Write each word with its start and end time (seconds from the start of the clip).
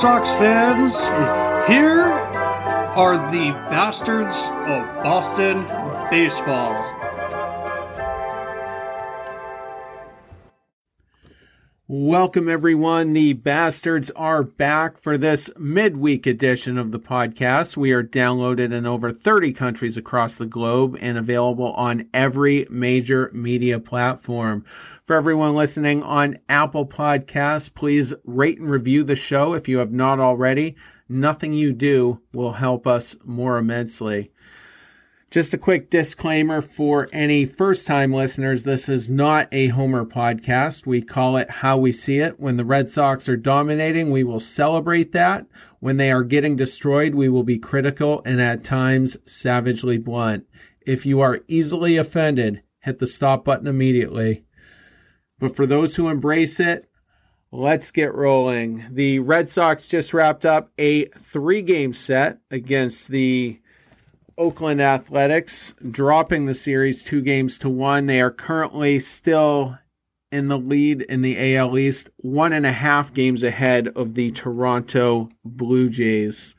Sox 0.00 0.30
fans. 0.36 0.94
Here 1.68 2.04
are 2.04 3.16
the 3.32 3.50
bastards 3.68 4.36
of 4.36 5.02
Boston 5.02 5.64
baseball. 6.08 6.97
Welcome, 12.20 12.48
everyone. 12.48 13.12
The 13.12 13.34
bastards 13.34 14.10
are 14.16 14.42
back 14.42 14.98
for 14.98 15.16
this 15.16 15.50
midweek 15.56 16.26
edition 16.26 16.76
of 16.76 16.90
the 16.90 16.98
podcast. 16.98 17.76
We 17.76 17.92
are 17.92 18.02
downloaded 18.02 18.72
in 18.72 18.86
over 18.86 19.12
30 19.12 19.52
countries 19.52 19.96
across 19.96 20.36
the 20.36 20.44
globe 20.44 20.98
and 21.00 21.16
available 21.16 21.70
on 21.74 22.08
every 22.12 22.66
major 22.70 23.30
media 23.32 23.78
platform. 23.78 24.64
For 25.04 25.14
everyone 25.14 25.54
listening 25.54 26.02
on 26.02 26.38
Apple 26.48 26.86
Podcasts, 26.86 27.72
please 27.72 28.12
rate 28.24 28.58
and 28.58 28.68
review 28.68 29.04
the 29.04 29.14
show 29.14 29.54
if 29.54 29.68
you 29.68 29.78
have 29.78 29.92
not 29.92 30.18
already. 30.18 30.74
Nothing 31.08 31.52
you 31.52 31.72
do 31.72 32.20
will 32.32 32.54
help 32.54 32.84
us 32.84 33.14
more 33.24 33.58
immensely. 33.58 34.32
Just 35.30 35.52
a 35.52 35.58
quick 35.58 35.90
disclaimer 35.90 36.62
for 36.62 37.06
any 37.12 37.44
first 37.44 37.86
time 37.86 38.14
listeners 38.14 38.64
this 38.64 38.88
is 38.88 39.10
not 39.10 39.46
a 39.52 39.66
Homer 39.66 40.06
podcast. 40.06 40.86
We 40.86 41.02
call 41.02 41.36
it 41.36 41.50
How 41.50 41.76
We 41.76 41.92
See 41.92 42.18
It. 42.18 42.40
When 42.40 42.56
the 42.56 42.64
Red 42.64 42.88
Sox 42.88 43.28
are 43.28 43.36
dominating, 43.36 44.10
we 44.10 44.24
will 44.24 44.40
celebrate 44.40 45.12
that. 45.12 45.46
When 45.80 45.98
they 45.98 46.10
are 46.10 46.22
getting 46.22 46.56
destroyed, 46.56 47.14
we 47.14 47.28
will 47.28 47.42
be 47.42 47.58
critical 47.58 48.22
and 48.24 48.40
at 48.40 48.64
times 48.64 49.18
savagely 49.26 49.98
blunt. 49.98 50.46
If 50.86 51.04
you 51.04 51.20
are 51.20 51.40
easily 51.46 51.98
offended, 51.98 52.62
hit 52.80 52.98
the 52.98 53.06
stop 53.06 53.44
button 53.44 53.66
immediately. 53.66 54.44
But 55.38 55.54
for 55.54 55.66
those 55.66 55.96
who 55.96 56.08
embrace 56.08 56.58
it, 56.58 56.88
let's 57.52 57.90
get 57.90 58.14
rolling. 58.14 58.86
The 58.90 59.18
Red 59.18 59.50
Sox 59.50 59.88
just 59.88 60.14
wrapped 60.14 60.46
up 60.46 60.70
a 60.78 61.04
three 61.08 61.60
game 61.60 61.92
set 61.92 62.38
against 62.50 63.08
the 63.08 63.60
Oakland 64.38 64.80
Athletics, 64.80 65.74
dropping 65.90 66.46
the 66.46 66.54
series 66.54 67.04
two 67.04 67.20
games 67.20 67.58
to 67.58 67.68
one. 67.68 68.06
They 68.06 68.20
are 68.20 68.30
currently 68.30 69.00
still 69.00 69.76
in 70.30 70.48
the 70.48 70.58
lead 70.58 71.02
in 71.02 71.22
the 71.22 71.56
AL 71.56 71.76
East, 71.76 72.08
one 72.18 72.52
and 72.52 72.64
a 72.64 72.72
half 72.72 73.12
games 73.12 73.42
ahead 73.42 73.88
of 73.88 74.14
the 74.14 74.30
Toronto 74.30 75.28
Blue 75.44 75.90
Jays. 75.90 76.54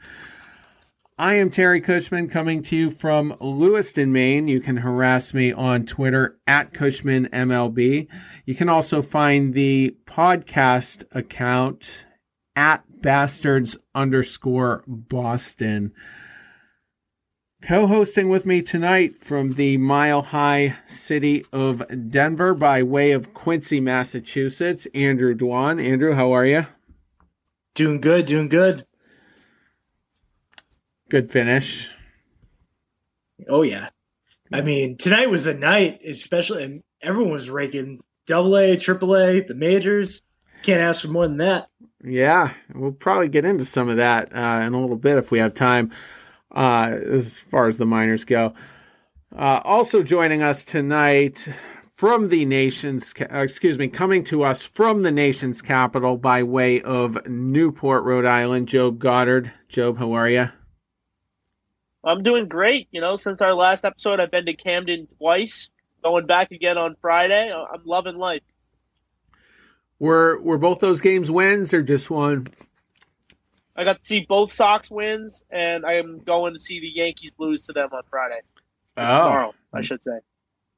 I 1.17 1.35
am 1.35 1.49
Terry 1.49 1.81
Cushman 1.81 2.29
coming 2.29 2.61
to 2.63 2.77
you 2.77 2.89
from 2.89 3.35
Lewiston, 3.39 4.11
Maine. 4.11 4.47
You 4.47 4.61
can 4.61 4.77
harass 4.77 5.33
me 5.33 5.51
on 5.51 5.85
Twitter 5.85 6.39
at 6.47 6.73
CushmanMLB. 6.73 8.07
You 8.45 8.55
can 8.55 8.69
also 8.69 9.01
find 9.01 9.53
the 9.53 9.97
podcast 10.05 11.03
account 11.11 12.05
at 12.55 12.83
bastards 13.01 13.77
underscore 13.93 14.83
Boston. 14.87 15.93
Co 17.61 17.87
hosting 17.87 18.29
with 18.29 18.45
me 18.45 18.61
tonight 18.61 19.17
from 19.17 19.53
the 19.53 19.77
mile 19.77 20.21
high 20.21 20.75
city 20.85 21.45
of 21.51 21.83
Denver 22.09 22.53
by 22.53 22.81
way 22.83 23.11
of 23.11 23.33
Quincy, 23.33 23.81
Massachusetts, 23.81 24.87
Andrew 24.95 25.35
Dwan. 25.35 25.83
Andrew, 25.83 26.13
how 26.13 26.31
are 26.31 26.45
you? 26.45 26.65
Doing 27.75 27.99
good, 27.99 28.25
doing 28.27 28.47
good. 28.47 28.85
Good 31.09 31.29
finish. 31.29 31.93
Oh, 33.49 33.63
yeah. 33.63 33.89
I 34.53 34.61
mean, 34.61 34.97
tonight 34.97 35.29
was 35.29 35.45
a 35.45 35.53
night, 35.53 35.99
especially, 36.07 36.63
and 36.63 36.83
everyone 37.01 37.33
was 37.33 37.49
raking 37.49 37.99
double 38.25 38.57
A, 38.57 38.77
triple 38.77 39.17
A, 39.17 39.41
the 39.41 39.53
majors. 39.53 40.21
Can't 40.63 40.81
ask 40.81 41.01
for 41.01 41.09
more 41.09 41.27
than 41.27 41.37
that. 41.37 41.67
Yeah, 42.03 42.53
we'll 42.73 42.93
probably 42.93 43.27
get 43.27 43.43
into 43.43 43.65
some 43.65 43.89
of 43.89 43.97
that 43.97 44.33
uh, 44.33 44.61
in 44.65 44.73
a 44.73 44.79
little 44.79 44.95
bit 44.95 45.17
if 45.17 45.29
we 45.31 45.39
have 45.39 45.53
time 45.53 45.91
uh, 46.55 46.95
as 47.11 47.39
far 47.39 47.67
as 47.67 47.77
the 47.77 47.85
minors 47.85 48.25
go. 48.25 48.53
Uh, 49.35 49.61
also 49.63 50.01
joining 50.03 50.41
us 50.41 50.65
tonight 50.65 51.47
from 51.93 52.29
the 52.29 52.45
nation's, 52.45 53.13
excuse 53.29 53.77
me, 53.77 53.87
coming 53.87 54.23
to 54.23 54.43
us 54.43 54.65
from 54.65 55.03
the 55.03 55.11
nation's 55.11 55.61
capital 55.61 56.17
by 56.17 56.41
way 56.43 56.81
of 56.81 57.27
Newport, 57.27 58.03
Rhode 58.03 58.25
Island, 58.25 58.67
Job 58.67 58.99
Goddard. 58.99 59.51
Job, 59.67 59.97
how 59.97 60.13
are 60.13 60.29
you? 60.29 60.49
I'm 62.03 62.23
doing 62.23 62.47
great. 62.47 62.87
You 62.91 63.01
know, 63.01 63.17
since 63.17 63.41
our 63.41 63.53
last 63.53 63.83
episode, 63.83 64.19
I've 64.19 64.31
been 64.31 64.45
to 64.45 64.53
Camden 64.53 65.07
twice. 65.17 65.69
Going 66.01 66.25
back 66.25 66.51
again 66.51 66.77
on 66.77 66.95
Friday. 67.01 67.51
I'm 67.51 67.81
loving 67.83 68.17
life. 68.17 68.41
Were 69.99 70.41
were 70.41 70.57
both 70.57 70.79
those 70.79 71.01
games 71.01 71.29
wins 71.29 71.73
or 71.73 71.83
just 71.83 72.09
one? 72.09 72.47
I 73.79 73.85
got 73.85 73.99
to 74.01 74.05
see 74.05 74.25
both 74.27 74.51
Sox 74.51 74.91
wins, 74.91 75.41
and 75.49 75.85
I 75.85 75.93
am 75.93 76.19
going 76.19 76.51
to 76.53 76.59
see 76.59 76.81
the 76.81 76.89
Yankees 76.93 77.31
lose 77.37 77.61
to 77.63 77.71
them 77.71 77.87
on 77.93 78.03
Friday. 78.09 78.41
Oh, 78.97 79.01
tomorrow, 79.05 79.53
I 79.73 79.81
should 79.81 80.03
say. 80.03 80.19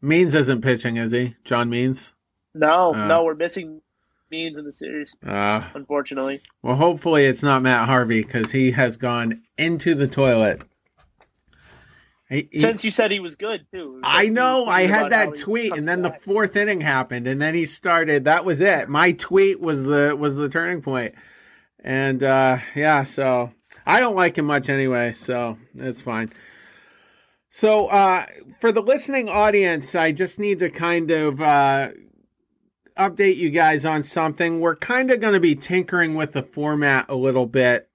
Means 0.04 0.36
isn't 0.36 0.62
pitching, 0.62 0.98
is 0.98 1.12
he? 1.12 1.36
John 1.44 1.68
Means? 1.72 2.14
No, 2.54 2.94
Oh. 2.96 3.08
no, 3.08 3.24
we're 3.24 3.34
missing 3.34 3.82
Means 4.30 4.60
in 4.60 4.66
the 4.66 4.72
series, 4.72 5.16
Uh, 5.26 5.64
unfortunately. 5.74 6.42
well, 6.62 6.76
hopefully 6.76 7.26
it's 7.26 7.42
not 7.42 7.64
Matt 7.64 7.88
Harvey 7.88 8.22
because 8.22 8.52
he 8.52 8.70
has 8.72 8.98
gone 8.98 9.42
into 9.58 9.96
the 9.96 10.08
toilet. 10.08 10.62
He- 12.30 12.48
he- 12.52 12.60
Since 12.60 12.84
you 12.86 12.92
said 12.92 13.10
he 13.12 13.20
was 13.20 13.36
good 13.36 13.66
too. 13.74 14.00
I 14.04 14.30
know. 14.30 14.66
I 14.68 14.84
had 14.84 15.10
that 15.10 15.38
tweet, 15.38 15.76
and 15.76 15.88
then 15.88 16.02
the 16.04 16.12
fourth 16.12 16.56
inning 16.56 16.80
happened, 16.82 17.28
and 17.28 17.42
then 17.42 17.56
he 17.56 17.66
started. 17.66 18.24
That 18.26 18.46
was 18.46 18.62
it. 18.62 18.88
My 18.88 19.12
tweet 19.12 19.60
was 19.60 19.84
the 19.86 20.16
was 20.18 20.36
the 20.38 20.48
turning 20.48 20.82
point, 20.82 21.14
and 21.82 22.24
uh, 22.24 22.58
yeah. 22.76 23.04
So 23.04 23.52
I 23.86 24.00
don't 24.00 24.16
like 24.16 24.38
him 24.38 24.46
much 24.46 24.70
anyway, 24.70 25.14
so 25.14 25.58
it's 25.76 26.02
fine. 26.02 26.32
So 27.50 27.88
uh, 27.88 28.26
for 28.60 28.72
the 28.72 28.82
listening 28.82 29.28
audience, 29.28 29.94
I 29.96 30.12
just 30.12 30.40
need 30.40 30.60
to 30.60 30.70
kind 30.70 31.12
of 31.12 31.42
uh, 31.42 31.90
update 32.98 33.36
you 33.38 33.50
guys 33.50 33.86
on 33.86 34.04
something. 34.04 34.62
We're 34.62 34.76
kind 34.76 35.12
of 35.12 35.20
going 35.20 35.34
to 35.34 35.40
be 35.40 35.56
tinkering 35.56 36.16
with 36.16 36.34
the 36.34 36.44
format 36.44 37.08
a 37.10 37.16
little 37.16 37.46
bit 37.46 37.90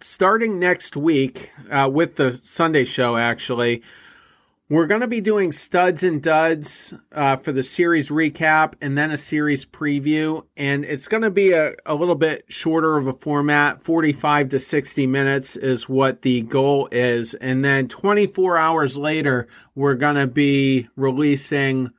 starting 0.00 0.58
next 0.58 0.96
week 0.96 1.50
uh, 1.70 1.90
with 1.92 2.16
the 2.16 2.32
Sunday 2.42 2.84
show, 2.84 3.16
actually, 3.16 3.82
we're 4.72 4.86
going 4.86 5.02
to 5.02 5.06
be 5.06 5.20
doing 5.20 5.52
studs 5.52 6.02
and 6.02 6.22
duds 6.22 6.94
uh, 7.12 7.36
for 7.36 7.52
the 7.52 7.62
series 7.62 8.08
recap 8.08 8.72
and 8.80 8.96
then 8.96 9.10
a 9.10 9.18
series 9.18 9.66
preview. 9.66 10.46
And 10.56 10.82
it's 10.86 11.08
going 11.08 11.24
to 11.24 11.30
be 11.30 11.52
a, 11.52 11.74
a 11.84 11.94
little 11.94 12.14
bit 12.14 12.46
shorter 12.48 12.96
of 12.96 13.06
a 13.06 13.12
format 13.12 13.82
45 13.82 14.48
to 14.48 14.58
60 14.58 15.06
minutes 15.06 15.56
is 15.56 15.90
what 15.90 16.22
the 16.22 16.40
goal 16.40 16.88
is. 16.90 17.34
And 17.34 17.62
then 17.62 17.86
24 17.86 18.56
hours 18.56 18.96
later, 18.96 19.46
we're 19.74 19.94
going 19.94 20.16
to 20.16 20.26
be 20.26 20.88
releasing 20.96 21.90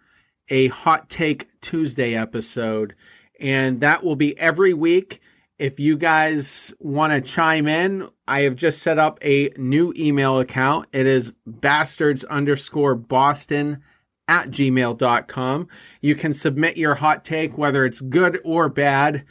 a 0.50 0.70
Hot 0.70 1.12
Take 1.12 1.50
Tuesday 1.62 2.16
episode. 2.16 2.96
And 3.40 3.82
that 3.82 4.04
will 4.04 4.16
be 4.16 4.36
every 4.40 4.74
week. 4.74 5.22
If 5.60 5.80
you 5.80 5.98
guys 5.98 6.74
want 6.80 7.14
to 7.14 7.22
chime 7.22 7.68
in, 7.68 8.08
I 8.28 8.42
have 8.42 8.56
just 8.56 8.82
set 8.82 8.98
up 8.98 9.20
a 9.24 9.50
new 9.58 9.94
email 9.96 10.40
account. 10.40 10.88
It 10.92 11.06
is 11.06 11.34
bastards 11.46 12.24
underscore 12.24 12.96
Boston 12.96 13.84
at 14.28 14.48
gmail.com. 14.48 15.68
You 16.02 16.16
can 16.16 16.34
submit 16.34 16.78
your 16.78 16.96
hot 16.96 17.24
take, 17.24 17.58
whether 17.58 17.86
it's 17.86 18.02
good 18.02 18.40
or 18.44 18.68
bad, 18.68 19.26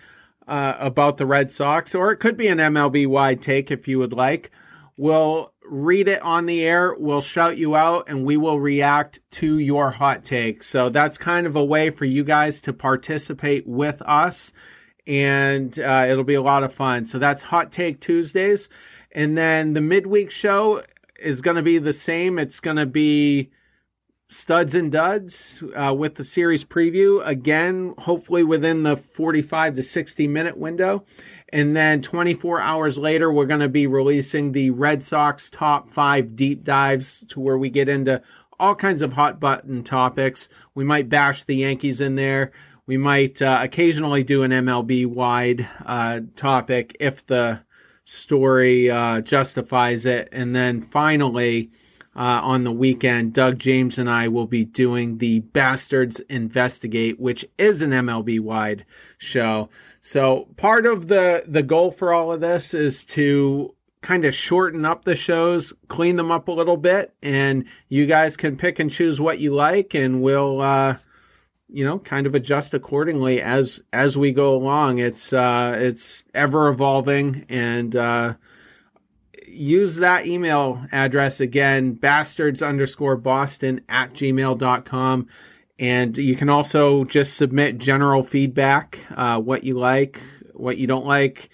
uh, 0.46 0.76
about 0.79 1.17
the 1.17 1.26
Red 1.26 1.50
Sox, 1.50 1.94
or 1.94 2.12
it 2.12 2.19
could 2.19 2.37
be 2.37 2.49
an 2.49 2.58
MLB 2.58 3.06
wide 3.06 3.43
take 3.43 3.70
if 3.70 3.88
you 3.88 3.99
would 3.99 4.12
like. 4.12 4.50
We'll 4.96 5.52
read 5.69 6.06
it 6.06 6.23
on 6.23 6.46
the 6.46 6.64
air, 6.64 6.94
we'll 6.96 7.20
shout 7.20 7.56
you 7.56 7.75
out, 7.75 8.08
and 8.08 8.25
we 8.25 8.37
will 8.37 8.61
react 8.61 9.20
to 9.31 9.58
your 9.58 9.91
hot 9.91 10.23
take. 10.23 10.62
So 10.62 10.88
that's 10.88 11.19
kind 11.19 11.46
of 11.46 11.56
a 11.56 11.64
way 11.64 11.91
for 11.91 12.05
you 12.05 12.23
guys 12.25 12.61
to 12.62 12.73
participate 12.73 13.67
with 13.67 14.02
us 14.02 14.52
and 15.06 15.78
uh, 15.78 16.06
it'll 16.08 16.25
be 16.25 16.34
a 16.34 16.43
lot 16.43 16.62
of 16.62 16.72
fun. 16.72 17.04
So 17.04 17.19
that's 17.19 17.43
Hot 17.43 17.72
Take 17.72 18.00
Tuesdays. 18.00 18.69
And 19.12 19.37
then 19.37 19.75
the 19.75 19.81
midweek 19.81 20.31
show 20.31 20.82
is 21.20 21.40
going 21.40 21.56
to 21.56 21.62
be 21.62 21.78
the 21.78 21.93
same. 21.93 22.38
It's 22.38 22.60
going 22.60 22.76
to 22.76 22.87
be 22.87 23.50
studs 24.28 24.75
and 24.75 24.90
duds 24.90 25.62
uh, 25.76 25.94
with 25.96 26.14
the 26.14 26.25
series 26.25 26.64
preview 26.64 27.25
again, 27.26 27.94
hopefully 27.99 28.43
within 28.43 28.82
the 28.82 28.96
45 28.96 29.75
to 29.75 29.82
60 29.82 30.28
minute 30.28 30.56
window. 30.56 31.05
And 31.52 31.76
then 31.76 32.00
24 32.00 32.60
hours 32.60 32.98
later, 32.98 33.31
we're 33.31 33.46
going 33.46 33.60
to 33.60 33.69
be 33.69 33.87
releasing 33.87 34.52
the 34.52 34.70
Red 34.70 35.02
Sox 35.02 35.50
top 35.50 35.90
five 35.90 36.34
deep 36.34 36.64
dives 36.64 37.25
to 37.28 37.40
where 37.40 37.58
we 37.58 37.69
get 37.69 37.90
into 37.90 38.22
all 38.58 38.75
kinds 38.75 39.02
of 39.02 39.12
hot 39.12 39.38
button 39.38 39.82
topics. 39.82 40.48
We 40.75 40.84
might 40.84 41.08
bash 41.10 41.44
the 41.44 41.56
Yankees 41.56 42.00
in 42.00 42.14
there. 42.14 42.52
We 42.87 42.96
might 42.96 43.40
uh, 43.40 43.61
occasionally 43.62 44.25
do 44.25 44.43
an 44.43 44.50
MLB 44.50 45.06
wide 45.06 45.69
uh, 45.87 46.20
topic 46.34 46.96
if 46.99 47.25
the 47.25 47.61
story 48.05 48.90
uh, 48.90 49.20
justifies 49.20 50.05
it. 50.05 50.29
And 50.32 50.55
then 50.55 50.81
finally, 50.81 51.70
uh, 52.14 52.40
on 52.43 52.64
the 52.64 52.73
weekend, 52.73 53.32
Doug 53.32 53.58
James 53.58 53.99
and 53.99 54.11
I 54.11 54.29
will 54.29 54.46
be 54.46 54.64
doing 54.64 55.19
the 55.19 55.40
Bastards 55.40 56.20
Investigate, 56.20 57.19
which 57.19 57.44
is 57.56 57.81
an 57.82 57.90
MLB 57.90 58.40
wide 58.40 58.84
show. 59.17 59.70
So 60.00 60.49
part 60.56 60.84
of 60.84 61.08
the, 61.08 61.44
the 61.46 61.62
goal 61.62 61.90
for 61.90 62.12
all 62.12 62.32
of 62.32 62.40
this 62.40 62.75
is 62.75 63.05
to 63.06 63.75
kind 64.02 64.25
of 64.25 64.34
shorten 64.34 64.84
up 64.84 65.05
the 65.05 65.14
shows, 65.14 65.73
clean 65.88 66.17
them 66.17 66.32
up 66.32 66.49
a 66.49 66.52
little 66.52 66.76
bit, 66.76 67.14
and 67.23 67.64
you 67.88 68.05
guys 68.05 68.37
can 68.37 68.56
pick 68.56 68.81
and 68.81 68.90
choose 68.90 69.20
what 69.20 69.38
you 69.38 69.55
like, 69.55 69.94
and 69.94 70.20
we'll, 70.20 70.61
uh, 70.61 70.96
you 71.72 71.84
know, 71.84 71.98
kind 71.98 72.26
of 72.26 72.34
adjust 72.34 72.74
accordingly 72.74 73.40
as 73.40 73.82
as 73.92 74.16
we 74.16 74.32
go 74.32 74.54
along. 74.54 74.98
It's 74.98 75.32
uh, 75.32 75.76
it's 75.80 76.24
ever 76.34 76.69
evolving, 76.69 77.46
and 77.48 77.96
uh, 77.96 78.34
use 79.46 79.96
that 79.96 80.26
email 80.26 80.82
address 80.92 81.40
again, 81.40 81.92
bastards 81.92 82.62
underscore 82.62 83.16
Boston 83.16 83.80
at 83.88 84.12
gmail.com. 84.12 85.28
And 85.78 86.16
you 86.16 86.36
can 86.36 86.48
also 86.48 87.04
just 87.04 87.36
submit 87.36 87.78
general 87.78 88.22
feedback, 88.22 89.04
uh, 89.10 89.40
what 89.40 89.64
you 89.64 89.78
like, 89.78 90.20
what 90.52 90.76
you 90.76 90.86
don't 90.86 91.06
like, 91.06 91.48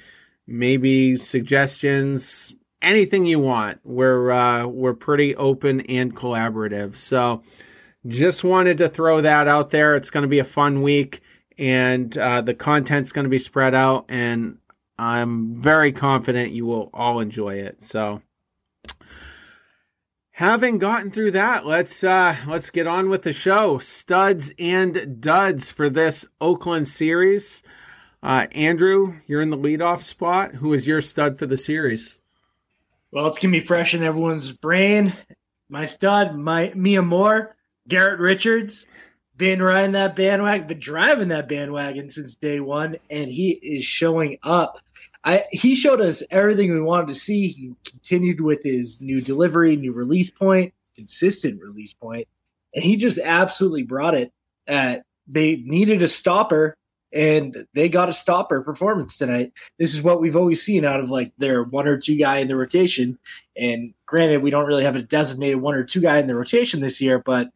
maybe 0.46 1.16
suggestions, 1.16 2.54
anything 2.82 3.24
you 3.24 3.38
want. 3.38 3.80
We're 3.84 4.30
uh, 4.30 4.66
we're 4.66 4.94
pretty 4.94 5.34
open 5.36 5.80
and 5.82 6.14
collaborative. 6.14 6.96
So 6.96 7.42
just 8.06 8.44
wanted 8.44 8.78
to 8.78 8.88
throw 8.88 9.20
that 9.20 9.48
out 9.48 9.70
there. 9.70 9.96
It's 9.96 10.10
going 10.10 10.22
to 10.22 10.28
be 10.28 10.38
a 10.38 10.44
fun 10.44 10.82
week, 10.82 11.20
and 11.56 12.16
uh, 12.16 12.42
the 12.42 12.54
content's 12.54 13.12
going 13.12 13.24
to 13.24 13.30
be 13.30 13.38
spread 13.38 13.74
out, 13.74 14.06
and 14.08 14.58
I'm 14.98 15.60
very 15.60 15.92
confident 15.92 16.52
you 16.52 16.66
will 16.66 16.90
all 16.92 17.20
enjoy 17.20 17.56
it. 17.56 17.82
So. 17.82 18.22
Having 20.38 20.78
gotten 20.78 21.10
through 21.10 21.32
that, 21.32 21.66
let's 21.66 22.04
uh, 22.04 22.36
let's 22.46 22.70
get 22.70 22.86
on 22.86 23.08
with 23.08 23.22
the 23.22 23.32
show. 23.32 23.78
Studs 23.78 24.54
and 24.56 25.20
duds 25.20 25.72
for 25.72 25.90
this 25.90 26.28
Oakland 26.40 26.86
series. 26.86 27.64
Uh, 28.22 28.46
Andrew, 28.52 29.16
you're 29.26 29.40
in 29.40 29.50
the 29.50 29.56
leadoff 29.56 30.00
spot. 30.00 30.54
Who 30.54 30.72
is 30.72 30.86
your 30.86 31.00
stud 31.00 31.40
for 31.40 31.46
the 31.46 31.56
series? 31.56 32.20
Well, 33.10 33.26
it's 33.26 33.40
gonna 33.40 33.50
be 33.50 33.58
fresh 33.58 33.94
in 33.94 34.04
everyone's 34.04 34.52
brain. 34.52 35.12
My 35.68 35.86
stud, 35.86 36.36
my 36.36 36.72
Mia 36.72 37.02
Moore, 37.02 37.56
Garrett 37.88 38.20
Richards, 38.20 38.86
been 39.36 39.62
riding 39.62 39.92
that 39.92 40.16
bandwagon, 40.16 40.66
been 40.66 40.80
driving 40.80 41.28
that 41.28 41.48
bandwagon 41.48 42.10
since 42.10 42.34
day 42.34 42.60
one, 42.60 42.96
and 43.08 43.30
he 43.30 43.50
is 43.50 43.84
showing 43.84 44.38
up. 44.42 44.80
I 45.24 45.44
he 45.50 45.74
showed 45.74 46.00
us 46.00 46.22
everything 46.30 46.72
we 46.72 46.80
wanted 46.80 47.08
to 47.08 47.14
see. 47.14 47.48
He 47.48 47.72
continued 47.88 48.40
with 48.40 48.62
his 48.62 49.00
new 49.00 49.20
delivery, 49.20 49.76
new 49.76 49.92
release 49.92 50.30
point, 50.30 50.74
consistent 50.96 51.62
release 51.62 51.94
point, 51.94 52.28
and 52.74 52.84
he 52.84 52.96
just 52.96 53.18
absolutely 53.18 53.84
brought 53.84 54.14
it. 54.14 54.32
Uh, 54.66 54.98
they 55.26 55.56
needed 55.56 56.02
a 56.02 56.08
stopper 56.08 56.76
and 57.12 57.66
they 57.74 57.88
got 57.88 58.08
a 58.08 58.12
stopper 58.12 58.62
performance 58.62 59.16
tonight. 59.16 59.52
This 59.78 59.94
is 59.94 60.02
what 60.02 60.20
we've 60.20 60.36
always 60.36 60.62
seen 60.62 60.84
out 60.84 61.00
of 61.00 61.10
like 61.10 61.32
their 61.38 61.62
one 61.62 61.86
or 61.86 61.98
two 61.98 62.16
guy 62.16 62.38
in 62.38 62.48
the 62.48 62.56
rotation. 62.56 63.18
And 63.56 63.94
granted, 64.06 64.42
we 64.42 64.50
don't 64.50 64.66
really 64.66 64.84
have 64.84 64.96
a 64.96 65.02
designated 65.02 65.60
one 65.60 65.74
or 65.74 65.84
two 65.84 66.00
guy 66.00 66.18
in 66.18 66.26
the 66.26 66.34
rotation 66.34 66.80
this 66.80 67.00
year, 67.00 67.18
but 67.18 67.48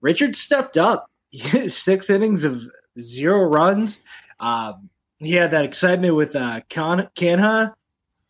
Richard 0.00 0.36
stepped 0.36 0.76
up. 0.76 1.10
Six 1.68 2.10
innings 2.10 2.44
of 2.44 2.62
zero 3.00 3.42
runs. 3.42 4.00
Um, 4.40 4.90
he 5.18 5.32
had 5.32 5.52
that 5.52 5.64
excitement 5.64 6.14
with 6.14 6.36
uh, 6.36 6.60
Canha, 6.68 7.74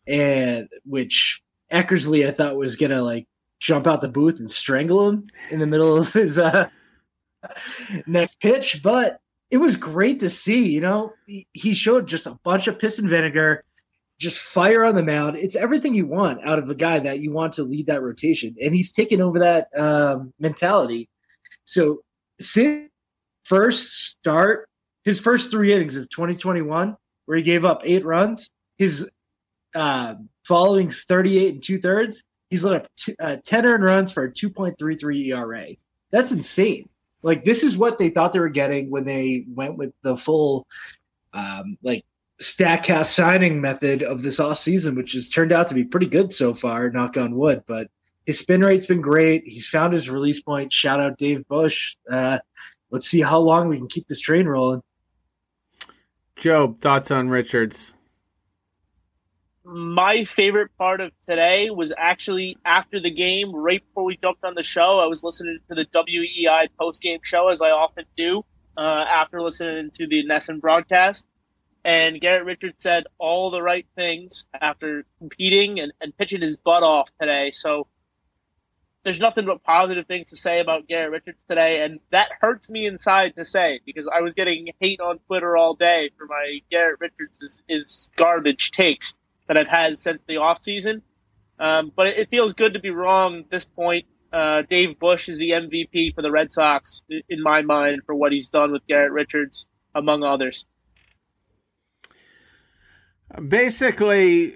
and 0.07 0.69
which 0.85 1.41
Eckersley 1.71 2.27
I 2.27 2.31
thought 2.31 2.55
was 2.55 2.75
gonna 2.75 3.01
like 3.01 3.27
jump 3.59 3.87
out 3.87 4.01
the 4.01 4.07
booth 4.07 4.39
and 4.39 4.49
strangle 4.49 5.09
him 5.09 5.25
in 5.51 5.59
the 5.59 5.67
middle 5.67 5.97
of 5.97 6.13
his 6.13 6.39
uh, 6.39 6.69
next 8.07 8.39
pitch, 8.39 8.81
but 8.83 9.19
it 9.49 9.57
was 9.57 9.77
great 9.77 10.19
to 10.21 10.29
see. 10.29 10.69
You 10.69 10.81
know, 10.81 11.13
he 11.25 11.73
showed 11.73 12.07
just 12.07 12.27
a 12.27 12.37
bunch 12.43 12.67
of 12.67 12.79
piss 12.79 12.99
and 12.99 13.09
vinegar, 13.09 13.63
just 14.19 14.39
fire 14.39 14.83
on 14.83 14.95
the 14.95 15.03
mound. 15.03 15.37
It's 15.37 15.55
everything 15.55 15.93
you 15.93 16.05
want 16.05 16.45
out 16.45 16.59
of 16.59 16.69
a 16.69 16.75
guy 16.75 16.99
that 16.99 17.19
you 17.19 17.31
want 17.31 17.53
to 17.53 17.63
lead 17.63 17.87
that 17.87 18.01
rotation, 18.01 18.55
and 18.61 18.73
he's 18.73 18.91
taken 18.91 19.21
over 19.21 19.39
that 19.39 19.69
um, 19.77 20.33
mentality. 20.39 21.09
So, 21.65 22.01
since 22.39 22.89
first 23.43 23.93
start, 23.93 24.67
his 25.03 25.19
first 25.19 25.51
three 25.51 25.73
innings 25.73 25.95
of 25.95 26.09
2021, 26.09 26.97
where 27.25 27.37
he 27.37 27.43
gave 27.43 27.63
up 27.63 27.81
eight 27.83 28.05
runs, 28.05 28.49
his 28.77 29.09
uh, 29.73 30.15
following 30.45 30.89
38 30.89 31.53
and 31.53 31.63
two 31.63 31.79
thirds, 31.79 32.23
he's 32.49 32.63
let 32.63 32.83
up 32.83 32.87
uh, 33.19 33.37
10 33.43 33.65
earned 33.65 33.83
runs 33.83 34.11
for 34.11 34.25
a 34.25 34.31
2.33 34.31 35.27
ERA. 35.27 35.67
That's 36.11 36.31
insane. 36.31 36.89
Like 37.27 37.43
this 37.43 37.61
is 37.61 37.77
what 37.77 37.99
they 37.99 38.07
thought 38.07 38.31
they 38.31 38.39
were 38.39 38.47
getting 38.47 38.89
when 38.89 39.03
they 39.03 39.43
went 39.53 39.75
with 39.75 39.91
the 40.01 40.15
full 40.15 40.65
um, 41.33 41.77
like 41.83 42.05
Statcast 42.41 43.07
signing 43.07 43.59
method 43.59 44.01
of 44.01 44.21
this 44.21 44.39
off 44.39 44.59
season, 44.59 44.95
which 44.95 45.11
has 45.11 45.27
turned 45.27 45.51
out 45.51 45.67
to 45.67 45.75
be 45.75 45.83
pretty 45.83 46.05
good 46.05 46.31
so 46.31 46.53
far. 46.53 46.89
Knock 46.89 47.17
on 47.17 47.35
wood, 47.35 47.63
but 47.67 47.89
his 48.25 48.39
spin 48.39 48.61
rate's 48.61 48.85
been 48.85 49.01
great. 49.01 49.43
He's 49.45 49.67
found 49.67 49.91
his 49.91 50.09
release 50.09 50.41
point. 50.41 50.71
Shout 50.71 51.01
out 51.01 51.17
Dave 51.17 51.45
Bush. 51.49 51.97
Uh, 52.09 52.39
let's 52.91 53.09
see 53.09 53.21
how 53.21 53.39
long 53.39 53.67
we 53.67 53.77
can 53.77 53.87
keep 53.87 54.07
this 54.07 54.21
train 54.21 54.47
rolling. 54.47 54.81
Job, 56.37 56.79
thoughts 56.79 57.11
on 57.11 57.27
Richards? 57.27 57.93
My 59.69 60.23
favorite 60.23 60.71
part 60.77 61.01
of 61.01 61.11
today 61.27 61.69
was 61.69 61.91
actually 61.97 62.57
after 62.63 63.01
the 63.01 63.11
game, 63.11 63.53
right 63.53 63.85
before 63.85 64.05
we 64.05 64.15
jumped 64.15 64.45
on 64.45 64.55
the 64.55 64.63
show. 64.63 64.99
I 64.99 65.07
was 65.07 65.25
listening 65.25 65.59
to 65.67 65.75
the 65.75 65.83
WEEI 65.83 66.69
post 66.79 67.01
game 67.01 67.19
show, 67.21 67.49
as 67.49 67.61
I 67.61 67.71
often 67.71 68.05
do, 68.15 68.43
uh, 68.77 68.79
after 68.81 69.41
listening 69.41 69.91
to 69.95 70.07
the 70.07 70.25
NESN 70.25 70.61
broadcast. 70.61 71.27
And 71.83 72.21
Garrett 72.21 72.45
Richards 72.45 72.77
said 72.79 73.07
all 73.17 73.49
the 73.49 73.61
right 73.61 73.85
things 73.93 74.45
after 74.53 75.03
competing 75.19 75.81
and, 75.81 75.91
and 75.99 76.17
pitching 76.17 76.41
his 76.41 76.55
butt 76.55 76.83
off 76.83 77.11
today. 77.19 77.51
So 77.51 77.87
there's 79.03 79.19
nothing 79.19 79.45
but 79.45 79.63
positive 79.63 80.07
things 80.07 80.27
to 80.29 80.37
say 80.37 80.61
about 80.61 80.87
Garrett 80.87 81.11
Richards 81.11 81.43
today, 81.49 81.83
and 81.83 81.99
that 82.11 82.29
hurts 82.39 82.69
me 82.69 82.85
inside 82.85 83.35
to 83.35 83.43
say 83.43 83.81
because 83.85 84.07
I 84.07 84.21
was 84.21 84.33
getting 84.33 84.69
hate 84.79 85.01
on 85.01 85.19
Twitter 85.27 85.57
all 85.57 85.73
day 85.73 86.11
for 86.17 86.25
my 86.25 86.61
Garrett 86.71 87.01
Richards 87.01 87.37
is, 87.41 87.61
is 87.67 88.09
garbage 88.15 88.71
takes 88.71 89.13
that 89.47 89.57
I've 89.57 89.67
had 89.67 89.97
since 89.99 90.23
the 90.23 90.35
offseason. 90.35 91.01
Um, 91.59 91.91
but 91.95 92.07
it, 92.07 92.29
feels 92.29 92.53
good 92.53 92.73
to 92.73 92.79
be 92.79 92.91
wrong 92.91 93.39
at 93.39 93.49
this 93.49 93.65
point. 93.65 94.05
Uh, 94.31 94.61
Dave 94.61 94.99
Bush 94.99 95.29
is 95.29 95.39
the 95.39 95.51
MVP 95.51 96.13
for 96.13 96.21
the 96.21 96.29
Red 96.29 96.51
Sox 96.51 97.01
in 97.29 97.41
my 97.41 97.61
mind 97.61 98.01
for 98.05 98.13
what 98.13 98.31
he's 98.31 98.49
done 98.49 98.71
with 98.71 98.85
Garrett 98.87 99.11
Richards, 99.11 99.65
among 99.95 100.23
others. 100.23 100.65
Basically, 103.47 104.47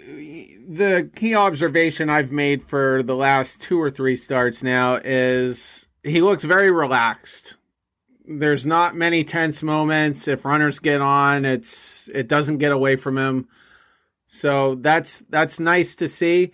the 0.67 1.09
key 1.15 1.35
observation 1.35 2.09
I've 2.09 2.31
made 2.31 2.61
for 2.61 3.03
the 3.03 3.15
last 3.15 3.61
two 3.61 3.81
or 3.81 3.89
three 3.89 4.15
starts 4.15 4.63
now 4.63 4.95
is 5.03 5.87
he 6.03 6.21
looks 6.21 6.43
very 6.43 6.71
relaxed. 6.71 7.57
There's 8.25 8.65
not 8.65 8.95
many 8.95 9.23
tense 9.23 9.61
moments. 9.61 10.27
If 10.27 10.45
runners 10.45 10.79
get 10.79 11.01
on, 11.01 11.43
it's 11.43 12.09
it 12.13 12.27
doesn't 12.27 12.59
get 12.59 12.71
away 12.71 12.95
from 12.95 13.17
him. 13.17 13.47
So 14.33 14.75
that's 14.75 15.19
that's 15.27 15.59
nice 15.59 15.97
to 15.97 16.07
see. 16.07 16.51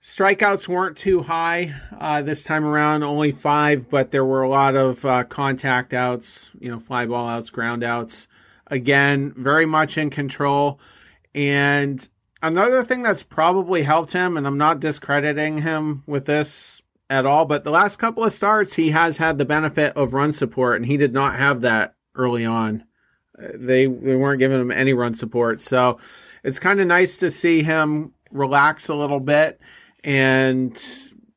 Strikeouts 0.00 0.66
weren't 0.66 0.96
too 0.96 1.20
high 1.20 1.74
uh, 1.98 2.22
this 2.22 2.44
time 2.44 2.64
around, 2.64 3.02
only 3.02 3.30
five, 3.30 3.90
but 3.90 4.10
there 4.10 4.24
were 4.24 4.40
a 4.40 4.48
lot 4.48 4.74
of 4.74 5.04
uh, 5.04 5.24
contact 5.24 5.92
outs, 5.92 6.50
you 6.58 6.70
know, 6.70 6.78
fly 6.78 7.04
ball 7.04 7.28
outs, 7.28 7.50
ground 7.50 7.84
outs. 7.84 8.26
Again, 8.68 9.34
very 9.36 9.66
much 9.66 9.98
in 9.98 10.08
control. 10.08 10.80
And 11.34 12.08
another 12.40 12.82
thing 12.82 13.02
that's 13.02 13.22
probably 13.22 13.82
helped 13.82 14.14
him, 14.14 14.38
and 14.38 14.46
I'm 14.46 14.56
not 14.56 14.80
discrediting 14.80 15.60
him 15.60 16.02
with 16.06 16.24
this 16.24 16.80
at 17.10 17.26
all, 17.26 17.44
but 17.44 17.64
the 17.64 17.70
last 17.70 17.98
couple 17.98 18.24
of 18.24 18.32
starts, 18.32 18.72
he 18.76 18.92
has 18.92 19.18
had 19.18 19.36
the 19.36 19.44
benefit 19.44 19.92
of 19.94 20.14
run 20.14 20.32
support, 20.32 20.76
and 20.76 20.86
he 20.86 20.96
did 20.96 21.12
not 21.12 21.36
have 21.36 21.60
that 21.60 21.96
early 22.14 22.46
on. 22.46 22.84
They, 23.38 23.84
they 23.84 24.16
weren't 24.16 24.38
giving 24.38 24.58
him 24.58 24.70
any 24.70 24.94
run 24.94 25.12
support. 25.12 25.60
So, 25.60 25.98
it's 26.42 26.58
kind 26.58 26.80
of 26.80 26.86
nice 26.86 27.18
to 27.18 27.30
see 27.30 27.62
him 27.62 28.12
relax 28.30 28.88
a 28.88 28.94
little 28.94 29.20
bit. 29.20 29.60
And 30.02 30.80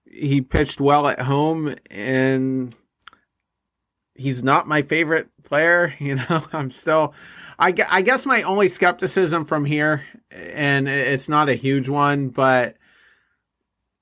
he 0.09 0.41
pitched 0.41 0.79
well 0.79 1.07
at 1.07 1.19
home, 1.19 1.75
and 1.91 2.75
he's 4.15 4.43
not 4.43 4.67
my 4.67 4.81
favorite 4.81 5.29
player. 5.43 5.93
You 5.99 6.15
know, 6.15 6.43
I'm 6.53 6.69
still, 6.69 7.13
I, 7.59 7.73
I 7.89 8.01
guess 8.01 8.25
my 8.25 8.43
only 8.43 8.67
skepticism 8.67 9.45
from 9.45 9.65
here, 9.65 10.05
and 10.31 10.87
it's 10.87 11.29
not 11.29 11.49
a 11.49 11.55
huge 11.55 11.89
one, 11.89 12.29
but 12.29 12.77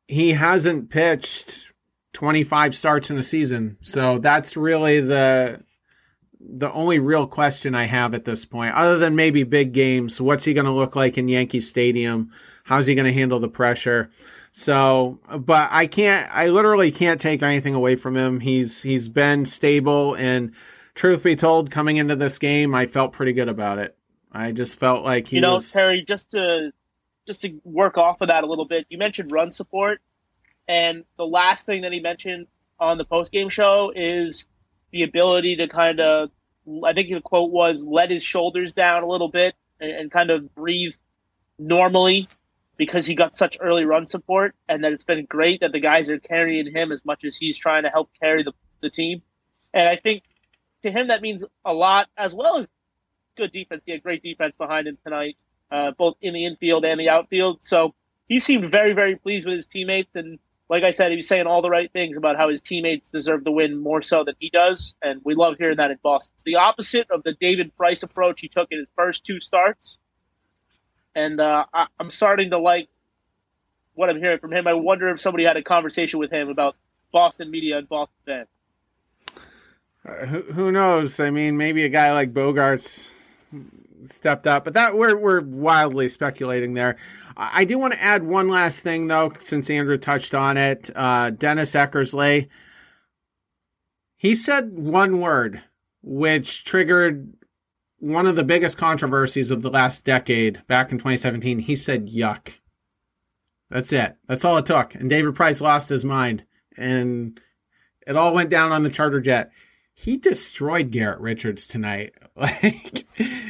he 0.08 0.31
hasn't 0.31 0.89
pitched 0.89 1.72
25 2.13 2.75
starts 2.75 3.10
in 3.10 3.17
a 3.17 3.24
season. 3.24 3.77
So 3.81 4.20
that's 4.20 4.58
really 4.58 5.00
the 5.00 5.63
the 6.50 6.71
only 6.71 7.00
real 7.00 7.27
question 7.27 7.75
I 7.75 7.86
have 7.86 8.13
at 8.13 8.25
this 8.25 8.45
point, 8.45 8.74
other 8.74 8.98
than 8.98 9.15
maybe 9.15 9.43
big 9.43 9.74
games, 9.74 10.19
what's 10.19 10.45
he 10.45 10.53
going 10.53 10.65
to 10.65 10.71
look 10.71 10.95
like 10.95 11.17
in 11.17 11.27
Yankee 11.27 11.62
Stadium? 11.62 12.31
how's 12.63 12.88
he 12.88 12.95
going 12.95 13.05
to 13.05 13.13
handle 13.13 13.39
the 13.39 13.50
pressure? 13.50 14.10
So, 14.51 15.19
but 15.39 15.69
I 15.71 15.88
can't, 15.88 16.29
I 16.33 16.48
literally 16.48 16.91
can't 16.91 17.21
take 17.21 17.41
anything 17.41 17.74
away 17.74 17.95
from 17.95 18.15
him. 18.15 18.39
He's, 18.39 18.81
he's 18.81 19.07
been 19.07 19.45
stable 19.45 20.15
and 20.15 20.53
truth 20.93 21.24
be 21.24 21.36
told, 21.36 21.71
coming 21.71 21.98
into 21.98 22.15
this 22.15 22.38
game, 22.38 22.75
I 22.75 22.86
felt 22.86 23.13
pretty 23.13 23.33
good 23.33 23.50
about 23.50 23.77
it. 23.77 23.98
I 24.31 24.51
just 24.51 24.79
felt 24.79 25.03
like 25.03 25.27
he 25.27 25.38
you 25.38 25.41
know, 25.41 25.55
was... 25.55 25.71
Terry, 25.71 26.03
just 26.03 26.31
to, 26.31 26.71
just 27.27 27.41
to 27.43 27.60
work 27.63 27.98
off 27.98 28.21
of 28.21 28.27
that 28.27 28.43
a 28.43 28.48
little 28.48 28.65
bit, 28.65 28.86
you 28.89 28.98
mentioned 28.98 29.31
run 29.31 29.51
support. 29.51 30.00
And 30.67 31.05
the 31.17 31.25
last 31.25 31.65
thing 31.65 31.81
that 31.81 31.91
he 31.91 32.00
mentioned 32.00 32.48
on 32.79 32.98
the 32.98 33.05
post 33.05 33.31
game 33.31 33.50
show 33.50 33.91
is 33.95 34.48
the 34.91 35.03
ability 35.03 35.57
to 35.57 35.67
kind 35.67 36.00
of, 36.00 36.31
I 36.83 36.93
think 36.93 37.10
the 37.10 37.21
quote 37.21 37.51
was, 37.51 37.86
let 37.86 38.12
his 38.12 38.24
shoulders 38.24 38.74
down 38.74 39.03
a 39.03 39.07
little 39.07 39.29
bit 39.29 39.55
and, 39.79 39.91
and 39.91 40.12
kind 40.12 40.29
of 40.29 40.53
breathe 40.53 40.93
normally 41.57 42.27
because 42.77 43.05
he 43.05 43.15
got 43.15 43.36
such 43.36 43.57
early 43.60 43.86
run 43.86 44.07
support 44.07 44.55
and 44.67 44.83
that 44.83 44.93
it's 44.93 45.03
been 45.03 45.25
great 45.25 45.62
that 45.62 45.71
the 45.71 45.79
guys 45.79 46.10
are 46.10 46.19
carrying 46.19 46.75
him 46.75 46.91
as 46.91 47.05
much 47.05 47.24
as 47.24 47.38
he's 47.38 47.57
trying 47.57 47.83
to 47.83 47.89
help 47.89 48.10
carry 48.19 48.43
the, 48.43 48.53
the 48.81 48.89
team. 48.89 49.21
And 49.74 49.88
I 49.88 49.95
think 49.95 50.24
to 50.83 50.91
him 50.91 51.07
that 51.10 51.21
means 51.21 51.45
a 51.63 51.74
lot, 51.74 52.07
as 52.17 52.33
well 52.33 52.57
as 52.57 52.67
good 53.38 53.51
defense. 53.51 53.83
He 53.86 53.91
had 53.91 54.03
great 54.03 54.24
defense 54.24 54.55
behind 54.57 54.88
him 54.88 54.98
tonight, 55.03 55.38
uh, 55.71 55.91
both 55.98 56.15
in 56.21 56.33
the 56.33 56.45
infield 56.45 56.86
and 56.86 57.00
the 57.00 57.10
outfield. 57.10 57.63
So 57.63 57.93
he 58.27 58.39
seemed 58.39 58.67
very, 58.69 58.93
very 58.93 59.15
pleased 59.15 59.45
with 59.45 59.55
his 59.55 59.65
teammates. 59.65 60.15
And 60.15 60.39
like 60.71 60.83
I 60.83 60.89
said, 60.89 61.11
he 61.11 61.17
was 61.17 61.27
saying 61.27 61.45
all 61.45 61.61
the 61.61 61.69
right 61.69 61.91
things 61.91 62.17
about 62.17 62.37
how 62.37 62.49
his 62.49 62.61
teammates 62.61 63.11
deserve 63.11 63.43
the 63.43 63.51
win 63.51 63.77
more 63.77 64.01
so 64.01 64.23
than 64.23 64.35
he 64.39 64.49
does. 64.49 64.95
And 65.03 65.21
we 65.23 65.35
love 65.35 65.57
hearing 65.59 65.77
that 65.77 65.91
in 65.91 65.99
Boston. 66.01 66.31
It's 66.35 66.43
the 66.43 66.55
opposite 66.55 67.11
of 67.11 67.21
the 67.21 67.33
David 67.33 67.77
Price 67.77 68.01
approach 68.01 68.41
he 68.41 68.47
took 68.47 68.71
in 68.71 68.79
his 68.79 68.89
first 68.95 69.23
two 69.23 69.39
starts 69.39 69.99
and 71.15 71.39
uh, 71.39 71.65
I, 71.73 71.87
am 71.99 72.09
starting 72.09 72.51
to 72.51 72.57
like 72.57 72.89
what 73.93 74.09
I'm 74.09 74.17
hearing 74.17 74.39
from 74.39 74.53
him. 74.53 74.67
I 74.67 74.73
wonder 74.73 75.09
if 75.09 75.19
somebody 75.19 75.43
had 75.43 75.57
a 75.57 75.63
conversation 75.63 76.19
with 76.19 76.31
him 76.31 76.49
about 76.49 76.75
Boston 77.11 77.51
media 77.51 77.77
and 77.77 77.87
Boston 77.89 78.15
fans. 78.25 78.47
Uh, 80.05 80.25
who, 80.25 80.41
who 80.53 80.71
knows? 80.71 81.19
I 81.19 81.29
mean, 81.29 81.57
maybe 81.57 81.83
a 81.83 81.89
guy 81.89 82.11
like 82.13 82.33
Bogaerts 82.33 83.11
stepped 84.03 84.48
up, 84.48 84.63
but 84.63 84.74
that 84.74 84.96
we're 84.96 85.17
we're 85.17 85.41
wildly 85.41 86.10
speculating 86.10 86.74
there. 86.74 86.98
I, 87.38 87.65
do 87.65 87.77
want 87.77 87.93
to 87.93 88.01
add 88.01 88.24
one 88.24 88.50
last 88.50 88.84
thing 88.84 89.08
though, 89.08 89.31
since 89.39 89.70
Andrew 89.70 89.98
touched 89.98 90.36
on 90.36 90.58
it. 90.58 90.89
Uh, 90.96 91.31
Dennis 91.31 91.74
Eckersley, 91.74 92.50
he 94.17 94.36
said 94.36 94.74
one 94.74 95.20
word, 95.20 95.62
which 96.01 96.65
triggered 96.65 97.34
one 98.00 98.25
of 98.25 98.36
the 98.36 98.43
biggest 98.43 98.77
controversies 98.77 99.51
of 99.51 99.62
the 99.62 99.70
last 99.70 100.05
decade 100.05 100.65
back 100.67 100.91
in 100.91 100.98
2017. 100.98 101.60
He 101.60 101.75
said 101.75 102.10
yuck. 102.10 102.58
That's 103.70 103.93
it. 103.93 104.17
That's 104.27 104.43
all 104.43 104.58
it 104.58 104.65
took. 104.65 104.96
And 104.96 105.10
David 105.10 105.36
Price 105.36 105.62
lost 105.62 105.88
his 105.88 106.03
mind 106.03 106.46
and 106.77 107.39
it 108.05 108.15
all 108.15 108.34
went 108.34 108.50
down 108.50 108.72
on 108.72 108.84
the 108.84 108.89
charter 108.89 109.22
jet. 109.22 109.51
He 110.01 110.17
destroyed 110.17 110.89
Garrett 110.89 111.20
Richards 111.20 111.67
tonight. 111.67 112.13
Like 112.34 113.05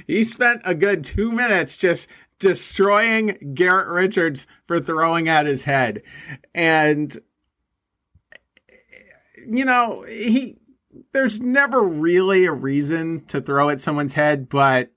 he 0.08 0.24
spent 0.24 0.63
a 0.65 0.74
good 0.74 1.03
2 1.03 1.31
minutes 1.31 1.77
just 1.77 2.10
destroying 2.39 3.53
Garrett 3.53 3.88
Richards 3.88 4.48
for 4.65 4.81
throwing 4.81 5.29
at 5.29 5.46
his 5.46 5.63
head. 5.63 6.01
And 6.53 7.15
you 9.48 9.63
know, 9.63 10.03
he 10.10 10.58
there's 11.13 11.39
never 11.39 11.81
really 11.81 12.46
a 12.46 12.51
reason 12.51 13.24
to 13.27 13.39
throw 13.39 13.70
at 13.70 13.79
someone's 13.79 14.15
head, 14.15 14.50
but 14.50 14.91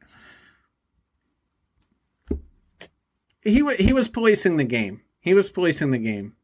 he 3.42 3.62
he 3.76 3.92
was 3.92 4.08
policing 4.08 4.56
the 4.56 4.64
game. 4.64 5.02
He 5.20 5.34
was 5.34 5.50
policing 5.50 5.90
the 5.90 5.99
game. 5.99 6.34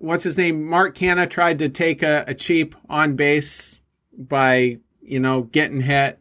What's 0.00 0.24
his 0.24 0.38
name? 0.38 0.66
Mark 0.66 0.96
Canha 0.96 1.28
tried 1.28 1.58
to 1.58 1.68
take 1.68 2.02
a, 2.02 2.24
a 2.26 2.34
cheap 2.34 2.74
on 2.88 3.16
base 3.16 3.82
by 4.16 4.78
you 5.02 5.20
know 5.20 5.42
getting 5.42 5.80
hit, 5.80 6.18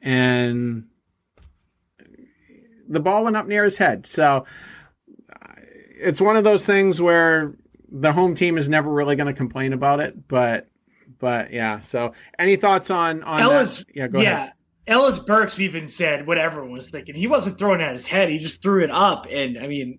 and 0.00 0.84
the 2.88 3.00
ball 3.00 3.24
went 3.24 3.36
up 3.36 3.46
near 3.46 3.64
his 3.64 3.78
head. 3.78 4.06
So 4.06 4.46
uh, 5.32 5.52
it's 5.58 6.20
one 6.20 6.36
of 6.36 6.44
those 6.44 6.64
things 6.64 7.02
where 7.02 7.56
the 7.90 8.12
home 8.12 8.34
team 8.34 8.58
is 8.58 8.68
never 8.68 8.92
really 8.92 9.16
going 9.16 9.26
to 9.26 9.32
complain 9.32 9.72
about 9.72 9.98
it, 9.98 10.28
but 10.28 10.68
but 11.18 11.52
yeah. 11.52 11.80
So, 11.80 12.12
any 12.38 12.54
thoughts 12.54 12.90
on 12.90 13.24
on 13.24 13.40
Ellis? 13.40 13.78
That? 13.78 13.86
Yeah, 13.92 14.08
go 14.08 14.20
yeah. 14.20 14.36
ahead. 14.36 14.52
Ellis 14.86 15.18
Burks 15.18 15.58
even 15.58 15.88
said 15.88 16.28
what 16.28 16.38
everyone 16.38 16.70
was 16.70 16.90
thinking. 16.90 17.16
He 17.16 17.26
wasn't 17.26 17.58
throwing 17.58 17.80
at 17.80 17.92
his 17.92 18.06
head; 18.06 18.28
he 18.28 18.38
just 18.38 18.62
threw 18.62 18.84
it 18.84 18.90
up. 18.90 19.26
And 19.28 19.58
I 19.58 19.66
mean, 19.66 19.98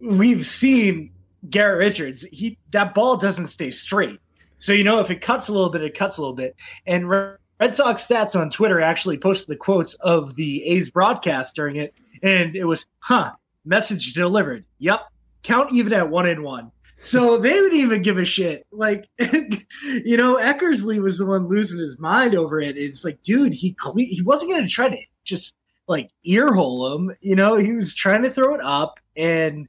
we've 0.00 0.46
seen 0.46 1.12
Garrett 1.48 1.78
Richards. 1.78 2.22
He 2.32 2.58
that 2.70 2.94
ball 2.94 3.16
doesn't 3.16 3.48
stay 3.48 3.70
straight. 3.70 4.20
So 4.58 4.72
you 4.72 4.84
know, 4.84 5.00
if 5.00 5.10
it 5.10 5.20
cuts 5.20 5.48
a 5.48 5.52
little 5.52 5.70
bit, 5.70 5.82
it 5.82 5.96
cuts 5.96 6.18
a 6.18 6.20
little 6.20 6.36
bit. 6.36 6.56
And 6.86 7.08
Red 7.08 7.74
Sox 7.74 8.06
stats 8.06 8.38
on 8.38 8.50
Twitter 8.50 8.80
actually 8.80 9.18
posted 9.18 9.48
the 9.48 9.56
quotes 9.56 9.94
of 9.94 10.34
the 10.34 10.64
A's 10.64 10.90
broadcast 10.90 11.54
during 11.54 11.76
it, 11.76 11.94
and 12.22 12.56
it 12.56 12.64
was, 12.64 12.86
"Huh, 13.00 13.32
message 13.64 14.12
delivered. 14.12 14.64
Yep, 14.78 15.00
count 15.42 15.72
even 15.72 15.92
at 15.92 16.10
one 16.10 16.28
and 16.28 16.42
one." 16.42 16.72
So 17.00 17.36
they 17.38 17.50
didn't 17.50 17.78
even 17.78 18.02
give 18.02 18.18
a 18.18 18.24
shit. 18.24 18.66
Like, 18.72 19.08
you 19.18 20.16
know, 20.16 20.36
Eckersley 20.36 21.00
was 21.00 21.18
the 21.18 21.26
one 21.26 21.48
losing 21.48 21.78
his 21.78 21.98
mind 21.98 22.34
over 22.34 22.60
it. 22.60 22.76
It's 22.76 23.04
like, 23.04 23.22
dude, 23.22 23.54
he 23.54 23.74
cle- 23.74 23.96
he 23.96 24.22
wasn't 24.22 24.50
going 24.50 24.64
to 24.64 24.70
try 24.70 24.88
to 24.88 24.98
just 25.24 25.54
like 25.86 26.10
earhole 26.24 26.94
him. 26.94 27.16
You 27.20 27.36
know, 27.36 27.56
he 27.56 27.72
was 27.72 27.94
trying 27.94 28.22
to 28.24 28.30
throw 28.30 28.54
it 28.54 28.60
up, 28.60 28.98
and 29.16 29.68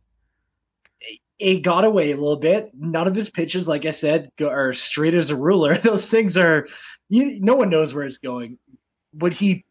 it 1.40 1.62
got 1.62 1.86
away 1.86 2.12
a 2.12 2.18
little 2.18 2.38
bit. 2.38 2.72
None 2.78 3.08
of 3.08 3.16
his 3.16 3.30
pitches, 3.30 3.68
like 3.68 3.86
I 3.86 3.92
said, 3.92 4.32
go, 4.38 4.50
are 4.50 4.74
straight 4.74 5.16
as 5.16 5.32
a 5.32 5.36
ruler. 5.36 5.76
Those 5.78 6.10
things 6.10 6.38
are, 6.38 6.68
you. 7.08 7.40
No 7.40 7.56
one 7.56 7.70
knows 7.70 7.94
where 7.94 8.06
it's 8.06 8.18
going. 8.18 8.58
Would 9.14 9.34
he 9.34 9.66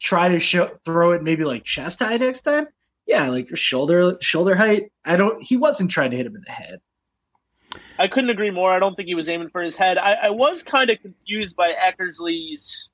try 0.00 0.28
to 0.28 0.40
show, 0.40 0.70
throw 0.84 1.12
it 1.12 1.22
maybe 1.22 1.44
like 1.44 1.64
chest 1.64 1.98
high 1.98 2.16
next 2.16 2.42
time? 2.42 2.66
Yeah, 3.06 3.28
like 3.28 3.54
shoulder 3.56 4.18
shoulder 4.20 4.54
height. 4.54 4.92
I 5.04 5.16
don't. 5.16 5.42
He 5.42 5.56
wasn't 5.56 5.90
trying 5.90 6.12
to 6.12 6.16
hit 6.16 6.26
him 6.26 6.36
in 6.36 6.44
the 6.46 6.52
head. 6.52 6.80
I 7.98 8.08
couldn't 8.08 8.30
agree 8.30 8.50
more. 8.50 8.72
I 8.72 8.78
don't 8.78 8.94
think 8.94 9.08
he 9.08 9.14
was 9.14 9.28
aiming 9.28 9.48
for 9.48 9.62
his 9.62 9.76
head. 9.76 9.98
I, 9.98 10.14
I 10.14 10.30
was 10.30 10.62
kind 10.62 10.88
of 10.88 11.00
confused 11.00 11.56
by 11.56 11.72
Eckersley's 11.72 12.90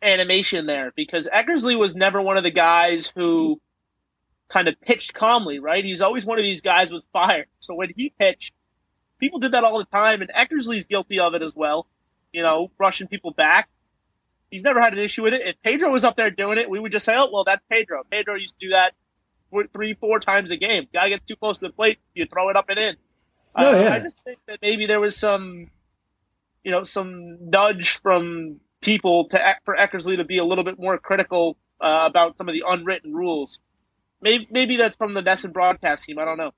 animation 0.00 0.66
there 0.66 0.92
because 0.94 1.28
Eckersley 1.32 1.78
was 1.78 1.96
never 1.96 2.22
one 2.22 2.36
of 2.36 2.44
the 2.44 2.50
guys 2.50 3.12
who 3.14 3.60
kind 4.48 4.68
of 4.68 4.80
pitched 4.80 5.14
calmly, 5.14 5.58
right? 5.58 5.84
He's 5.84 6.00
always 6.00 6.24
one 6.24 6.38
of 6.38 6.44
these 6.44 6.60
guys 6.60 6.90
with 6.90 7.04
fire. 7.12 7.46
So 7.60 7.74
when 7.74 7.90
he 7.94 8.10
pitched, 8.10 8.54
people 9.18 9.38
did 9.38 9.52
that 9.52 9.64
all 9.64 9.78
the 9.78 9.84
time, 9.84 10.22
and 10.22 10.30
Eckersley's 10.30 10.84
guilty 10.84 11.20
of 11.20 11.34
it 11.34 11.42
as 11.42 11.54
well. 11.54 11.86
You 12.32 12.42
know, 12.42 12.70
rushing 12.78 13.06
people 13.06 13.32
back. 13.32 13.68
He's 14.50 14.64
never 14.64 14.80
had 14.80 14.92
an 14.92 14.98
issue 14.98 15.22
with 15.22 15.34
it. 15.34 15.42
If 15.42 15.62
Pedro 15.62 15.90
was 15.90 16.04
up 16.04 16.16
there 16.16 16.30
doing 16.30 16.58
it, 16.58 16.68
we 16.68 16.78
would 16.78 16.92
just 16.92 17.04
say, 17.04 17.14
"Oh, 17.16 17.30
well, 17.32 17.44
that's 17.44 17.62
Pedro." 17.68 18.04
Pedro 18.10 18.34
used 18.34 18.58
to 18.60 18.66
do 18.66 18.70
that 18.70 18.94
three, 19.72 19.94
four 19.94 20.20
times 20.20 20.50
a 20.50 20.56
game. 20.56 20.86
Guy 20.92 21.10
gets 21.10 21.24
too 21.26 21.36
close 21.36 21.58
to 21.58 21.68
the 21.68 21.72
plate, 21.72 21.98
you 22.14 22.26
throw 22.26 22.48
it 22.50 22.56
up 22.56 22.68
and 22.68 22.78
in. 22.78 22.96
Oh, 23.56 23.66
uh, 23.66 23.80
yeah. 23.80 23.92
I 23.92 24.00
just 24.00 24.18
think 24.24 24.38
that 24.46 24.58
maybe 24.62 24.86
there 24.86 25.00
was 25.00 25.16
some, 25.16 25.70
you 26.64 26.72
know, 26.72 26.82
some 26.82 27.50
nudge 27.50 28.00
from 28.00 28.60
people 28.80 29.28
to 29.28 29.54
for 29.64 29.76
Eckersley 29.76 30.16
to 30.16 30.24
be 30.24 30.38
a 30.38 30.44
little 30.44 30.64
bit 30.64 30.78
more 30.78 30.98
critical 30.98 31.56
uh, 31.80 32.04
about 32.06 32.36
some 32.36 32.48
of 32.48 32.54
the 32.54 32.64
unwritten 32.68 33.14
rules. 33.14 33.60
Maybe 34.24 34.48
maybe 34.50 34.76
that's 34.76 34.96
from 34.96 35.14
the 35.14 35.22
NESN 35.22 35.52
broadcast 35.52 36.04
team. 36.04 36.18
I 36.18 36.24
don't 36.24 36.38
know. 36.38 36.52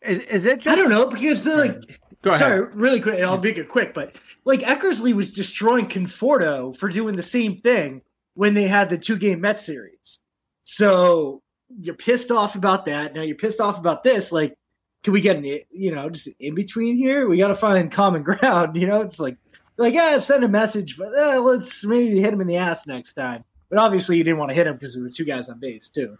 Is, 0.00 0.20
is 0.20 0.46
it 0.46 0.60
just? 0.60 0.68
I 0.68 0.80
don't 0.80 0.90
know 0.90 1.06
because 1.06 1.44
the 1.44 1.56
like. 1.56 2.00
Go 2.22 2.30
sorry, 2.38 2.60
ahead. 2.60 2.76
really 2.76 3.00
quick. 3.00 3.20
I'll 3.20 3.36
make 3.36 3.58
it 3.58 3.68
quick, 3.68 3.92
but 3.94 4.16
like 4.44 4.60
Eckersley 4.60 5.12
was 5.12 5.32
destroying 5.32 5.88
Conforto 5.88 6.74
for 6.76 6.88
doing 6.88 7.16
the 7.16 7.22
same 7.22 7.60
thing 7.60 8.00
when 8.34 8.54
they 8.54 8.68
had 8.68 8.90
the 8.90 8.96
two 8.96 9.18
game 9.18 9.40
Met 9.40 9.58
series. 9.58 10.20
So 10.62 11.42
you're 11.80 11.96
pissed 11.96 12.30
off 12.30 12.54
about 12.54 12.86
that. 12.86 13.12
Now 13.12 13.22
you're 13.22 13.36
pissed 13.36 13.60
off 13.60 13.78
about 13.78 14.04
this. 14.04 14.30
Like 14.30 14.56
can 15.02 15.12
we 15.12 15.20
get 15.20 15.36
an 15.36 15.44
you 15.70 15.94
know 15.94 16.08
just 16.08 16.28
in 16.38 16.54
between 16.54 16.96
here? 16.96 17.28
We 17.28 17.38
got 17.38 17.48
to 17.48 17.54
find 17.54 17.90
common 17.90 18.22
ground. 18.24 18.76
You 18.76 18.86
know, 18.86 19.00
it's 19.00 19.18
like 19.18 19.36
like 19.76 19.94
yeah, 19.94 20.18
send 20.18 20.44
a 20.44 20.48
message, 20.48 20.96
but 20.96 21.16
uh, 21.18 21.40
let's 21.40 21.84
maybe 21.84 22.20
hit 22.20 22.32
him 22.32 22.40
in 22.40 22.46
the 22.46 22.56
ass 22.56 22.86
next 22.86 23.14
time. 23.14 23.44
But 23.70 23.78
obviously, 23.78 24.16
you 24.16 24.24
didn't 24.24 24.38
want 24.38 24.50
to 24.50 24.54
hit 24.54 24.66
him 24.66 24.74
because 24.74 24.94
there 24.94 25.02
were 25.02 25.10
two 25.10 25.24
guys 25.24 25.48
on 25.48 25.58
base 25.58 25.88
too. 25.88 26.16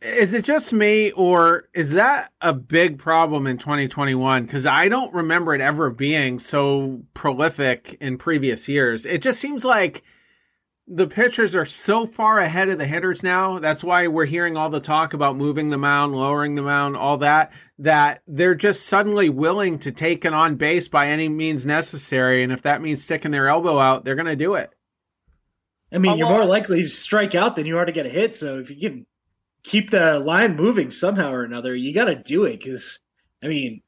Is 0.00 0.34
it 0.34 0.44
just 0.44 0.72
me, 0.72 1.12
or 1.12 1.68
is 1.72 1.92
that 1.92 2.30
a 2.40 2.52
big 2.52 2.98
problem 2.98 3.46
in 3.46 3.56
2021? 3.56 4.44
Because 4.44 4.66
I 4.66 4.88
don't 4.88 5.14
remember 5.14 5.54
it 5.54 5.62
ever 5.62 5.90
being 5.90 6.38
so 6.38 7.02
prolific 7.14 7.96
in 8.00 8.18
previous 8.18 8.68
years. 8.68 9.06
It 9.06 9.22
just 9.22 9.40
seems 9.40 9.64
like 9.64 10.02
the 10.86 11.06
pitchers 11.06 11.54
are 11.56 11.64
so 11.64 12.04
far 12.04 12.38
ahead 12.38 12.68
of 12.68 12.78
the 12.78 12.86
hitters 12.86 13.22
now. 13.22 13.58
That's 13.58 13.82
why 13.82 14.06
we're 14.06 14.26
hearing 14.26 14.56
all 14.56 14.68
the 14.68 14.80
talk 14.80 15.14
about 15.14 15.36
moving 15.36 15.70
the 15.70 15.78
mound, 15.78 16.14
lowering 16.14 16.54
the 16.54 16.62
mound, 16.62 16.96
all 16.96 17.18
that, 17.18 17.52
that 17.78 18.20
they're 18.26 18.54
just 18.54 18.86
suddenly 18.86 19.30
willing 19.30 19.78
to 19.80 19.92
take 19.92 20.26
an 20.26 20.34
on 20.34 20.56
base 20.56 20.88
by 20.88 21.08
any 21.08 21.28
means 21.28 21.64
necessary. 21.64 22.42
And 22.42 22.52
if 22.52 22.62
that 22.62 22.82
means 22.82 23.02
sticking 23.02 23.30
their 23.30 23.48
elbow 23.48 23.78
out, 23.78 24.04
they're 24.04 24.14
going 24.14 24.26
to 24.26 24.36
do 24.36 24.54
it. 24.54 24.70
I 25.90 25.98
mean, 25.98 26.18
you're 26.18 26.28
more 26.28 26.44
likely 26.44 26.82
to 26.82 26.88
strike 26.88 27.34
out 27.34 27.56
than 27.56 27.66
you 27.66 27.78
are 27.78 27.84
to 27.84 27.92
get 27.92 28.04
a 28.04 28.10
hit. 28.10 28.36
So 28.36 28.58
if 28.58 28.70
you 28.70 28.76
can 28.76 29.06
keep 29.64 29.90
the 29.90 30.18
line 30.20 30.54
moving 30.56 30.90
somehow 30.92 31.32
or 31.32 31.42
another, 31.42 31.74
you 31.74 31.92
got 31.92 32.04
to 32.04 32.14
do 32.14 32.44
it 32.44 32.60
because, 32.60 33.00
I 33.42 33.48
mean, 33.48 33.82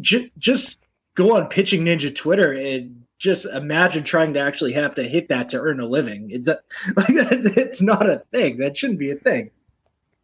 j- 0.00 0.32
just 0.38 0.80
go 1.14 1.36
on 1.36 1.46
pitching 1.48 1.84
ninja 1.84 2.12
Twitter 2.14 2.52
and 2.52 3.04
just 3.18 3.46
imagine 3.46 4.04
trying 4.04 4.34
to 4.34 4.40
actually 4.40 4.72
have 4.72 4.94
to 4.96 5.02
hit 5.02 5.28
that 5.28 5.50
to 5.50 5.60
earn 5.60 5.80
a 5.80 5.86
living. 5.86 6.28
It's 6.30 6.48
a, 6.48 6.58
like 6.96 7.06
it's 7.10 7.80
not 7.80 8.08
a 8.08 8.18
thing. 8.32 8.58
That 8.58 8.76
shouldn't 8.76 8.98
be 8.98 9.10
a 9.10 9.16
thing. 9.16 9.50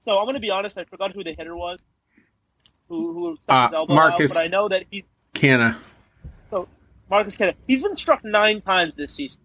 So 0.01 0.19
I'm 0.19 0.25
going 0.25 0.35
to 0.35 0.41
be 0.41 0.51
honest. 0.51 0.79
I 0.79 0.85
forgot 0.85 1.13
who 1.13 1.23
the 1.23 1.35
hitter 1.35 1.57
was. 1.57 1.79
Who 2.89 3.13
who 3.13 3.39
Uh, 3.49 3.69
his 3.69 3.75
elbow 3.75 3.95
Marcus- 3.95 4.37
out, 4.37 4.41
but 4.41 4.47
I 4.47 4.49
know 4.49 4.69
that 4.69 4.85
he's 4.91 5.05
Canha. 5.35 5.77
So 6.51 6.69
Marcus 7.11 7.37
Canha. 7.37 7.55
He's 7.67 7.83
been 7.83 7.95
struck 7.95 8.25
nine 8.25 8.61
times 8.61 8.95
this 8.95 9.13
season. 9.15 9.41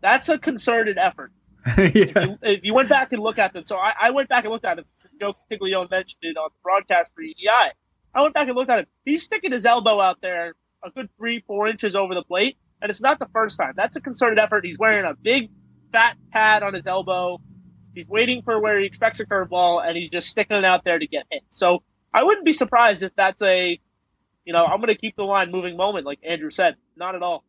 That's 0.00 0.28
a 0.28 0.38
concerted 0.38 0.96
effort. 0.98 1.32
yeah. 1.78 1.84
If 1.94 2.16
you, 2.16 2.38
if 2.42 2.60
you 2.64 2.74
went 2.74 2.88
back 2.88 3.12
and 3.12 3.22
looked 3.22 3.38
at 3.38 3.52
them, 3.52 3.64
so 3.66 3.76
I, 3.78 3.92
I 4.00 4.10
went 4.10 4.28
back 4.28 4.44
and 4.44 4.52
looked 4.52 4.64
at 4.64 4.78
him. 4.78 4.84
Joe 5.20 5.34
Tiglione 5.50 5.90
mentioned 5.90 6.20
it 6.22 6.36
on 6.36 6.48
the 6.50 6.60
broadcast 6.62 7.12
for 7.14 7.22
EI. 7.22 7.72
I 8.14 8.22
went 8.22 8.34
back 8.34 8.48
and 8.48 8.56
looked 8.56 8.70
at 8.70 8.80
him. 8.80 8.86
He's 9.04 9.22
sticking 9.22 9.52
his 9.52 9.66
elbow 9.66 10.00
out 10.00 10.20
there 10.22 10.54
a 10.82 10.90
good 10.90 11.08
three, 11.16 11.40
four 11.40 11.68
inches 11.68 11.96
over 11.96 12.14
the 12.14 12.22
plate, 12.22 12.56
and 12.80 12.90
it's 12.90 13.00
not 13.00 13.18
the 13.18 13.28
first 13.32 13.58
time. 13.58 13.74
That's 13.76 13.96
a 13.96 14.00
concerted 14.00 14.38
effort. 14.38 14.64
He's 14.64 14.78
wearing 14.78 15.04
a 15.04 15.14
big, 15.14 15.50
fat 15.92 16.16
pad 16.32 16.62
on 16.62 16.74
his 16.74 16.86
elbow. 16.86 17.40
He's 17.94 18.08
waiting 18.08 18.42
for 18.42 18.60
where 18.60 18.78
he 18.78 18.86
expects 18.86 19.20
a 19.20 19.26
curveball, 19.26 19.86
and 19.86 19.96
he's 19.96 20.10
just 20.10 20.28
sticking 20.28 20.56
it 20.56 20.64
out 20.64 20.84
there 20.84 20.98
to 20.98 21.06
get 21.06 21.26
hit. 21.30 21.42
So 21.50 21.82
I 22.14 22.22
wouldn't 22.22 22.46
be 22.46 22.52
surprised 22.52 23.02
if 23.02 23.12
that's 23.16 23.42
a, 23.42 23.80
you 24.44 24.52
know, 24.52 24.64
I'm 24.64 24.78
going 24.78 24.88
to 24.88 24.94
keep 24.94 25.16
the 25.16 25.24
line 25.24 25.50
moving 25.50 25.76
moment, 25.76 26.06
like 26.06 26.20
Andrew 26.26 26.50
said. 26.50 26.76
Not 26.96 27.14
at 27.14 27.22
all. 27.22 27.44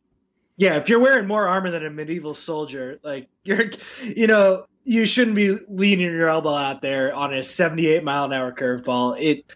Yeah, 0.62 0.76
if 0.76 0.90
you're 0.90 1.00
wearing 1.00 1.26
more 1.26 1.48
armor 1.48 1.72
than 1.72 1.88
a 1.88 1.90
medieval 1.90 2.36
soldier, 2.36 3.00
like 3.02 3.28
you're, 3.44 3.72
you 4.04 4.28
know, 4.28 4.68
you 4.84 5.08
shouldn't 5.08 5.36
be 5.36 5.58
leaning 5.68 6.06
your 6.06 6.30
elbow 6.30 6.54
out 6.54 6.84
there 6.84 7.16
on 7.16 7.34
a 7.34 7.44
78 7.44 8.04
mile 8.04 8.26
an 8.26 8.34
hour 8.34 8.52
curveball. 8.52 9.20
It, 9.20 9.56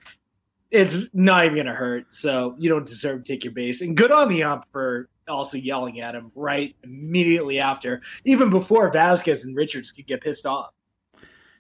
it's 0.71 1.07
not 1.13 1.45
even 1.45 1.57
gonna 1.57 1.75
hurt. 1.75 2.12
So 2.12 2.55
you 2.57 2.69
don't 2.69 2.88
deserve 2.88 3.24
to 3.24 3.33
take 3.33 3.43
your 3.43 3.53
base. 3.53 3.81
And 3.81 3.95
good 3.95 4.12
on 4.12 4.29
the 4.29 4.41
ump 4.41 4.65
for 4.71 5.07
also 5.27 5.59
yelling 5.59 6.01
at 6.01 6.15
him 6.15 6.31
right 6.33 6.75
immediately 6.83 7.59
after, 7.59 8.01
even 8.24 8.50
before 8.50 8.91
Vazquez 8.91 9.45
and 9.45 9.55
Richards 9.55 9.91
could 9.91 10.07
get 10.07 10.21
pissed 10.21 10.47
off. 10.47 10.71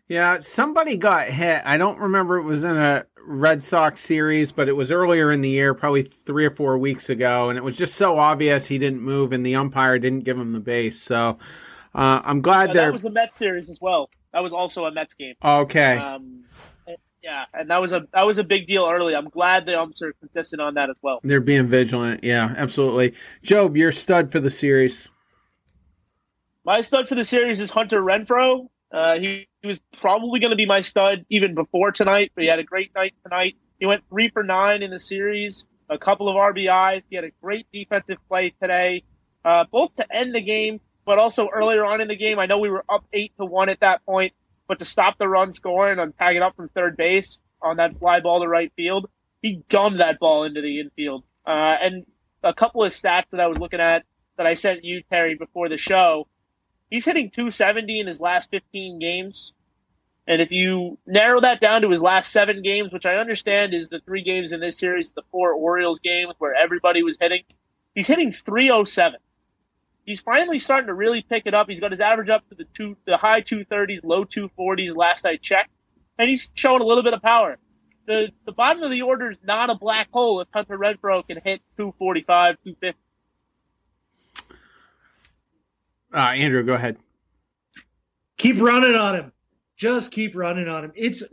Yeah, 0.07 0.39
somebody 0.39 0.97
got 0.97 1.27
hit. 1.27 1.61
I 1.65 1.77
don't 1.77 1.99
remember 1.99 2.37
it 2.37 2.43
was 2.43 2.63
in 2.63 2.77
a 2.77 3.05
Red 3.25 3.63
Sox 3.63 3.99
series, 3.99 4.51
but 4.51 4.69
it 4.69 4.73
was 4.73 4.91
earlier 4.91 5.31
in 5.31 5.41
the 5.41 5.49
year, 5.49 5.73
probably 5.73 6.03
three 6.03 6.45
or 6.45 6.51
four 6.51 6.77
weeks 6.77 7.09
ago, 7.09 7.49
and 7.49 7.57
it 7.57 7.63
was 7.63 7.77
just 7.77 7.95
so 7.95 8.19
obvious 8.19 8.67
he 8.67 8.77
didn't 8.77 9.01
move, 9.01 9.31
and 9.31 9.43
the 9.45 9.55
umpire 9.55 9.97
didn't 9.97 10.21
give 10.21 10.37
him 10.37 10.53
the 10.53 10.59
base. 10.59 11.01
So 11.01 11.39
uh, 11.95 12.21
I'm 12.23 12.41
glad 12.41 12.69
Uh, 12.71 12.73
that 12.73 12.93
was 12.93 13.05
a 13.05 13.11
Mets 13.11 13.37
series 13.37 13.67
as 13.69 13.81
well. 13.81 14.09
That 14.31 14.43
was 14.43 14.53
also 14.53 14.85
a 14.85 14.91
Mets 14.91 15.15
game. 15.15 15.35
okay. 15.43 15.97
Um, 15.97 16.43
yeah, 17.23 17.45
and 17.55 17.71
that 17.71 17.81
was 17.81 17.91
a 17.91 18.05
that 18.13 18.27
was 18.27 18.37
a 18.37 18.43
big 18.43 18.67
deal 18.67 18.85
early. 18.87 19.15
I'm 19.15 19.29
glad 19.29 19.65
the 19.65 19.79
umps 19.79 20.03
are 20.03 20.13
consistent 20.13 20.61
on 20.61 20.75
that 20.75 20.91
as 20.91 20.97
well. 21.01 21.21
they're 21.23 21.41
being 21.41 21.65
vigilant. 21.65 22.23
Yeah, 22.23 22.53
absolutely. 22.55 23.15
Job, 23.41 23.75
you're 23.75 23.91
stud 23.91 24.31
for 24.31 24.39
the 24.39 24.51
series. 24.51 25.11
My 26.63 26.81
stud 26.81 27.07
for 27.07 27.15
the 27.15 27.25
series 27.25 27.61
is 27.61 27.71
Hunter 27.71 27.99
Renfroe. 28.01 28.67
Uh, 28.91 29.17
he, 29.17 29.47
he 29.65 29.67
was 29.67 29.81
probably 29.99 30.39
going 30.39 30.51
to 30.51 30.55
be 30.55 30.67
my 30.67 30.81
stud 30.81 31.25
even 31.27 31.55
before 31.55 31.91
tonight, 31.91 32.31
but 32.35 32.43
he 32.43 32.49
had 32.49 32.59
a 32.59 32.63
great 32.63 32.93
night 32.93 33.15
tonight. 33.23 33.55
He 33.79 33.87
went 33.87 34.03
three 34.09 34.29
for 34.29 34.43
nine 34.43 34.83
in 34.83 34.91
the 34.91 34.99
series, 34.99 35.65
a 35.89 35.97
couple 35.97 36.29
of 36.29 36.35
RBIs. 36.35 37.01
He 37.09 37.15
had 37.15 37.25
a 37.25 37.31
great 37.41 37.65
defensive 37.73 38.17
play 38.27 38.53
today, 38.61 39.03
uh, 39.43 39.65
both 39.71 39.95
to 39.95 40.05
end 40.15 40.35
the 40.35 40.41
game, 40.41 40.81
but 41.03 41.17
also 41.17 41.49
earlier 41.51 41.83
on 41.83 41.99
in 41.99 42.07
the 42.07 42.15
game. 42.15 42.37
I 42.37 42.45
know 42.45 42.59
we 42.59 42.69
were 42.69 42.85
up 42.87 43.05
eight 43.11 43.33
to 43.39 43.45
one 43.45 43.69
at 43.69 43.79
that 43.79 44.05
point, 44.05 44.33
but 44.67 44.77
to 44.77 44.85
stop 44.85 45.17
the 45.17 45.27
run 45.27 45.51
scoring 45.51 45.97
on 45.97 46.13
tagging 46.13 46.43
up 46.43 46.55
from 46.55 46.67
third 46.67 46.95
base 46.95 47.39
on 47.59 47.77
that 47.77 47.97
fly 47.97 48.19
ball 48.19 48.41
to 48.41 48.47
right 48.47 48.71
field, 48.75 49.09
he 49.41 49.63
gummed 49.67 49.99
that 49.99 50.19
ball 50.19 50.43
into 50.43 50.61
the 50.61 50.79
infield. 50.79 51.23
Uh, 51.43 51.75
and 51.81 52.05
a 52.43 52.53
couple 52.53 52.83
of 52.83 52.91
stats 52.91 53.31
that 53.31 53.39
I 53.39 53.47
was 53.47 53.57
looking 53.57 53.79
at 53.79 54.03
that 54.37 54.45
I 54.45 54.53
sent 54.53 54.83
you, 54.83 55.01
Terry, 55.09 55.33
before 55.33 55.69
the 55.69 55.77
show. 55.77 56.27
He's 56.89 57.05
hitting 57.05 57.29
270 57.29 57.99
in 57.99 58.07
his 58.07 58.21
last 58.21 58.51
15 58.51 58.99
games. 58.99 59.53
And 60.27 60.41
if 60.41 60.51
you 60.51 60.97
narrow 61.05 61.41
that 61.41 61.59
down 61.59 61.81
to 61.81 61.89
his 61.89 62.01
last 62.01 62.31
seven 62.31 62.61
games, 62.63 62.91
which 62.91 63.05
I 63.05 63.15
understand 63.15 63.73
is 63.73 63.89
the 63.89 63.99
three 63.99 64.23
games 64.23 64.53
in 64.53 64.59
this 64.59 64.77
series, 64.77 65.11
the 65.11 65.21
four 65.31 65.53
Orioles 65.53 65.99
games 65.99 66.33
where 66.39 66.55
everybody 66.55 67.03
was 67.03 67.17
hitting, 67.19 67.43
he's 67.93 68.07
hitting 68.07 68.31
307. 68.31 69.19
He's 70.05 70.21
finally 70.21 70.59
starting 70.59 70.87
to 70.87 70.93
really 70.93 71.21
pick 71.21 71.43
it 71.45 71.53
up. 71.53 71.67
He's 71.67 71.79
got 71.79 71.91
his 71.91 72.01
average 72.01 72.29
up 72.29 72.47
to 72.49 72.55
the 72.55 72.65
two, 72.65 72.95
the 73.05 73.17
high 73.17 73.41
230s, 73.41 74.01
low 74.03 74.25
240s 74.25 74.95
last 74.95 75.25
I 75.25 75.37
checked, 75.37 75.71
and 76.17 76.29
he's 76.29 76.51
showing 76.53 76.81
a 76.81 76.85
little 76.85 77.03
bit 77.03 77.13
of 77.13 77.21
power. 77.21 77.57
The 78.07 78.29
the 78.45 78.51
bottom 78.51 78.83
of 78.83 78.91
the 78.91 79.01
order 79.01 79.31
is 79.31 79.39
not 79.43 79.71
a 79.71 79.75
black 79.75 80.09
hole 80.11 80.39
if 80.39 80.47
Hunter 80.53 80.77
Renfroe 80.77 81.25
can 81.27 81.37
hit 81.43 81.61
245, 81.77 82.57
250. 82.63 82.99
Uh, 86.15 86.31
Andrew, 86.31 86.63
go 86.63 86.75
ahead. 86.75 86.97
Keep 88.37 88.61
running 88.61 88.95
on 88.95 89.15
him. 89.15 89.31
Just 89.75 90.11
keep 90.11 90.33
running 90.35 90.69
on 90.69 90.85
him. 90.85 90.91
It's 90.95 91.23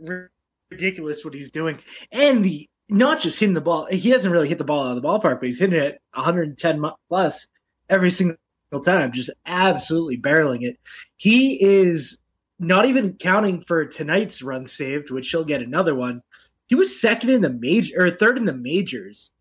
ridiculous 0.69 1.23
what 1.23 1.33
he's 1.33 1.51
doing. 1.51 1.79
And 2.11 2.43
the 2.43 2.69
not 2.89 3.21
just 3.21 3.39
hitting 3.39 3.53
the 3.53 3.61
ball. 3.61 3.87
He 3.89 4.09
hasn't 4.09 4.31
really 4.31 4.49
hit 4.49 4.57
the 4.57 4.65
ball 4.65 4.85
out 4.85 4.97
of 4.97 5.01
the 5.01 5.07
ballpark, 5.07 5.39
but 5.39 5.45
he's 5.45 5.59
hitting 5.59 5.79
it 5.79 6.01
110 6.13 6.83
plus 7.07 7.47
every 7.89 8.11
single 8.11 8.37
time, 8.83 9.13
just 9.13 9.31
absolutely 9.45 10.17
barreling 10.17 10.63
it. 10.63 10.77
He 11.15 11.63
is 11.63 12.17
not 12.59 12.85
even 12.85 13.13
counting 13.13 13.61
for 13.61 13.85
tonight's 13.85 14.41
run 14.41 14.65
saved, 14.65 15.11
which 15.11 15.29
he'll 15.29 15.45
get 15.45 15.61
another 15.61 15.95
one. 15.95 16.21
He 16.67 16.75
was 16.75 16.99
second 16.99 17.29
in 17.29 17.41
the 17.41 17.49
major 17.49 18.05
or 18.05 18.11
third 18.11 18.37
in 18.37 18.45
the 18.45 18.53
majors. 18.53 19.31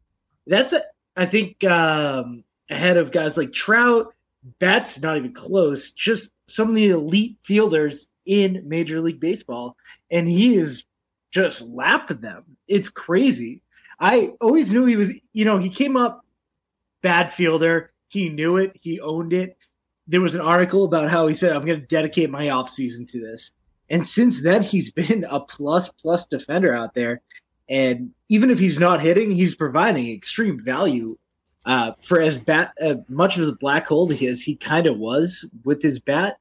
That's 0.46 0.72
a, 0.72 0.82
I 1.16 1.26
think 1.26 1.64
um, 1.64 2.44
ahead 2.70 2.96
of 2.96 3.10
guys 3.10 3.36
like 3.36 3.52
Trout. 3.52 4.14
That's 4.58 5.00
not 5.00 5.16
even 5.16 5.32
close. 5.32 5.92
Just 5.92 6.30
some 6.48 6.68
of 6.70 6.74
the 6.74 6.90
elite 6.90 7.36
fielders 7.44 8.08
in 8.26 8.62
Major 8.66 9.00
League 9.00 9.20
Baseball, 9.20 9.76
and 10.10 10.28
he 10.28 10.56
is 10.56 10.84
just 11.32 11.62
lapping 11.62 12.20
them. 12.20 12.44
It's 12.68 12.88
crazy. 12.88 13.62
I 13.98 14.30
always 14.40 14.72
knew 14.72 14.84
he 14.84 14.96
was, 14.96 15.10
you 15.32 15.44
know, 15.44 15.58
he 15.58 15.70
came 15.70 15.96
up 15.96 16.24
bad 17.02 17.32
fielder. 17.32 17.92
He 18.08 18.28
knew 18.28 18.56
it. 18.56 18.76
He 18.80 19.00
owned 19.00 19.32
it. 19.32 19.56
There 20.06 20.20
was 20.20 20.34
an 20.34 20.40
article 20.40 20.84
about 20.84 21.10
how 21.10 21.26
he 21.26 21.34
said, 21.34 21.52
I'm 21.52 21.64
going 21.64 21.80
to 21.80 21.86
dedicate 21.86 22.30
my 22.30 22.46
offseason 22.46 23.08
to 23.08 23.20
this. 23.20 23.52
And 23.88 24.06
since 24.06 24.42
then, 24.42 24.62
he's 24.62 24.92
been 24.92 25.24
a 25.28 25.40
plus 25.40 25.88
plus 25.90 26.26
defender 26.26 26.74
out 26.74 26.94
there. 26.94 27.20
And 27.68 28.10
even 28.28 28.50
if 28.50 28.58
he's 28.58 28.78
not 28.78 29.00
hitting, 29.00 29.30
he's 29.30 29.54
providing 29.54 30.10
extreme 30.10 30.58
value. 30.62 31.16
Uh, 31.64 31.92
for 32.00 32.20
as 32.20 32.38
bat, 32.38 32.72
uh, 32.84 32.94
much 33.08 33.38
of 33.38 33.46
a 33.46 33.52
black 33.52 33.86
hole 33.86 34.08
he 34.08 34.26
is, 34.26 34.42
he 34.42 34.56
kind 34.56 34.86
of 34.86 34.98
was 34.98 35.48
with 35.64 35.80
his 35.80 36.00
bat. 36.00 36.36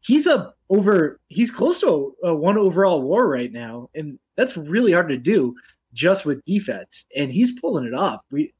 He's 0.00 0.26
a 0.26 0.54
over. 0.68 1.20
He's 1.28 1.50
close 1.50 1.80
to 1.80 2.14
a, 2.22 2.28
a 2.28 2.34
one 2.34 2.58
overall 2.58 3.02
WAR 3.02 3.28
right 3.28 3.52
now, 3.52 3.90
and 3.94 4.18
that's 4.36 4.56
really 4.56 4.92
hard 4.92 5.08
to 5.10 5.16
do 5.16 5.54
just 5.92 6.26
with 6.26 6.44
defense. 6.44 7.06
And 7.14 7.30
he's 7.30 7.60
pulling 7.60 7.84
it 7.84 7.94
off. 7.94 8.20
We, 8.30 8.54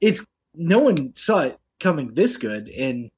it's 0.00 0.24
no 0.54 0.80
one 0.80 1.14
saw 1.16 1.40
it 1.40 1.58
coming 1.78 2.14
this 2.14 2.36
good, 2.36 2.68
and 2.68 3.10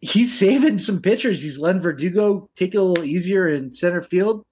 he's 0.00 0.38
saving 0.38 0.78
some 0.78 1.02
pitchers. 1.02 1.42
He's 1.42 1.58
letting 1.58 1.82
Verdugo 1.82 2.48
take 2.54 2.74
it 2.74 2.78
a 2.78 2.82
little 2.82 3.04
easier 3.04 3.48
in 3.48 3.72
center 3.72 4.02
field. 4.02 4.44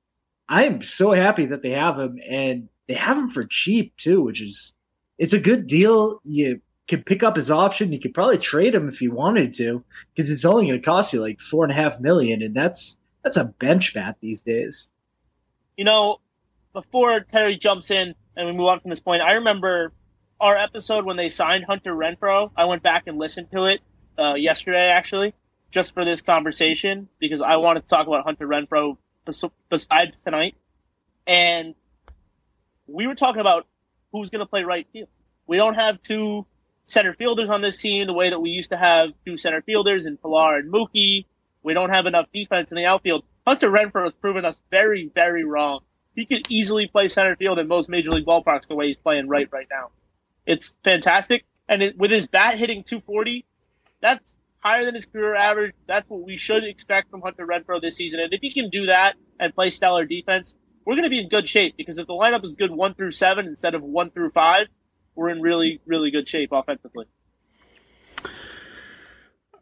I 0.49 0.64
am 0.64 0.83
so 0.83 1.12
happy 1.12 1.47
that 1.47 1.62
they 1.62 1.71
have 1.71 1.99
him, 1.99 2.18
and 2.27 2.68
they 2.88 2.94
have 2.94 3.18
him 3.18 3.29
for 3.29 3.44
cheap 3.44 3.97
too, 3.97 4.23
which 4.23 4.42
is 4.42 4.75
it's 5.18 5.33
a 5.33 5.40
good 5.40 5.66
deal. 5.66 6.20
You 6.24 6.61
could 6.87 7.04
pick 7.04 7.22
up 7.22 7.37
his 7.37 7.50
option. 7.50 7.92
You 7.92 8.00
could 8.00 8.14
probably 8.14 8.38
trade 8.38 8.74
him 8.74 8.88
if 8.88 9.02
you 9.02 9.12
wanted 9.12 9.54
to, 9.54 9.85
because 10.14 10.31
it's 10.31 10.44
only 10.44 10.66
going 10.66 10.81
to 10.81 10.85
cost 10.85 11.12
you 11.12 11.20
like 11.20 11.40
four 11.40 11.64
and 11.64 11.72
a 11.72 11.76
half 11.76 12.00
million, 12.00 12.42
and 12.42 12.54
that's 12.54 12.96
that's 13.22 13.37
a 13.37 13.44
bench 13.44 13.94
bat 13.94 14.16
these 14.20 14.42
days. 14.42 14.88
You 15.76 15.85
know, 15.85 16.18
before 16.72 17.20
Terry 17.20 17.57
jumps 17.57 17.90
in 17.90 18.14
and 18.37 18.46
we 18.46 18.52
move 18.52 18.66
on 18.66 18.81
from 18.81 18.90
this 18.90 19.00
point, 19.00 19.22
I 19.22 19.35
remember 19.35 19.92
our 20.40 20.57
episode 20.57 21.04
when 21.04 21.16
they 21.16 21.31
signed 21.31 21.64
Hunter 21.64 21.92
Renfroe. 21.92 22.50
I 22.57 22.64
went 22.64 22.83
back 22.83 23.07
and 23.07 23.18
listened 23.18 23.50
to 23.52 23.66
it 23.66 23.81
uh, 24.18 24.35
yesterday, 24.35 24.88
actually, 24.88 25.35
just 25.70 25.94
for 25.94 26.04
this 26.04 26.22
conversation 26.22 27.09
because 27.18 27.42
I 27.42 27.57
wanted 27.57 27.81
to 27.81 27.87
talk 27.87 28.07
about 28.07 28.24
Hunter 28.24 28.46
Renfroe 28.46 28.96
bes- 29.24 29.44
besides 29.68 30.18
tonight. 30.20 30.54
And 31.26 31.74
we 32.87 33.07
were 33.07 33.14
talking 33.14 33.40
about 33.40 33.66
who's 34.12 34.31
going 34.31 34.40
to 34.40 34.47
play 34.47 34.64
right 34.64 34.87
field. 34.92 35.09
We 35.47 35.57
don't 35.57 35.75
have 35.75 36.03
two 36.03 36.47
center 36.87 37.12
fielders 37.12 37.51
on 37.51 37.61
this 37.61 37.81
team 37.81 38.07
the 38.07 38.12
way 38.12 38.31
that 38.31 38.40
we 38.40 38.51
used 38.51 38.71
to 38.71 38.77
have 38.77 39.11
two 39.25 39.37
center 39.37 39.62
fielders 39.62 40.07
in 40.07 40.16
Pilar 40.16 40.57
and 40.57 40.73
Mookie. 40.73 41.27
We 41.62 41.75
don't 41.75 41.90
have 41.90 42.07
enough 42.07 42.27
defense 42.33 42.71
in 42.71 42.77
the 42.77 42.87
outfield. 42.87 43.25
Hunter 43.47 43.71
Renfroe 43.71 44.05
has 44.05 44.14
proven 44.14 44.44
us 44.44 44.61
very, 44.71 45.11
very 45.14 45.44
wrong. 45.44 45.81
He 46.14 46.27
could 46.27 46.51
easily 46.51 46.87
play 46.87 47.09
center 47.09 47.37
field 47.37 47.59
in 47.59 47.68
most 47.68 47.88
major 47.88 48.11
league 48.11 48.27
ballparks 48.27 48.66
the 48.66 48.75
way 48.75 48.88
he's 48.88 48.97
playing 48.97 49.29
right 49.29 49.49
right 49.53 49.68
now. 49.71 49.90
It's 50.47 50.77
fantastic, 50.83 51.44
and 51.68 51.83
it, 51.83 51.99
with 51.99 52.11
his 52.11 52.27
bat 52.29 52.59
hitting 52.59 52.83
240, 52.83 53.44
that's 54.01 54.35
higher 54.61 54.85
than 54.85 54.94
his 54.94 55.07
career 55.07 55.35
average. 55.35 55.75
That's 55.87 56.09
what 56.09 56.23
we 56.23 56.37
should 56.37 56.64
expect 56.64 57.11
from 57.11 57.23
Hunter 57.23 57.47
Renfroe 57.47 57.81
this 57.81 57.97
season. 57.97 58.21
And 58.21 58.33
if 58.33 58.40
he 58.40 58.51
can 58.51 58.71
do 58.71 58.87
that 58.87 59.16
and 59.38 59.55
play 59.55 59.71
stellar 59.71 60.05
defense, 60.05 60.55
we're 60.88 60.94
going 60.94 61.05
to 61.05 61.11
be 61.11 61.20
in 61.20 61.29
good 61.29 61.46
shape 61.46 61.77
because 61.77 61.98
if 61.98 62.07
the 62.07 62.14
lineup 62.14 62.42
is 62.42 62.55
good 62.55 62.70
one 62.70 62.94
through 62.94 63.12
seven 63.12 63.44
instead 63.46 63.74
of 63.74 63.83
one 63.83 64.09
through 64.11 64.31
five, 64.31 64.68
we're 65.14 65.29
in 65.29 65.42
really, 65.42 65.83
really 65.85 66.11
good 66.11 66.27
shape 66.27 66.48
offensively. 66.51 67.05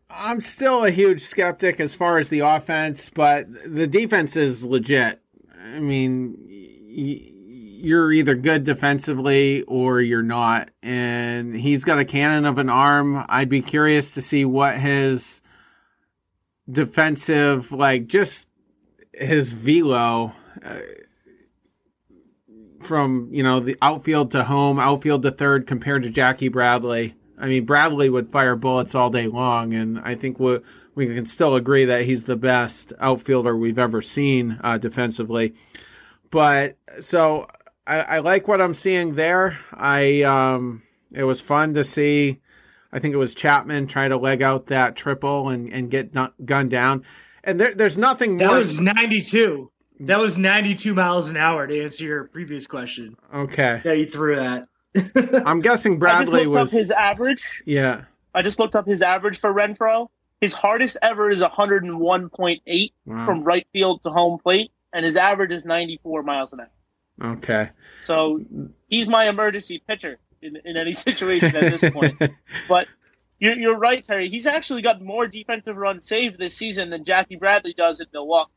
I'm 0.09 0.39
still 0.39 0.85
a 0.85 0.91
huge 0.91 1.21
skeptic 1.21 1.81
as 1.81 1.97
far 1.97 2.19
as 2.19 2.29
the 2.29 2.41
offense, 2.41 3.11
but 3.11 3.47
the 3.67 3.89
defense 3.89 4.37
is 4.37 4.65
legit. 4.65 5.21
I 5.65 5.81
mean, 5.81 6.37
you're 6.47 8.12
either 8.12 8.37
good 8.37 8.62
defensively 8.62 9.62
or 9.62 10.01
you're 10.01 10.23
not. 10.23 10.71
And 10.81 11.57
he's 11.57 11.83
got 11.83 11.99
a 11.99 12.05
cannon 12.05 12.45
of 12.45 12.59
an 12.59 12.69
arm. 12.69 13.25
I'd 13.29 13.49
be 13.49 13.62
curious 13.62 14.12
to 14.12 14.23
see 14.23 14.45
what 14.45 14.79
his 14.79 15.43
defensive, 16.71 17.73
like 17.73 18.07
just 18.07 18.47
his 19.12 19.53
velo 19.53 20.33
uh, 20.65 20.79
from, 22.83 23.29
you 23.33 23.43
know, 23.43 23.61
the 23.61 23.77
outfield 23.83 24.31
to 24.33 24.45
home, 24.45 24.79
outfield 24.79 25.23
to 25.23 25.31
third 25.31 25.67
compared 25.67 26.03
to 26.03 26.11
Jackie 26.11 26.49
Bradley. 26.49 27.15
I 27.39 27.47
mean, 27.49 27.65
Bradley 27.65 28.09
would 28.09 28.27
fire 28.27 28.57
bullets 28.57 28.95
all 28.95 29.11
day 29.11 29.27
long, 29.27 29.75
and 29.75 29.99
I 29.99 30.15
think 30.15 30.41
we 30.41 30.61
we 30.95 31.07
can 31.15 31.27
still 31.27 31.55
agree 31.55 31.85
that 31.85 32.05
he's 32.05 32.25
the 32.25 32.37
best 32.37 32.93
outfielder 32.99 33.55
we've 33.55 33.79
ever 33.79 34.01
seen 34.01 34.59
uh, 34.65 34.79
defensively. 34.79 35.55
But 36.31 36.79
so 37.01 37.47
I, 37.87 38.01
I, 38.01 38.19
like 38.21 38.49
what 38.49 38.61
I'm 38.62 38.75
seeing 38.75 39.15
there. 39.15 39.59
I 39.73 40.23
um, 40.23 40.83
it 41.12 41.25
was 41.25 41.41
fun 41.41 41.75
to 41.75 41.85
see. 41.85 42.41
I 42.93 42.99
think 42.99 43.12
it 43.12 43.19
was 43.19 43.35
Chapman 43.35 43.87
try 43.89 44.09
to 44.09 44.17
leg 44.17 44.41
out 44.41 44.67
that 44.67 44.97
triple 44.97 45.51
and, 45.51 45.71
and 45.71 45.91
get 45.91 46.15
gunned 46.45 46.71
down. 46.71 47.05
And 47.45 47.61
there, 47.61 47.75
there's 47.75 47.99
nothing 47.99 48.39
that 48.39 48.47
more. 48.47 48.55
That 48.55 48.61
was 48.61 48.81
92. 48.81 49.71
That 50.01 50.19
was 50.19 50.37
92 50.37 50.95
miles 50.95 51.29
an 51.29 51.37
hour 51.37 51.67
to 51.67 51.83
answer 51.83 52.05
your 52.05 52.25
previous 52.25 52.67
question. 52.67 53.17
Okay. 53.35 53.81
Yeah, 53.85 53.93
you 53.93 54.07
threw 54.07 54.37
that. 54.37 54.69
I'm 55.47 55.61
guessing 55.61 55.99
Bradley 55.99 56.47
was 56.47 56.73
his 56.73 56.91
average. 56.91 57.63
Yeah. 57.65 58.05
I 58.35 58.43
just 58.43 58.59
looked 58.59 58.77
up 58.77 58.87
his 58.87 59.03
average 59.03 59.39
for 59.39 59.53
Renfroe. 59.53 60.09
His 60.41 60.53
hardest 60.53 60.99
ever 61.01 61.31
is 61.31 61.43
101.8 61.43 62.93
wow. 63.07 63.27
from 63.27 63.43
right 63.43 63.67
field 63.73 64.03
to 64.03 64.11
home 64.11 64.39
plate, 64.39 64.71
and 64.93 65.05
his 65.05 65.17
average 65.17 65.53
is 65.53 65.65
94 65.65 66.23
miles 66.23 66.53
an 66.53 66.61
hour. 66.61 67.33
Okay. 67.33 67.71
So 68.03 68.45
he's 68.89 69.09
my 69.09 69.29
emergency 69.29 69.83
pitcher 69.87 70.19
in, 70.43 70.57
in 70.65 70.77
any 70.77 70.93
situation 70.95 71.57
at 71.57 71.79
this 71.79 71.91
point. 71.91 72.21
but 72.69 72.87
you're, 73.39 73.57
you're 73.57 73.79
right, 73.79 74.05
Terry. 74.05 74.29
He's 74.29 74.47
actually 74.47 74.83
got 74.83 75.01
more 75.01 75.27
defensive 75.27 75.79
runs 75.79 76.07
saved 76.07 76.39
this 76.39 76.55
season 76.55 76.91
than 76.91 77.05
Jackie 77.05 77.37
Bradley 77.37 77.73
does 77.73 78.01
in 78.01 78.07
Milwaukee. 78.13 78.53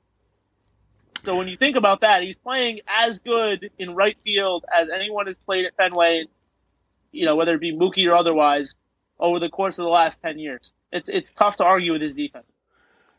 So 1.25 1.37
when 1.37 1.47
you 1.47 1.55
think 1.55 1.75
about 1.75 2.01
that, 2.01 2.23
he's 2.23 2.37
playing 2.37 2.81
as 2.87 3.19
good 3.19 3.71
in 3.77 3.95
right 3.95 4.17
field 4.23 4.65
as 4.73 4.89
anyone 4.89 5.27
has 5.27 5.37
played 5.37 5.65
at 5.65 5.75
Fenway, 5.75 6.25
you 7.11 7.25
know, 7.25 7.35
whether 7.35 7.55
it 7.55 7.61
be 7.61 7.73
Mookie 7.73 8.09
or 8.09 8.15
otherwise, 8.15 8.75
over 9.19 9.39
the 9.39 9.49
course 9.49 9.77
of 9.79 9.83
the 9.83 9.89
last 9.89 10.21
ten 10.21 10.39
years. 10.39 10.71
It's 10.91 11.09
it's 11.09 11.31
tough 11.31 11.57
to 11.57 11.65
argue 11.65 11.91
with 11.91 12.01
his 12.01 12.15
defense. 12.15 12.45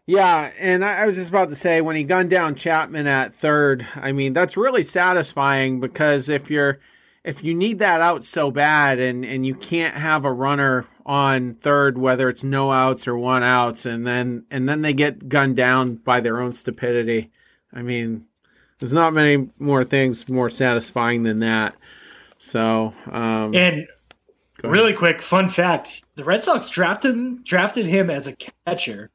Yeah, 0.06 0.50
and 0.58 0.84
I 0.84 1.06
was 1.06 1.16
just 1.16 1.28
about 1.28 1.50
to 1.50 1.54
say 1.54 1.80
when 1.80 1.94
he 1.94 2.02
gunned 2.02 2.30
down 2.30 2.56
Chapman 2.56 3.06
at 3.06 3.32
third, 3.32 3.86
I 3.94 4.12
mean 4.12 4.32
that's 4.32 4.56
really 4.56 4.82
satisfying 4.82 5.78
because 5.78 6.28
if 6.28 6.50
you're 6.50 6.80
if 7.22 7.44
you 7.44 7.54
need 7.54 7.78
that 7.80 8.00
out 8.00 8.24
so 8.24 8.50
bad 8.50 8.98
and 8.98 9.24
and 9.24 9.46
you 9.46 9.54
can't 9.54 9.94
have 9.94 10.24
a 10.24 10.32
runner 10.32 10.86
on 11.06 11.54
third 11.54 11.98
whether 11.98 12.28
it's 12.28 12.42
no 12.42 12.72
outs 12.72 13.06
or 13.06 13.16
one 13.16 13.42
outs 13.42 13.86
and 13.86 14.06
then 14.06 14.44
and 14.50 14.68
then 14.68 14.82
they 14.82 14.94
get 14.94 15.28
gunned 15.28 15.56
down 15.56 15.96
by 15.96 16.20
their 16.20 16.40
own 16.40 16.52
stupidity. 16.52 17.30
I 17.72 17.82
mean, 17.82 18.26
there's 18.78 18.92
not 18.92 19.12
many 19.12 19.48
more 19.58 19.84
things 19.84 20.28
more 20.28 20.50
satisfying 20.50 21.22
than 21.22 21.40
that. 21.40 21.74
So, 22.38 22.94
um, 23.10 23.54
and 23.54 23.86
really 24.64 24.94
quick 24.94 25.22
fun 25.22 25.48
fact: 25.48 26.02
the 26.14 26.24
Red 26.24 26.42
Sox 26.42 26.70
drafted 26.70 27.44
drafted 27.44 27.86
him 27.86 28.10
as 28.10 28.26
a 28.26 28.36
catcher 28.66 29.10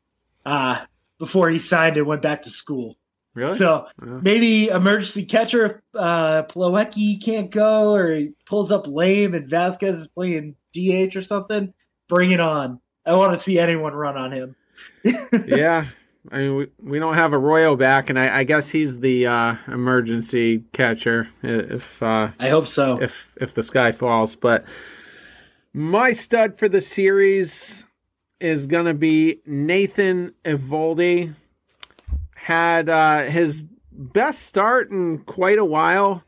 uh, 0.45 0.85
before 1.17 1.49
he 1.49 1.59
signed 1.59 1.97
and 1.97 2.05
went 2.05 2.21
back 2.21 2.43
to 2.43 2.51
school. 2.51 2.95
Really? 3.33 3.53
So 3.53 3.87
yeah. 4.01 4.19
maybe 4.21 4.69
emergency 4.69 5.25
catcher 5.25 5.65
if 5.65 5.75
uh, 5.93 6.43
Plawecki 6.43 7.21
can't 7.21 7.51
go 7.51 7.93
or 7.93 8.13
he 8.13 8.31
pulls 8.45 8.71
up 8.71 8.87
lame 8.87 9.33
and 9.33 9.49
Vazquez 9.49 9.95
is 9.95 10.07
playing 10.07 10.55
DH 10.73 11.17
or 11.17 11.21
something. 11.21 11.73
Bring 12.07 12.31
it 12.31 12.39
on! 12.39 12.79
I 13.05 13.13
want 13.13 13.33
to 13.33 13.37
see 13.37 13.59
anyone 13.59 13.93
run 13.93 14.15
on 14.17 14.31
him. 14.31 14.55
yeah, 15.47 15.85
I 16.31 16.37
mean 16.37 16.55
we, 16.55 16.67
we 16.81 16.99
don't 16.99 17.15
have 17.15 17.33
Arroyo 17.33 17.75
back, 17.75 18.09
and 18.09 18.19
I, 18.19 18.39
I 18.39 18.43
guess 18.43 18.69
he's 18.69 18.99
the 18.99 19.27
uh, 19.27 19.55
emergency 19.67 20.63
catcher 20.73 21.27
if 21.43 22.01
uh, 22.01 22.29
I 22.39 22.49
hope 22.49 22.67
so. 22.67 22.97
If 23.01 23.37
if 23.39 23.53
the 23.53 23.63
sky 23.63 23.91
falls, 23.91 24.35
but 24.35 24.65
my 25.73 26.13
stud 26.13 26.57
for 26.57 26.69
the 26.69 26.81
series 26.81 27.85
is 28.39 28.67
going 28.67 28.85
to 28.85 28.93
be 28.93 29.41
Nathan 29.45 30.33
Eovaldi. 30.43 31.33
Had 32.35 32.89
uh, 32.89 33.23
his 33.23 33.65
best 33.91 34.43
start 34.43 34.91
in 34.91 35.19
quite 35.19 35.57
a 35.57 35.65
while. 35.65 36.23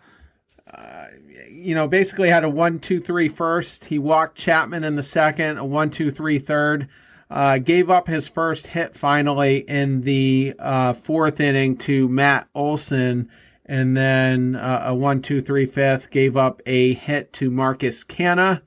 Uh, 0.71 1.05
you 1.49 1.75
know, 1.75 1.87
basically 1.87 2.29
had 2.29 2.43
a 2.43 2.49
one, 2.49 2.79
two, 2.79 2.99
three 2.99 3.29
first. 3.29 3.85
He 3.85 3.99
walked 3.99 4.37
Chapman 4.37 4.83
in 4.83 4.95
the 4.95 5.03
second, 5.03 5.59
a 5.59 5.65
one, 5.65 5.89
two, 5.89 6.11
three 6.11 6.39
third. 6.39 6.87
Uh, 7.29 7.57
gave 7.57 7.89
up 7.89 8.07
his 8.07 8.27
first 8.27 8.67
hit 8.67 8.95
finally 8.95 9.57
in 9.67 10.01
the 10.01 10.53
uh, 10.59 10.93
fourth 10.93 11.39
inning 11.41 11.75
to 11.75 12.07
Matt 12.07 12.47
Olson, 12.55 13.29
and 13.65 13.97
then 13.97 14.55
uh, 14.55 14.83
a 14.85 14.95
one, 14.95 15.21
two, 15.21 15.41
three 15.41 15.65
fifth. 15.65 16.09
Gave 16.09 16.37
up 16.37 16.61
a 16.65 16.93
hit 16.93 17.33
to 17.33 17.51
Marcus 17.51 18.03
Canha. 18.05 18.61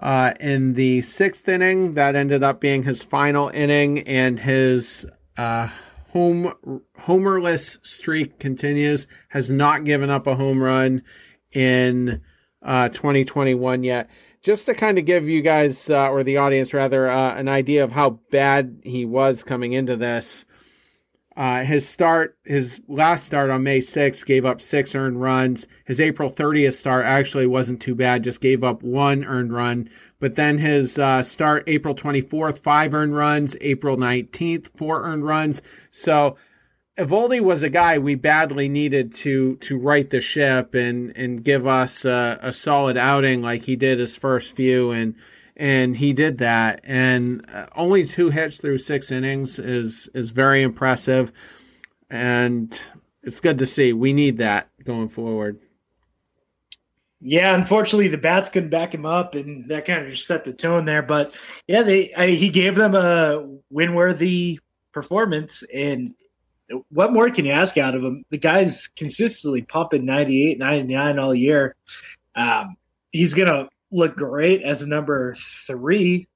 Uh, 0.00 0.32
in 0.40 0.72
the 0.74 1.02
sixth 1.02 1.48
inning, 1.48 1.94
that 1.94 2.16
ended 2.16 2.42
up 2.42 2.60
being 2.60 2.82
his 2.82 3.02
final 3.02 3.50
inning, 3.50 4.00
and 4.00 4.40
his 4.40 5.06
uh, 5.36 5.68
home 6.08 6.52
homerless 7.02 7.78
streak 7.86 8.40
continues. 8.40 9.06
Has 9.28 9.48
not 9.48 9.84
given 9.84 10.10
up 10.10 10.26
a 10.26 10.34
home 10.34 10.60
run 10.60 11.02
in 11.52 12.20
uh, 12.62 12.88
2021 12.88 13.84
yet. 13.84 14.10
Just 14.42 14.66
to 14.66 14.74
kind 14.74 14.98
of 14.98 15.04
give 15.04 15.28
you 15.28 15.42
guys, 15.42 15.90
uh, 15.90 16.08
or 16.08 16.24
the 16.24 16.38
audience 16.38 16.72
rather, 16.72 17.08
uh, 17.08 17.34
an 17.34 17.48
idea 17.48 17.84
of 17.84 17.92
how 17.92 18.20
bad 18.30 18.80
he 18.84 19.04
was 19.04 19.44
coming 19.44 19.74
into 19.74 19.96
this. 19.96 20.46
Uh, 21.36 21.62
his 21.62 21.88
start, 21.88 22.36
his 22.44 22.80
last 22.88 23.24
start 23.24 23.50
on 23.50 23.62
May 23.62 23.78
6th, 23.78 24.26
gave 24.26 24.44
up 24.44 24.60
six 24.60 24.94
earned 24.94 25.20
runs. 25.20 25.66
His 25.84 26.00
April 26.00 26.30
30th 26.30 26.74
start 26.74 27.04
actually 27.04 27.46
wasn't 27.46 27.80
too 27.80 27.94
bad, 27.94 28.24
just 28.24 28.40
gave 28.40 28.64
up 28.64 28.82
one 28.82 29.24
earned 29.24 29.52
run. 29.52 29.88
But 30.18 30.36
then 30.36 30.58
his 30.58 30.98
uh, 30.98 31.22
start 31.22 31.64
April 31.66 31.94
24th, 31.94 32.58
five 32.58 32.94
earned 32.94 33.14
runs. 33.14 33.56
April 33.60 33.96
19th, 33.96 34.76
four 34.76 35.02
earned 35.02 35.24
runs. 35.24 35.62
So 35.90 36.36
Eovaldi 37.00 37.40
was 37.40 37.62
a 37.62 37.70
guy 37.70 37.98
we 37.98 38.14
badly 38.14 38.68
needed 38.68 39.12
to 39.12 39.56
to 39.56 39.78
right 39.78 40.08
the 40.10 40.20
ship 40.20 40.74
and 40.74 41.16
and 41.16 41.42
give 41.42 41.66
us 41.66 42.04
a, 42.04 42.38
a 42.42 42.52
solid 42.52 42.96
outing 42.96 43.40
like 43.40 43.62
he 43.62 43.74
did 43.74 43.98
his 43.98 44.16
first 44.16 44.54
few 44.54 44.90
and 44.90 45.14
and 45.56 45.96
he 45.96 46.12
did 46.12 46.38
that. 46.38 46.80
And 46.84 47.44
uh, 47.52 47.66
only 47.74 48.04
two 48.04 48.30
hits 48.30 48.60
through 48.60 48.78
six 48.78 49.10
innings 49.10 49.58
is 49.58 50.10
is 50.14 50.30
very 50.30 50.62
impressive, 50.62 51.32
and 52.10 52.82
it's 53.22 53.40
good 53.40 53.58
to 53.58 53.66
see. 53.66 53.92
We 53.92 54.12
need 54.12 54.38
that 54.38 54.68
going 54.84 55.08
forward. 55.08 55.58
Yeah, 57.22 57.54
unfortunately, 57.54 58.08
the 58.08 58.16
bats 58.16 58.48
couldn't 58.48 58.70
back 58.70 58.94
him 58.94 59.04
up, 59.04 59.34
and 59.34 59.66
that 59.68 59.84
kind 59.84 60.04
of 60.04 60.12
just 60.12 60.26
set 60.26 60.44
the 60.44 60.54
tone 60.54 60.86
there. 60.86 61.02
But 61.02 61.34
yeah, 61.66 61.82
they 61.82 62.12
I, 62.14 62.28
he 62.28 62.48
gave 62.48 62.74
them 62.74 62.94
a 62.94 63.46
win-worthy 63.70 64.58
performance, 64.92 65.62
and 65.72 66.14
what 66.88 67.12
more 67.12 67.30
can 67.30 67.44
you 67.44 67.52
ask 67.52 67.76
out 67.78 67.94
of 67.94 68.02
him? 68.02 68.24
The 68.30 68.38
guy's 68.38 68.88
consistently 68.88 69.62
pumping 69.62 70.04
98, 70.04 70.58
99 70.58 71.18
all 71.18 71.34
year. 71.34 71.74
Um, 72.34 72.76
he's 73.10 73.34
gonna 73.34 73.68
look 73.90 74.16
great 74.16 74.62
as 74.62 74.82
a 74.82 74.88
number 74.88 75.34
three 75.34 76.28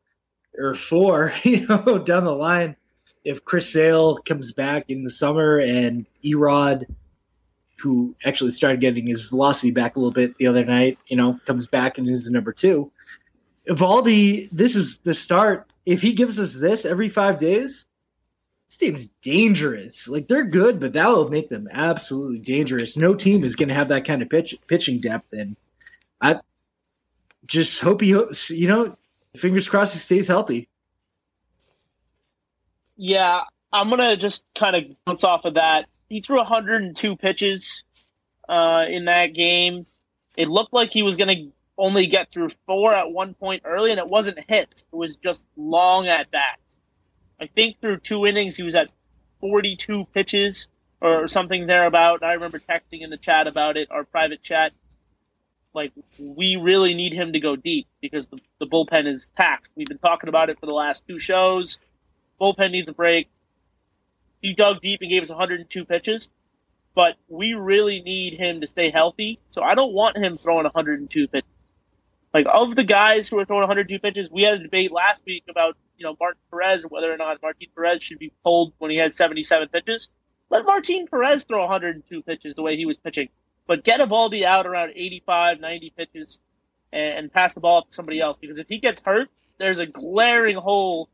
or 0.57 0.75
four, 0.75 1.33
you 1.43 1.67
know, 1.67 1.99
down 1.99 2.25
the 2.25 2.33
line. 2.33 2.77
If 3.25 3.45
Chris 3.45 3.73
Sale 3.73 4.17
comes 4.17 4.53
back 4.53 4.87
in 4.89 5.03
the 5.03 5.11
summer 5.11 5.59
and 5.59 6.05
E-Rod, 6.23 6.87
who 7.79 8.15
actually 8.25 8.51
started 8.51 8.81
getting 8.81 9.07
his 9.07 9.29
velocity 9.29 9.71
back 9.71 9.97
a 9.97 9.99
little 9.99 10.13
bit 10.13 10.37
the 10.37 10.47
other 10.47 10.65
night, 10.65 10.99
you 11.07 11.17
know, 11.17 11.39
comes 11.45 11.67
back 11.67 11.99
and 11.99 12.09
is 12.09 12.31
number 12.31 12.53
two. 12.53 12.91
Eovaldi, 13.69 14.49
this 14.53 14.77
is 14.77 14.99
the 14.99 15.15
start. 15.15 15.71
If 15.87 16.03
he 16.03 16.13
gives 16.13 16.39
us 16.39 16.55
this 16.55 16.85
every 16.85 17.09
five 17.09 17.39
days, 17.39 17.87
this 18.75 18.89
team's 18.89 19.09
dangerous. 19.23 20.09
Like 20.09 20.27
they're 20.27 20.45
good, 20.45 20.81
but 20.81 20.95
that 20.95 21.09
will 21.09 21.29
make 21.29 21.49
them 21.49 21.69
absolutely 21.71 22.41
dangerous. 22.41 22.97
No 22.97 23.15
team 23.15 23.45
is 23.45 23.57
going 23.57 23.69
to 23.69 23.75
have 23.75 23.89
that 23.89 24.05
kind 24.05 24.23
of 24.23 24.29
pitch, 24.29 24.57
pitching 24.67 25.01
depth, 25.01 25.33
and 25.33 25.57
I 26.21 26.41
just 27.47 27.81
hope 27.81 28.01
he, 28.01 28.09
you 28.09 28.69
know, 28.69 28.97
fingers 29.37 29.69
crossed 29.69 29.93
he 29.93 29.99
stays 29.99 30.29
healthy. 30.29 30.69
Yeah, 32.97 33.43
I'm 33.73 33.91
gonna 33.91 34.17
just 34.17 34.45
kind 34.55 34.77
of 34.77 34.85
bounce 35.05 35.25
off 35.25 35.45
of 35.45 35.55
that. 35.55 35.87
He 36.09 36.21
threw 36.21 36.37
102 36.37 37.17
pitches 37.17 37.85
uh, 38.49 38.85
in 38.89 39.07
that 39.07 39.35
game. 39.35 39.87
It 40.37 40.49
looked 40.49 40.73
like 40.73 40.93
he 40.93 41.03
was 41.03 41.17
gonna 41.17 41.49
only 41.77 42.07
get 42.07 42.31
through 42.31 42.51
four 42.67 42.95
at 42.95 43.11
one 43.11 43.35
point 43.35 43.63
early, 43.65 43.91
and 43.91 43.99
it 43.99 44.07
wasn't 44.09 44.39
hit. 44.49 44.85
It 44.93 44.97
was 44.97 45.17
just 45.17 45.45
long 45.57 46.07
at 46.07 46.31
bat. 46.31 46.59
I 47.41 47.47
think 47.47 47.81
through 47.81 47.99
two 47.99 48.27
innings, 48.27 48.57
he 48.57 48.63
was 48.63 48.75
at 48.75 48.91
42 49.41 50.07
pitches 50.15 50.69
or 51.01 51.29
something 51.29 51.67
thereabout. 51.67 52.23
I 52.23 52.35
remember 52.35 52.59
texting 52.59 53.03
in 53.03 53.11
the 53.11 53.17
chat 53.17 53.47
about 53.47 53.77
it, 53.77 53.91
our 53.91 54.05
private 54.05 54.43
chat. 54.43 54.73
Like, 55.75 55.93
we 56.19 56.57
really 56.57 56.95
need 56.95 57.13
him 57.13 57.33
to 57.33 57.41
go 57.41 57.57
deep 57.57 57.89
because 58.01 58.29
the, 58.29 58.39
the 58.61 58.67
bullpen 58.67 59.07
is 59.07 59.29
taxed. 59.37 59.73
We've 59.75 59.89
been 59.89 59.99
talking 59.99 60.29
about 60.29 60.49
it 60.49 60.61
for 60.61 60.67
the 60.67 60.73
last 60.73 61.07
two 61.07 61.19
shows. 61.19 61.79
Bullpen 62.41 62.71
needs 62.71 62.89
a 62.89 62.95
break. 62.95 63.29
He 64.41 64.55
dug 64.55 64.81
deep 64.81 65.01
and 65.01 65.11
gave 65.11 65.23
us 65.23 65.31
102 65.31 65.85
pitches, 65.85 66.29
but 66.95 67.17
we 67.29 67.55
really 67.55 68.01
need 68.03 68.35
him 68.35 68.61
to 68.61 68.67
stay 68.67 68.91
healthy. 68.91 69.41
So 69.51 69.63
I 69.63 69.75
don't 69.75 69.93
want 69.93 70.17
him 70.17 70.37
throwing 70.37 70.65
102 70.65 71.29
pitches. 71.29 71.49
Like 72.35 72.47
of 72.53 72.75
the 72.75 72.83
guys 72.83 73.29
who 73.29 73.39
are 73.39 73.45
throwing 73.45 73.61
102 73.61 74.01
pitches, 74.01 74.29
we 74.29 74.43
had 74.43 74.55
a 74.55 74.59
debate 74.59 74.91
last 74.91 75.23
week 75.25 75.45
about 75.49 75.77
you 75.97 76.05
know 76.05 76.17
Martin 76.19 76.41
Perez 76.51 76.83
whether 76.83 77.11
or 77.13 77.17
not 77.17 77.41
Martin 77.41 77.69
Perez 77.75 78.03
should 78.03 78.19
be 78.19 78.33
pulled 78.43 78.75
when 78.79 78.91
he 78.91 78.97
has 78.97 79.15
77 79.15 79.69
pitches. 79.69 80.09
Let 80.51 80.67
Martin 80.67 81.07
Perez 81.07 81.45
throw 81.45 81.61
102 81.61 82.23
pitches 82.23 82.57
the 82.57 82.63
way 82.63 82.77
he 82.77 82.87
was 82.87 82.99
pitching, 82.99 83.29
but 83.69 83.85
get 83.85 84.01
Eovaldi 84.01 84.43
out 84.43 84.67
around 84.67 84.93
85, 84.97 85.61
90 85.61 85.93
pitches, 85.97 86.39
and, 86.93 87.19
and 87.19 87.33
pass 87.33 87.55
the 87.55 87.61
ball 87.61 87.79
up 87.79 87.89
to 87.89 87.95
somebody 87.95 88.21
else. 88.21 88.37
Because 88.37 88.59
if 88.59 88.67
he 88.69 88.79
gets 88.79 89.01
hurt, 89.01 89.31
there's 89.59 89.79
a 89.79 89.87
glaring 89.87 90.57
hole 90.57 91.09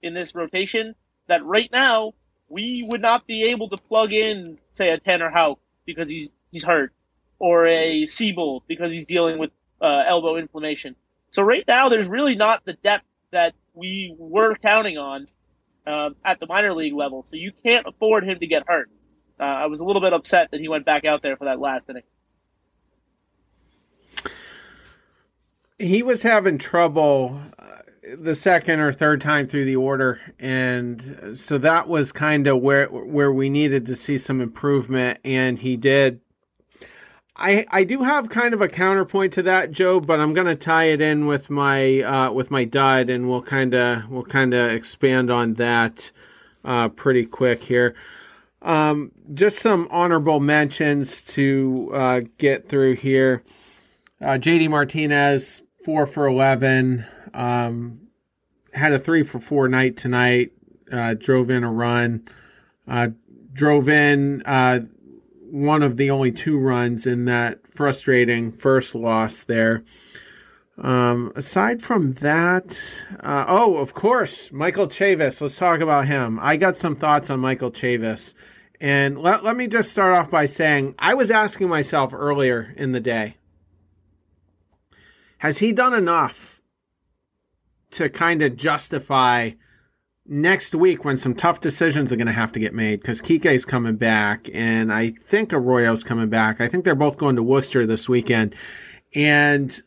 in 0.00 0.14
this 0.14 0.34
rotation 0.34 0.94
that 1.28 1.44
right 1.44 1.70
now 1.70 2.14
we 2.48 2.82
would 2.82 3.02
not 3.02 3.26
be 3.26 3.44
able 3.44 3.68
to 3.68 3.76
plug 3.76 4.14
in, 4.14 4.58
say, 4.72 4.88
a 4.88 4.98
Tanner 4.98 5.30
Houck 5.30 5.58
because 5.84 6.08
he's 6.08 6.30
he's 6.50 6.64
hurt, 6.64 6.92
or 7.38 7.66
a 7.66 8.04
Seabold 8.04 8.62
because 8.66 8.90
he's 8.90 9.04
dealing 9.04 9.38
with 9.38 9.50
uh, 9.82 10.04
elbow 10.06 10.36
inflammation. 10.36 10.96
So 11.30 11.42
right 11.42 11.64
now, 11.66 11.88
there's 11.88 12.08
really 12.08 12.36
not 12.36 12.64
the 12.64 12.74
depth 12.74 13.04
that 13.32 13.54
we 13.74 14.14
were 14.18 14.54
counting 14.54 14.98
on 14.98 15.26
um, 15.86 16.16
at 16.24 16.38
the 16.40 16.46
minor 16.46 16.74
league 16.74 16.94
level. 16.94 17.24
So 17.26 17.36
you 17.36 17.52
can't 17.52 17.86
afford 17.86 18.24
him 18.24 18.38
to 18.38 18.46
get 18.46 18.64
hurt. 18.66 18.88
Uh, 19.40 19.44
I 19.44 19.66
was 19.66 19.80
a 19.80 19.84
little 19.84 20.02
bit 20.02 20.12
upset 20.12 20.50
that 20.52 20.60
he 20.60 20.68
went 20.68 20.84
back 20.84 21.04
out 21.04 21.22
there 21.22 21.36
for 21.36 21.46
that 21.46 21.58
last 21.58 21.88
inning. 21.88 22.02
He 25.78 26.02
was 26.02 26.22
having 26.22 26.58
trouble 26.58 27.40
uh, 27.58 27.78
the 28.16 28.36
second 28.36 28.78
or 28.78 28.92
third 28.92 29.20
time 29.20 29.48
through 29.48 29.64
the 29.64 29.74
order, 29.74 30.20
and 30.38 31.36
so 31.36 31.58
that 31.58 31.88
was 31.88 32.12
kind 32.12 32.46
of 32.46 32.60
where 32.60 32.86
where 32.86 33.32
we 33.32 33.48
needed 33.48 33.86
to 33.86 33.96
see 33.96 34.16
some 34.16 34.40
improvement, 34.40 35.18
and 35.24 35.58
he 35.58 35.76
did 35.76 36.20
I 37.36 37.64
I 37.70 37.84
do 37.84 38.02
have 38.02 38.28
kind 38.28 38.52
of 38.52 38.60
a 38.60 38.68
counterpoint 38.68 39.32
to 39.34 39.42
that, 39.44 39.72
Joe, 39.72 40.00
but 40.00 40.20
I'm 40.20 40.34
gonna 40.34 40.54
tie 40.54 40.86
it 40.86 41.00
in 41.00 41.26
with 41.26 41.48
my 41.48 42.02
uh, 42.02 42.32
with 42.32 42.50
my 42.50 42.64
dud, 42.64 43.08
and 43.08 43.28
we'll 43.28 43.42
kind 43.42 43.74
of 43.74 44.08
we'll 44.10 44.24
kind 44.24 44.52
of 44.52 44.72
expand 44.72 45.30
on 45.30 45.54
that 45.54 46.12
uh, 46.64 46.88
pretty 46.90 47.24
quick 47.24 47.62
here. 47.64 47.94
Um, 48.60 49.12
just 49.32 49.58
some 49.58 49.88
honorable 49.90 50.40
mentions 50.40 51.22
to 51.34 51.90
uh, 51.92 52.20
get 52.38 52.68
through 52.68 52.96
here. 52.96 53.42
Uh, 54.20 54.38
JD 54.38 54.68
Martinez 54.68 55.62
four 55.84 56.06
for 56.06 56.26
eleven, 56.26 57.06
um, 57.32 58.08
had 58.74 58.92
a 58.92 58.98
three 58.98 59.22
for 59.22 59.40
four 59.40 59.68
night 59.68 59.96
tonight. 59.96 60.52
Uh, 60.92 61.14
drove 61.14 61.48
in 61.48 61.64
a 61.64 61.72
run. 61.72 62.28
Uh, 62.86 63.08
drove 63.54 63.88
in 63.88 64.42
one 65.52 65.82
of 65.82 65.98
the 65.98 66.10
only 66.10 66.32
two 66.32 66.58
runs 66.58 67.06
in 67.06 67.26
that 67.26 67.66
frustrating 67.68 68.50
first 68.50 68.94
loss 68.94 69.42
there. 69.42 69.84
Um, 70.78 71.30
aside 71.36 71.82
from 71.82 72.12
that, 72.12 73.04
uh, 73.20 73.44
oh, 73.46 73.76
of 73.76 73.92
course, 73.92 74.50
Michael 74.50 74.86
Chavis. 74.86 75.42
Let's 75.42 75.58
talk 75.58 75.80
about 75.80 76.06
him. 76.06 76.38
I 76.40 76.56
got 76.56 76.78
some 76.78 76.96
thoughts 76.96 77.28
on 77.28 77.40
Michael 77.40 77.70
Chavis. 77.70 78.32
And 78.80 79.20
let, 79.20 79.44
let 79.44 79.54
me 79.54 79.66
just 79.66 79.90
start 79.90 80.16
off 80.16 80.30
by 80.30 80.46
saying 80.46 80.94
I 80.98 81.12
was 81.12 81.30
asking 81.30 81.68
myself 81.68 82.14
earlier 82.14 82.72
in 82.76 82.92
the 82.92 83.00
day 83.00 83.36
has 85.38 85.58
he 85.58 85.72
done 85.72 85.92
enough 85.92 86.62
to 87.90 88.08
kind 88.08 88.42
of 88.42 88.56
justify 88.56 89.50
next 90.26 90.74
week 90.74 91.04
when 91.04 91.18
some 91.18 91.34
tough 91.34 91.60
decisions 91.60 92.12
are 92.12 92.16
going 92.16 92.26
to 92.26 92.32
have 92.32 92.52
to 92.52 92.60
get 92.60 92.74
made 92.74 93.00
because 93.00 93.20
Kike's 93.20 93.64
coming 93.64 93.96
back 93.96 94.48
and 94.54 94.92
I 94.92 95.10
think 95.10 95.52
Arroyo's 95.52 96.04
coming 96.04 96.28
back. 96.28 96.60
I 96.60 96.68
think 96.68 96.84
they're 96.84 96.94
both 96.94 97.18
going 97.18 97.36
to 97.36 97.42
Worcester 97.42 97.86
this 97.86 98.08
weekend. 98.08 98.54
And 99.14 99.80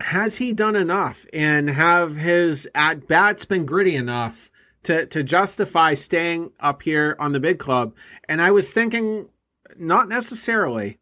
has 0.00 0.36
he 0.36 0.52
done 0.52 0.76
enough 0.76 1.26
and 1.32 1.68
have 1.68 2.16
his 2.16 2.68
at 2.74 3.08
bats 3.08 3.44
been 3.44 3.66
gritty 3.66 3.96
enough 3.96 4.50
to, 4.84 5.06
to 5.06 5.22
justify 5.22 5.94
staying 5.94 6.52
up 6.60 6.82
here 6.82 7.16
on 7.18 7.32
the 7.32 7.40
big 7.40 7.58
club? 7.58 7.94
And 8.28 8.40
I 8.40 8.52
was 8.52 8.72
thinking 8.72 9.28
not 9.76 10.08
necessarily. 10.08 10.98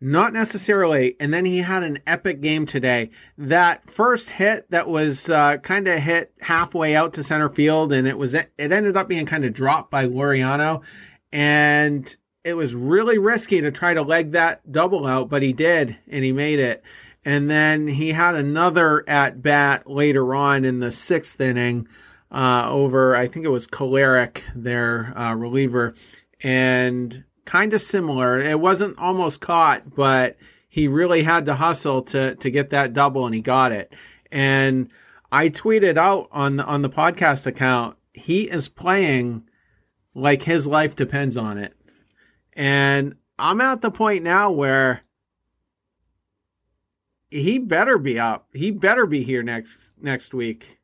Not 0.00 0.34
necessarily. 0.34 1.16
And 1.18 1.32
then 1.32 1.46
he 1.46 1.58
had 1.58 1.82
an 1.82 2.00
epic 2.06 2.42
game 2.42 2.66
today. 2.66 3.10
That 3.38 3.88
first 3.88 4.30
hit 4.30 4.70
that 4.70 4.88
was 4.88 5.30
uh, 5.30 5.56
kind 5.58 5.88
of 5.88 6.00
hit 6.00 6.32
halfway 6.40 6.94
out 6.94 7.14
to 7.14 7.22
center 7.22 7.48
field, 7.48 7.92
and 7.92 8.06
it 8.06 8.18
was 8.18 8.34
it 8.34 8.50
ended 8.58 8.96
up 8.96 9.08
being 9.08 9.26
kind 9.26 9.44
of 9.44 9.54
dropped 9.54 9.90
by 9.90 10.06
Laureano, 10.06 10.84
and 11.32 12.14
it 12.44 12.54
was 12.54 12.74
really 12.74 13.18
risky 13.18 13.60
to 13.60 13.72
try 13.72 13.94
to 13.94 14.02
leg 14.02 14.32
that 14.32 14.70
double 14.70 15.06
out, 15.06 15.28
but 15.28 15.42
he 15.42 15.52
did, 15.52 15.96
and 16.08 16.24
he 16.24 16.32
made 16.32 16.60
it. 16.60 16.82
And 17.24 17.50
then 17.50 17.88
he 17.88 18.12
had 18.12 18.36
another 18.36 19.02
at 19.08 19.42
bat 19.42 19.90
later 19.90 20.32
on 20.34 20.64
in 20.64 20.78
the 20.78 20.92
sixth 20.92 21.40
inning 21.40 21.88
uh, 22.30 22.70
over, 22.70 23.16
I 23.16 23.26
think 23.26 23.44
it 23.46 23.50
was 23.50 23.66
Kolarek, 23.66 24.42
their 24.54 25.12
uh, 25.18 25.34
reliever, 25.34 25.94
and 26.42 27.24
kind 27.46 27.72
of 27.72 27.80
similar. 27.80 28.38
It 28.38 28.60
wasn't 28.60 28.98
almost 28.98 29.40
caught, 29.40 29.94
but 29.94 30.36
he 30.68 30.88
really 30.88 31.22
had 31.22 31.46
to 31.46 31.54
hustle 31.54 32.02
to 32.02 32.34
to 32.34 32.50
get 32.50 32.70
that 32.70 32.92
double, 32.92 33.24
and 33.24 33.34
he 33.34 33.40
got 33.40 33.72
it. 33.72 33.94
And 34.30 34.90
I 35.32 35.48
tweeted 35.48 35.96
out 35.96 36.28
on 36.30 36.56
the, 36.56 36.64
on 36.66 36.82
the 36.82 36.90
podcast 36.90 37.46
account, 37.46 37.96
he 38.12 38.42
is 38.42 38.68
playing 38.68 39.48
like 40.14 40.42
his 40.42 40.66
life 40.66 40.96
depends 40.96 41.36
on 41.36 41.58
it. 41.58 41.74
And 42.54 43.16
I'm 43.38 43.60
at 43.60 43.82
the 43.82 43.90
point 43.90 44.24
now 44.24 44.50
where 44.50 45.02
he 47.30 47.58
better 47.58 47.98
be 47.98 48.18
up. 48.18 48.48
He 48.52 48.70
better 48.70 49.06
be 49.06 49.22
here 49.22 49.42
next 49.42 49.92
next 50.00 50.32
week. 50.34 50.78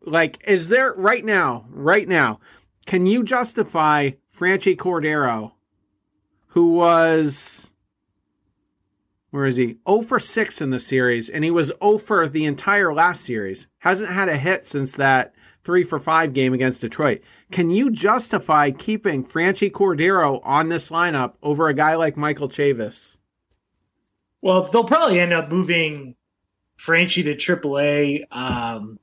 Like, 0.00 0.42
is 0.46 0.68
there 0.68 0.94
right 0.94 1.24
now, 1.24 1.64
right 1.70 2.06
now, 2.06 2.40
can 2.86 3.06
you 3.06 3.24
justify 3.24 4.10
Franchy 4.32 4.76
Cordero 4.76 5.52
who 6.52 6.74
was 6.74 7.70
where 9.30 9.46
is 9.46 9.56
he? 9.56 9.78
0 9.88 10.02
for 10.02 10.20
6 10.20 10.60
in 10.60 10.70
the 10.70 10.78
series, 10.78 11.30
and 11.30 11.42
he 11.42 11.50
was 11.50 11.72
0 11.82 11.96
for 11.96 12.28
the 12.28 12.44
entire 12.44 12.92
last 12.92 13.24
series. 13.24 13.66
Hasn't 13.78 14.10
had 14.10 14.28
a 14.28 14.36
hit 14.36 14.66
since 14.66 14.96
that 14.96 15.34
3 15.64 15.84
for 15.84 15.98
5 15.98 16.34
game 16.34 16.52
against 16.52 16.82
Detroit. 16.82 17.22
Can 17.50 17.70
you 17.70 17.90
justify 17.90 18.70
keeping 18.70 19.24
Franchy 19.24 19.70
Cordero 19.70 20.40
on 20.44 20.68
this 20.68 20.90
lineup 20.90 21.34
over 21.42 21.68
a 21.68 21.74
guy 21.74 21.94
like 21.94 22.18
Michael 22.18 22.50
Chavis? 22.50 23.16
Well, 24.42 24.64
they'll 24.64 24.84
probably 24.84 25.20
end 25.20 25.32
up 25.32 25.50
moving 25.50 26.14
Franchy 26.78 27.24
to 27.24 27.34
AAA. 27.34 28.24
Um, 28.30 28.98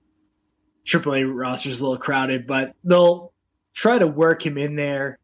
AAA 0.85 1.33
roster's 1.33 1.79
a 1.79 1.83
little 1.83 1.97
crowded, 1.97 2.45
but 2.45 2.75
they'll 2.83 3.33
try 3.73 3.97
to 3.97 4.05
work 4.05 4.45
him 4.45 4.59
in 4.59 4.75
there 4.75 5.17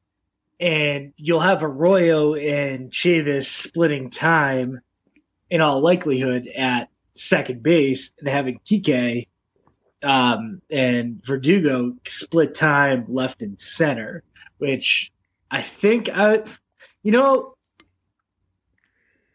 and 0.60 1.14
you'll 1.18 1.40
have 1.40 1.64
Arroyo 1.64 2.34
and 2.36 2.92
Chavis 2.92 3.46
splitting 3.46 4.10
time 4.10 4.82
in 5.50 5.62
all 5.62 5.82
likelihood 5.82 6.48
at 6.48 6.90
second 7.14 7.64
base 7.64 8.12
and 8.20 8.28
having 8.28 8.60
Kike 8.60 9.28
um, 10.04 10.62
and 10.70 11.24
Verdugo 11.26 11.96
split 12.06 12.54
time 12.54 13.06
left 13.08 13.42
and 13.42 13.60
center, 13.60 14.24
which 14.58 15.12
I 15.50 15.62
think 15.62 16.10
I, 16.14 16.44
you 17.04 17.12
know, 17.12 17.56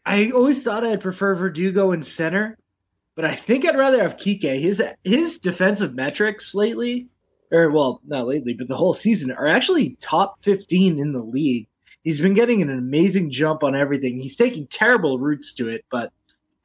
I 0.05 0.31
always 0.31 0.63
thought 0.63 0.85
I'd 0.85 1.01
prefer 1.01 1.35
Verdugo 1.35 1.93
in 1.93 2.03
center, 2.03 2.59
but 3.15 3.25
I 3.25 3.35
think 3.35 3.65
I'd 3.65 3.77
rather 3.77 4.03
have 4.03 4.17
Kike. 4.17 4.61
His 4.61 4.83
his 5.05 5.39
defensive 5.39 5.95
metrics 5.95 6.55
lately 6.55 7.09
or 7.53 7.71
well, 7.71 8.01
not 8.07 8.27
lately, 8.27 8.55
but 8.55 8.69
the 8.69 8.77
whole 8.77 8.93
season 8.93 9.31
are 9.33 9.47
actually 9.47 9.97
top 10.01 10.43
15 10.43 10.99
in 10.99 11.13
the 11.13 11.23
league. 11.23 11.67
He's 12.03 12.21
been 12.21 12.35
getting 12.35 12.63
an 12.63 12.71
amazing 12.71 13.31
jump 13.31 13.63
on 13.63 13.77
everything. 13.77 14.19
He's 14.19 14.37
taking 14.37 14.67
terrible 14.67 15.19
routes 15.19 15.53
to 15.55 15.69
it, 15.69 15.85
but 15.91 16.13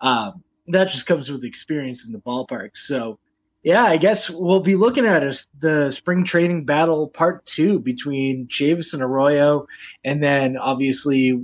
um, 0.02 0.43
that 0.67 0.89
just 0.89 1.06
comes 1.06 1.32
with 1.32 1.43
experience 1.43 2.06
in 2.06 2.13
the 2.13 2.19
ballpark. 2.19 2.71
So 2.76 3.19
yeah, 3.63 3.84
I 3.84 3.98
guess 3.98 4.30
we'll 4.30 4.60
be 4.60 4.76
looking 4.76 5.08
at 5.08 5.24
a, 5.24 5.45
the 5.60 5.91
spring 5.91 6.24
training 6.24 6.65
battle 6.65 7.08
part 7.08 7.45
two 7.48 7.80
between 7.80 8.48
Chavis 8.48 8.93
and 8.93 9.02
Arroyo, 9.02 9.65
and 10.04 10.24
then 10.24 10.56
obviously 10.56 11.43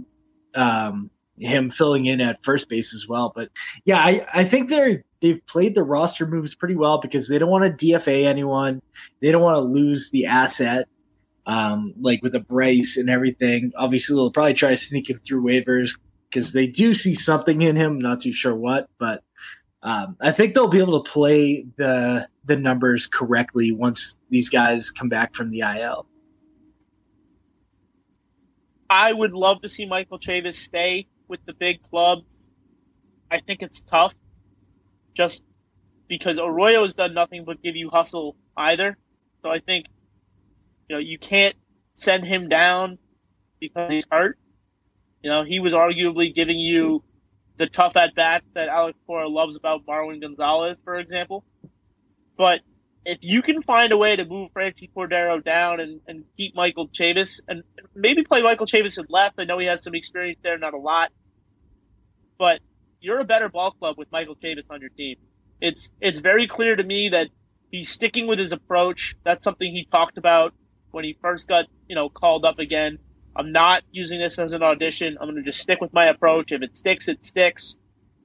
um, 0.53 1.09
him 1.41 1.69
filling 1.69 2.05
in 2.05 2.21
at 2.21 2.43
first 2.43 2.69
base 2.69 2.93
as 2.93 3.07
well. 3.07 3.31
But 3.35 3.49
yeah, 3.83 3.99
I, 3.99 4.25
I 4.33 4.43
think 4.43 4.69
they're 4.69 5.03
they've 5.21 5.45
played 5.45 5.75
the 5.75 5.83
roster 5.83 6.25
moves 6.25 6.55
pretty 6.55 6.75
well 6.75 6.99
because 6.99 7.27
they 7.27 7.37
don't 7.39 7.49
want 7.49 7.77
to 7.77 7.85
DFA 7.85 8.25
anyone, 8.25 8.81
they 9.21 9.31
don't 9.31 9.41
want 9.41 9.55
to 9.55 9.61
lose 9.61 10.09
the 10.11 10.27
asset. 10.27 10.87
Um, 11.47 11.95
like 11.99 12.21
with 12.21 12.35
a 12.35 12.39
brace 12.39 12.97
and 12.97 13.09
everything, 13.09 13.71
obviously 13.75 14.15
they'll 14.15 14.31
probably 14.31 14.53
try 14.53 14.69
to 14.69 14.77
sneak 14.77 15.09
him 15.09 15.17
through 15.17 15.43
waivers 15.43 15.99
because 16.29 16.53
they 16.53 16.67
do 16.67 16.93
see 16.93 17.15
something 17.15 17.61
in 17.63 17.75
him. 17.75 17.99
Not 17.99 18.21
too 18.21 18.31
sure 18.31 18.55
what, 18.55 18.87
but 18.99 19.23
um, 19.81 20.15
I 20.21 20.31
think 20.31 20.53
they'll 20.53 20.67
be 20.67 20.79
able 20.79 21.01
to 21.03 21.11
play 21.11 21.65
the 21.77 22.27
the 22.45 22.55
numbers 22.55 23.07
correctly 23.07 23.71
once 23.71 24.15
these 24.29 24.49
guys 24.49 24.91
come 24.91 25.09
back 25.09 25.33
from 25.33 25.49
the 25.49 25.61
IL. 25.61 26.05
I 28.89 29.13
would 29.13 29.31
love 29.31 29.61
to 29.61 29.69
see 29.69 29.85
Michael 29.85 30.19
Chavis 30.19 30.55
stay 30.55 31.07
with 31.31 31.43
the 31.45 31.53
big 31.53 31.81
club. 31.81 32.19
I 33.31 33.39
think 33.39 33.63
it's 33.63 33.81
tough, 33.81 34.13
just 35.13 35.41
because 36.07 36.37
Arroyo 36.37 36.83
has 36.83 36.93
done 36.93 37.13
nothing 37.13 37.45
but 37.45 37.63
give 37.63 37.75
you 37.75 37.89
hustle 37.89 38.35
either. 38.55 38.97
So 39.41 39.49
I 39.49 39.59
think, 39.59 39.85
you 40.89 40.97
know, 40.97 40.99
you 40.99 41.17
can't 41.17 41.55
send 41.95 42.25
him 42.25 42.49
down 42.49 42.99
because 43.59 43.91
he's 43.91 44.05
hurt. 44.11 44.37
You 45.23 45.31
know, 45.31 45.43
he 45.43 45.59
was 45.59 45.73
arguably 45.73 46.35
giving 46.35 46.59
you 46.59 47.03
the 47.55 47.67
tough 47.67 47.95
at 47.95 48.13
bat 48.13 48.43
that 48.53 48.67
Alex 48.67 48.97
Cora 49.07 49.29
loves 49.29 49.55
about 49.55 49.85
Marwin 49.85 50.19
Gonzalez, 50.19 50.79
for 50.83 50.99
example. 50.99 51.45
But 52.37 52.59
if 53.05 53.19
you 53.21 53.41
can 53.41 53.61
find 53.61 53.93
a 53.93 53.97
way 53.97 54.15
to 54.15 54.25
move 54.25 54.51
Franchy 54.51 54.89
Cordero 54.93 55.43
down 55.43 55.79
and, 55.79 56.01
and 56.07 56.23
keep 56.35 56.55
Michael 56.55 56.89
Chavis 56.89 57.39
and 57.47 57.63
maybe 57.95 58.23
play 58.23 58.41
Michael 58.41 58.67
Chavis 58.67 58.97
in 58.97 59.05
left, 59.09 59.35
I 59.39 59.45
know 59.45 59.59
he 59.59 59.67
has 59.67 59.83
some 59.83 59.95
experience 59.95 60.39
there, 60.43 60.57
not 60.57 60.73
a 60.73 60.77
lot, 60.77 61.11
but 62.41 62.59
you're 63.01 63.19
a 63.19 63.23
better 63.23 63.49
ball 63.49 63.69
club 63.69 63.99
with 63.99 64.11
Michael 64.11 64.35
Chavis 64.35 64.65
on 64.71 64.81
your 64.81 64.89
team. 64.89 65.17
It's 65.61 65.91
it's 66.01 66.21
very 66.21 66.47
clear 66.47 66.75
to 66.75 66.83
me 66.83 67.09
that 67.09 67.27
he's 67.69 67.87
sticking 67.87 68.25
with 68.25 68.39
his 68.39 68.51
approach. 68.51 69.15
That's 69.23 69.43
something 69.43 69.71
he 69.71 69.85
talked 69.85 70.17
about 70.17 70.55
when 70.89 71.03
he 71.03 71.15
first 71.21 71.47
got 71.47 71.65
you 71.87 71.95
know 71.95 72.09
called 72.09 72.43
up 72.43 72.57
again. 72.57 72.97
I'm 73.35 73.51
not 73.51 73.83
using 73.91 74.19
this 74.19 74.39
as 74.39 74.53
an 74.53 74.63
audition. 74.63 75.19
I'm 75.21 75.27
going 75.27 75.35
to 75.35 75.43
just 75.43 75.59
stick 75.59 75.79
with 75.81 75.93
my 75.93 76.07
approach. 76.07 76.51
If 76.51 76.63
it 76.63 76.75
sticks, 76.75 77.07
it 77.07 77.23
sticks. 77.23 77.75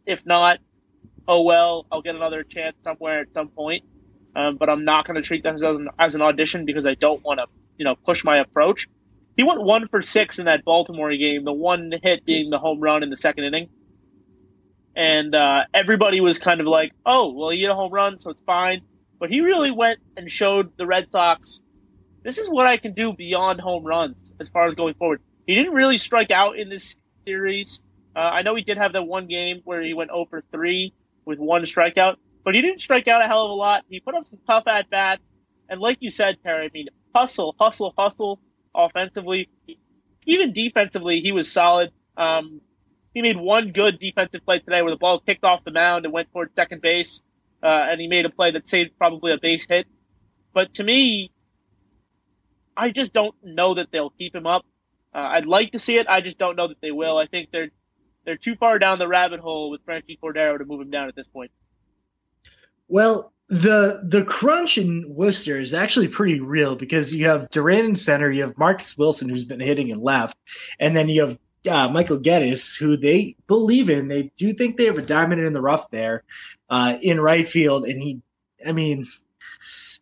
If 0.06 0.24
not, 0.24 0.60
oh 1.28 1.42
well, 1.42 1.84
I'll 1.92 2.00
get 2.00 2.14
another 2.14 2.42
chance 2.42 2.74
somewhere 2.84 3.20
at 3.20 3.34
some 3.34 3.48
point. 3.48 3.84
Um, 4.34 4.56
but 4.56 4.70
I'm 4.70 4.86
not 4.86 5.06
going 5.06 5.16
to 5.16 5.22
treat 5.22 5.42
this 5.42 5.56
as 5.56 5.62
an, 5.62 5.88
as 5.98 6.14
an 6.14 6.22
audition 6.22 6.64
because 6.64 6.86
I 6.86 6.94
don't 6.94 7.22
want 7.22 7.40
to, 7.40 7.46
you 7.76 7.84
know, 7.84 7.96
push 7.96 8.24
my 8.24 8.38
approach. 8.38 8.88
He 9.36 9.44
went 9.44 9.62
one 9.62 9.88
for 9.88 10.00
six 10.00 10.38
in 10.38 10.46
that 10.46 10.64
Baltimore 10.64 11.14
game. 11.14 11.44
The 11.44 11.52
one 11.52 11.92
hit 12.02 12.24
being 12.24 12.48
the 12.48 12.58
home 12.58 12.80
run 12.80 13.02
in 13.02 13.10
the 13.10 13.16
second 13.18 13.44
inning, 13.44 13.68
and 14.96 15.34
uh, 15.34 15.64
everybody 15.72 16.20
was 16.20 16.38
kind 16.38 16.60
of 16.60 16.66
like, 16.66 16.92
"Oh, 17.04 17.32
well, 17.32 17.50
he 17.50 17.60
hit 17.60 17.70
a 17.70 17.74
home 17.74 17.92
run, 17.92 18.18
so 18.18 18.30
it's 18.30 18.42
fine." 18.42 18.82
But 19.18 19.30
he 19.30 19.40
really 19.40 19.70
went 19.70 20.00
and 20.16 20.30
showed 20.30 20.76
the 20.76 20.86
Red 20.86 21.08
Sox 21.12 21.60
this 22.26 22.38
is 22.38 22.50
what 22.50 22.66
I 22.66 22.76
can 22.76 22.92
do 22.92 23.12
beyond 23.12 23.60
home 23.60 23.84
runs 23.84 24.32
as 24.40 24.48
far 24.48 24.66
as 24.66 24.74
going 24.74 24.94
forward. 24.94 25.22
He 25.46 25.54
didn't 25.54 25.74
really 25.74 25.96
strike 25.96 26.32
out 26.32 26.58
in 26.58 26.68
this 26.68 26.96
series. 27.24 27.80
Uh, 28.16 28.18
I 28.18 28.42
know 28.42 28.56
he 28.56 28.62
did 28.62 28.78
have 28.78 28.94
that 28.94 29.04
one 29.04 29.28
game 29.28 29.60
where 29.62 29.80
he 29.80 29.94
went 29.94 30.10
0 30.10 30.26
for 30.28 30.42
3 30.50 30.92
with 31.24 31.38
one 31.38 31.62
strikeout, 31.62 32.16
but 32.44 32.56
he 32.56 32.62
didn't 32.62 32.80
strike 32.80 33.06
out 33.06 33.22
a 33.22 33.28
hell 33.28 33.44
of 33.44 33.52
a 33.52 33.54
lot. 33.54 33.84
He 33.88 34.00
put 34.00 34.16
up 34.16 34.24
some 34.24 34.40
tough 34.44 34.64
at 34.66 34.90
bats. 34.90 35.22
And 35.68 35.80
like 35.80 35.98
you 36.00 36.10
said, 36.10 36.38
Terry, 36.42 36.66
I 36.66 36.70
mean, 36.74 36.88
hustle, 37.14 37.54
hustle, 37.60 37.94
hustle 37.96 38.40
offensively. 38.74 39.48
Even 40.24 40.52
defensively, 40.52 41.20
he 41.20 41.30
was 41.30 41.52
solid. 41.52 41.92
Um, 42.16 42.60
he 43.16 43.22
made 43.22 43.38
one 43.38 43.72
good 43.72 43.98
defensive 43.98 44.44
play 44.44 44.58
today 44.58 44.82
where 44.82 44.90
the 44.90 44.98
ball 44.98 45.18
kicked 45.20 45.42
off 45.42 45.64
the 45.64 45.70
mound 45.70 46.04
and 46.04 46.12
went 46.12 46.30
towards 46.32 46.54
second 46.54 46.82
base, 46.82 47.22
uh, 47.62 47.86
and 47.88 47.98
he 47.98 48.08
made 48.08 48.26
a 48.26 48.28
play 48.28 48.50
that 48.50 48.68
saved 48.68 48.90
probably 48.98 49.32
a 49.32 49.38
base 49.38 49.66
hit. 49.66 49.86
But 50.52 50.74
to 50.74 50.84
me, 50.84 51.32
I 52.76 52.90
just 52.90 53.14
don't 53.14 53.34
know 53.42 53.72
that 53.72 53.90
they'll 53.90 54.10
keep 54.10 54.34
him 54.34 54.46
up. 54.46 54.66
Uh, 55.14 55.20
I'd 55.20 55.46
like 55.46 55.72
to 55.72 55.78
see 55.78 55.96
it. 55.96 56.06
I 56.10 56.20
just 56.20 56.36
don't 56.36 56.56
know 56.56 56.68
that 56.68 56.82
they 56.82 56.90
will. 56.90 57.16
I 57.16 57.26
think 57.26 57.48
they're 57.50 57.70
they're 58.26 58.36
too 58.36 58.54
far 58.54 58.78
down 58.78 58.98
the 58.98 59.08
rabbit 59.08 59.40
hole 59.40 59.70
with 59.70 59.80
Franchy 59.86 60.18
Cordero 60.22 60.58
to 60.58 60.66
move 60.66 60.82
him 60.82 60.90
down 60.90 61.08
at 61.08 61.16
this 61.16 61.26
point. 61.26 61.50
Well, 62.86 63.32
the 63.48 64.02
the 64.04 64.24
crunch 64.24 64.76
in 64.76 65.06
Worcester 65.08 65.58
is 65.58 65.72
actually 65.72 66.08
pretty 66.08 66.40
real 66.40 66.76
because 66.76 67.14
you 67.14 67.26
have 67.28 67.48
Duran 67.48 67.86
in 67.86 67.94
center, 67.94 68.30
you 68.30 68.42
have 68.42 68.58
Marcus 68.58 68.98
Wilson 68.98 69.30
who's 69.30 69.46
been 69.46 69.60
hitting 69.60 69.88
in 69.88 70.02
left, 70.02 70.36
and 70.78 70.94
then 70.94 71.08
you 71.08 71.22
have 71.22 71.38
uh, 71.66 71.88
Michael 71.88 72.18
Gettys 72.18 72.78
who 72.78 72.96
they 72.96 73.36
believe 73.46 73.90
in. 73.90 74.08
They 74.08 74.30
do 74.36 74.52
think 74.52 74.76
they 74.76 74.86
have 74.86 74.98
a 74.98 75.02
diamond 75.02 75.42
in 75.42 75.52
the 75.52 75.60
rough 75.60 75.90
there 75.90 76.24
uh, 76.70 76.96
in 77.00 77.20
right 77.20 77.48
field, 77.48 77.86
and 77.86 78.00
he, 78.00 78.20
I 78.66 78.72
mean, 78.72 79.06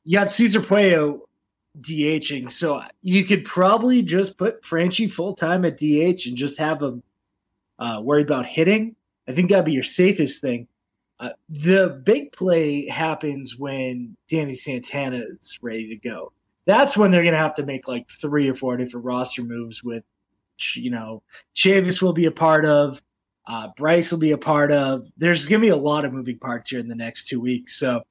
you 0.04 0.18
got 0.18 0.30
Cesar 0.30 0.60
Puello 0.60 1.20
DHing. 1.80 2.50
So 2.50 2.82
you 3.02 3.24
could 3.24 3.44
probably 3.44 4.02
just 4.02 4.36
put 4.36 4.62
Franchy 4.62 5.10
full 5.10 5.34
time 5.34 5.64
at 5.64 5.76
DH 5.76 6.26
and 6.26 6.36
just 6.36 6.58
have 6.58 6.82
him 6.82 7.02
uh, 7.78 8.00
worry 8.02 8.22
about 8.22 8.46
hitting. 8.46 8.94
I 9.28 9.32
think 9.32 9.50
that'd 9.50 9.64
be 9.64 9.72
your 9.72 9.82
safest 9.82 10.40
thing. 10.40 10.68
Uh, 11.18 11.30
the 11.48 12.00
big 12.04 12.32
play 12.32 12.88
happens 12.88 13.56
when 13.58 14.16
Danny 14.28 14.54
Santana 14.54 15.22
is 15.40 15.58
ready 15.62 15.88
to 15.88 15.96
go. 15.96 16.32
That's 16.66 16.96
when 16.96 17.10
they're 17.10 17.22
going 17.22 17.34
to 17.34 17.38
have 17.38 17.54
to 17.56 17.66
make 17.66 17.88
like 17.88 18.08
three 18.08 18.48
or 18.48 18.54
four 18.54 18.76
different 18.76 19.06
roster 19.06 19.42
moves 19.42 19.82
with, 19.84 20.02
you 20.74 20.90
know, 20.90 21.22
Chavis 21.54 22.00
will 22.00 22.12
be 22.12 22.26
a 22.26 22.30
part 22.30 22.64
of, 22.64 23.00
uh, 23.46 23.68
Brice 23.76 24.10
will 24.10 24.18
be 24.18 24.32
a 24.32 24.38
part 24.38 24.72
of. 24.72 25.10
There's 25.16 25.46
going 25.46 25.60
to 25.60 25.66
be 25.66 25.70
a 25.70 25.76
lot 25.76 26.04
of 26.04 26.12
moving 26.12 26.38
parts 26.38 26.70
here 26.70 26.78
in 26.78 26.88
the 26.88 26.94
next 26.94 27.28
two 27.28 27.40
weeks. 27.40 27.76
So 27.76 28.02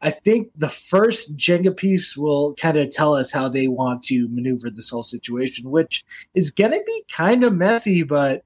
I 0.00 0.10
think 0.10 0.50
the 0.56 0.68
first 0.68 1.36
Jenga 1.36 1.76
piece 1.76 2.16
will 2.16 2.54
kind 2.54 2.76
of 2.76 2.90
tell 2.90 3.14
us 3.14 3.32
how 3.32 3.48
they 3.48 3.66
want 3.66 4.02
to 4.04 4.28
maneuver 4.28 4.70
this 4.70 4.90
whole 4.90 5.02
situation, 5.02 5.70
which 5.70 6.04
is 6.34 6.52
going 6.52 6.70
to 6.70 6.82
be 6.86 7.04
kind 7.10 7.42
of 7.42 7.54
messy, 7.54 8.04
but 8.04 8.44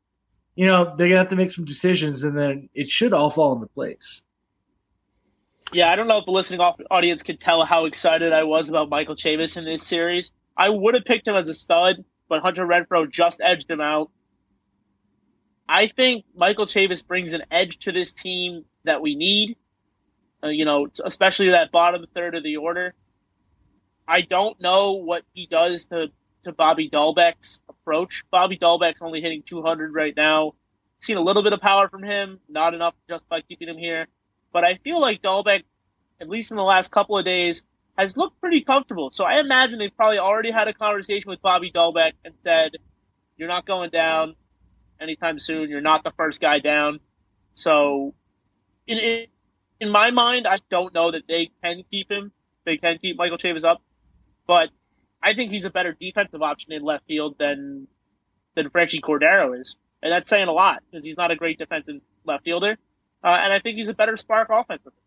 you 0.54 0.66
know 0.66 0.84
they're 0.84 1.08
going 1.08 1.12
to 1.12 1.18
have 1.18 1.28
to 1.28 1.36
make 1.36 1.50
some 1.50 1.64
decisions, 1.64 2.24
and 2.24 2.36
then 2.36 2.68
it 2.74 2.88
should 2.88 3.12
all 3.12 3.30
fall 3.30 3.54
into 3.54 3.66
place. 3.66 4.22
Yeah, 5.72 5.90
I 5.90 5.96
don't 5.96 6.06
know 6.06 6.18
if 6.18 6.26
the 6.26 6.32
listening 6.32 6.60
audience 6.60 7.22
could 7.22 7.40
tell 7.40 7.64
how 7.64 7.86
excited 7.86 8.32
I 8.32 8.44
was 8.44 8.68
about 8.68 8.90
Michael 8.90 9.14
Chavis 9.14 9.56
in 9.56 9.64
this 9.64 9.82
series. 9.82 10.32
I 10.56 10.68
would 10.68 10.94
have 10.94 11.04
picked 11.04 11.26
him 11.26 11.34
as 11.34 11.48
a 11.48 11.54
stud, 11.54 12.04
but 12.32 12.40
Hunter 12.40 12.66
Renfroe 12.66 13.10
just 13.10 13.42
edged 13.44 13.70
him 13.70 13.82
out. 13.82 14.10
I 15.68 15.86
think 15.86 16.24
Michael 16.34 16.64
Chavis 16.64 17.06
brings 17.06 17.34
an 17.34 17.42
edge 17.50 17.76
to 17.80 17.92
this 17.92 18.14
team 18.14 18.64
that 18.84 19.02
we 19.02 19.16
need 19.16 19.56
uh, 20.42 20.48
you 20.48 20.64
know, 20.64 20.88
especially 21.04 21.50
that 21.50 21.70
bottom 21.70 22.04
third 22.12 22.34
of 22.34 22.42
the 22.42 22.56
order. 22.56 22.94
I 24.06 24.22
don't 24.22 24.60
know 24.60 24.92
what 24.92 25.22
he 25.32 25.46
does 25.46 25.86
to, 25.86 26.10
to 26.44 26.52
Bobby 26.52 26.90
Dalbec's 26.90 27.60
approach. 27.68 28.24
Bobby 28.30 28.58
Dalbec's 28.58 29.00
only 29.00 29.20
hitting 29.20 29.42
200 29.42 29.94
right 29.94 30.14
now. 30.16 30.54
Seen 31.00 31.16
a 31.16 31.20
little 31.20 31.42
bit 31.42 31.52
of 31.52 31.60
power 31.60 31.88
from 31.88 32.02
him, 32.02 32.40
not 32.48 32.74
enough 32.74 32.94
just 33.08 33.28
by 33.28 33.40
keeping 33.42 33.68
him 33.68 33.78
here. 33.78 34.06
But 34.52 34.64
I 34.64 34.76
feel 34.76 35.00
like 35.00 35.22
Dalbec, 35.22 35.62
at 36.20 36.28
least 36.28 36.50
in 36.50 36.56
the 36.56 36.64
last 36.64 36.90
couple 36.90 37.16
of 37.16 37.24
days, 37.24 37.62
has 37.96 38.16
looked 38.16 38.40
pretty 38.40 38.62
comfortable. 38.62 39.10
So 39.12 39.24
I 39.24 39.40
imagine 39.40 39.78
they've 39.78 39.96
probably 39.96 40.18
already 40.18 40.50
had 40.50 40.68
a 40.68 40.74
conversation 40.74 41.28
with 41.30 41.42
Bobby 41.42 41.70
Dalbec 41.70 42.12
and 42.24 42.34
said, 42.44 42.72
"You're 43.36 43.48
not 43.48 43.66
going 43.66 43.90
down 43.90 44.34
anytime 45.00 45.38
soon. 45.38 45.70
You're 45.70 45.80
not 45.80 46.04
the 46.04 46.12
first 46.12 46.40
guy 46.40 46.58
down." 46.58 47.00
So, 47.54 48.14
in, 48.86 49.26
in 49.80 49.90
my 49.90 50.10
mind, 50.10 50.46
I 50.46 50.56
don't 50.70 50.94
know 50.94 51.10
that 51.10 51.24
they 51.28 51.50
can 51.62 51.82
keep 51.90 52.10
him. 52.10 52.32
They 52.64 52.76
can 52.76 52.98
keep 52.98 53.16
Michael 53.16 53.36
Chavis 53.36 53.64
up, 53.64 53.82
but 54.46 54.70
I 55.22 55.34
think 55.34 55.50
he's 55.50 55.64
a 55.64 55.70
better 55.70 55.92
defensive 55.98 56.42
option 56.42 56.72
in 56.72 56.82
left 56.82 57.06
field 57.06 57.36
than 57.38 57.88
than 58.54 58.70
Franchy 58.70 59.00
Cordero 59.00 59.58
is, 59.60 59.76
and 60.02 60.12
that's 60.12 60.28
saying 60.28 60.48
a 60.48 60.52
lot 60.52 60.82
because 60.90 61.04
he's 61.04 61.16
not 61.16 61.30
a 61.30 61.36
great 61.36 61.58
defensive 61.58 62.00
left 62.24 62.44
fielder, 62.44 62.76
uh, 63.24 63.40
and 63.42 63.52
I 63.52 63.58
think 63.58 63.76
he's 63.76 63.88
a 63.88 63.94
better 63.94 64.16
spark 64.16 64.48
offensively. 64.50 65.01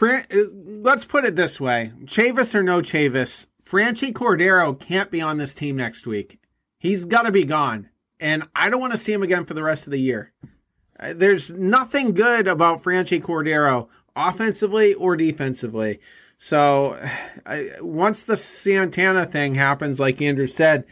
Uh, 0.00 0.22
let's 0.54 1.04
put 1.04 1.24
it 1.24 1.36
this 1.36 1.60
way: 1.60 1.92
Chavis 2.04 2.54
or 2.54 2.62
no 2.62 2.80
Chavis, 2.80 3.46
Franchy 3.64 4.12
Cordero 4.12 4.78
can't 4.78 5.10
be 5.10 5.20
on 5.20 5.38
this 5.38 5.54
team 5.54 5.76
next 5.76 6.06
week. 6.06 6.38
He's 6.78 7.04
got 7.04 7.22
to 7.22 7.32
be 7.32 7.44
gone, 7.44 7.90
and 8.18 8.48
I 8.56 8.70
don't 8.70 8.80
want 8.80 8.92
to 8.92 8.98
see 8.98 9.12
him 9.12 9.22
again 9.22 9.44
for 9.44 9.54
the 9.54 9.62
rest 9.62 9.86
of 9.86 9.92
the 9.92 10.00
year. 10.00 10.32
There's 11.14 11.50
nothing 11.50 12.12
good 12.12 12.46
about 12.46 12.82
Franchy 12.82 13.20
Cordero 13.20 13.88
offensively 14.14 14.94
or 14.94 15.16
defensively. 15.16 16.00
So 16.36 16.98
I, 17.46 17.70
once 17.80 18.22
the 18.22 18.36
Santana 18.36 19.24
thing 19.24 19.54
happens, 19.54 20.00
like 20.00 20.20
Andrew 20.20 20.46
said, 20.46 20.84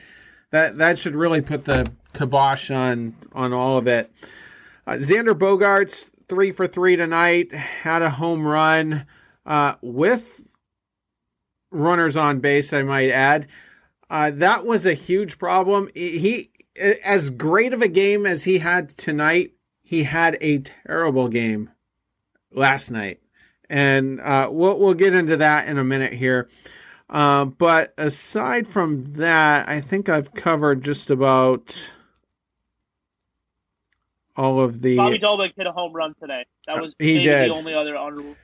that 0.50 0.78
that 0.78 0.98
should 0.98 1.14
really 1.14 1.42
put 1.42 1.64
the 1.64 1.90
kibosh 2.12 2.70
on 2.70 3.14
on 3.32 3.52
all 3.52 3.78
of 3.78 3.86
it. 3.86 4.10
Uh, 4.86 4.92
Xander 4.94 5.38
Bogaerts 5.38 6.10
three 6.30 6.52
for 6.52 6.66
three 6.66 6.96
tonight, 6.96 7.52
had 7.52 8.00
a 8.00 8.08
home 8.08 8.46
run. 8.46 9.04
uh, 9.44 9.74
with 9.82 10.46
runners 11.70 12.16
on 12.16 12.40
base. 12.40 12.72
I 12.72 12.82
might 12.82 13.10
add. 13.10 13.48
Uh, 14.08 14.30
that 14.32 14.64
was 14.64 14.86
a 14.86 14.94
huge 14.94 15.38
problem. 15.38 15.88
He, 15.94 16.50
as 17.04 17.30
great 17.30 17.72
of 17.72 17.82
a 17.82 17.88
game 17.88 18.26
as 18.26 18.44
he 18.44 18.58
had 18.58 18.88
tonight, 18.88 19.52
he 19.82 20.04
had 20.04 20.38
a 20.40 20.58
terrible 20.58 21.28
game 21.28 21.70
last 22.52 22.90
night, 22.90 23.20
and 23.68 24.20
uh, 24.20 24.48
we'll 24.50 24.78
we'll 24.78 24.94
get 24.94 25.14
into 25.14 25.36
that 25.38 25.68
in 25.68 25.78
a 25.78 25.84
minute 25.84 26.12
here. 26.12 26.48
Uh, 27.08 27.44
but 27.44 27.92
aside 27.98 28.68
from 28.68 29.02
that, 29.14 29.68
I 29.68 29.80
think 29.80 30.08
I've 30.08 30.32
covered 30.32 30.84
just 30.84 31.10
about 31.10 31.92
all 34.40 34.60
of 34.60 34.80
the. 34.80 34.96
Bobby 34.96 35.18
Dalbec 35.18 35.52
hit 35.54 35.66
a 35.66 35.72
home 35.72 35.92
run 35.92 36.14
today. 36.18 36.46
That 36.66 36.80
was 36.80 36.96
he 36.98 37.22
did. 37.22 37.50
the 37.50 37.54
only 37.54 37.74
other 37.74 37.96
honorable. 37.96 38.36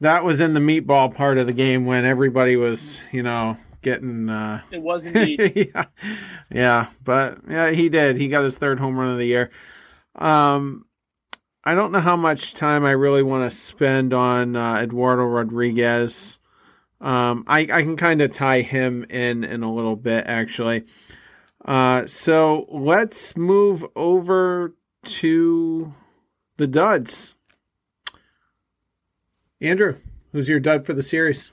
That 0.00 0.24
was 0.24 0.40
in 0.40 0.54
the 0.54 0.60
meatball 0.60 1.14
part 1.14 1.38
of 1.38 1.46
the 1.46 1.52
game 1.52 1.86
when 1.86 2.04
everybody 2.04 2.56
was, 2.56 3.02
you 3.10 3.22
know, 3.22 3.56
getting. 3.82 4.28
Uh... 4.28 4.62
It 4.70 4.80
was 4.80 5.06
indeed. 5.14 5.72
yeah, 5.74 5.84
yeah, 6.50 6.86
but 7.02 7.38
yeah, 7.48 7.70
he 7.70 7.88
did. 7.88 8.16
He 8.16 8.28
got 8.28 8.44
his 8.44 8.56
third 8.56 8.78
home 8.78 8.96
run 8.96 9.10
of 9.10 9.18
the 9.18 9.26
year. 9.26 9.50
Um, 10.14 10.86
I 11.64 11.74
don't 11.74 11.90
know 11.90 12.00
how 12.00 12.16
much 12.16 12.54
time 12.54 12.84
I 12.84 12.92
really 12.92 13.22
want 13.22 13.50
to 13.50 13.56
spend 13.56 14.14
on 14.14 14.54
uh, 14.54 14.76
Eduardo 14.76 15.24
Rodriguez. 15.24 16.38
Um, 17.00 17.44
I, 17.48 17.60
I 17.60 17.82
can 17.82 17.96
kind 17.96 18.22
of 18.22 18.32
tie 18.32 18.60
him 18.60 19.04
in 19.10 19.42
in 19.42 19.62
a 19.64 19.72
little 19.72 19.96
bit, 19.96 20.24
actually. 20.26 20.84
Uh, 21.64 22.06
so 22.06 22.66
let's 22.70 23.36
move 23.36 23.84
over 23.96 24.74
to 25.04 25.92
the 26.56 26.66
duds. 26.66 27.34
Andrew, 29.60 29.96
who's 30.32 30.48
your 30.48 30.60
dud 30.60 30.84
for 30.84 30.92
the 30.92 31.02
series? 31.02 31.52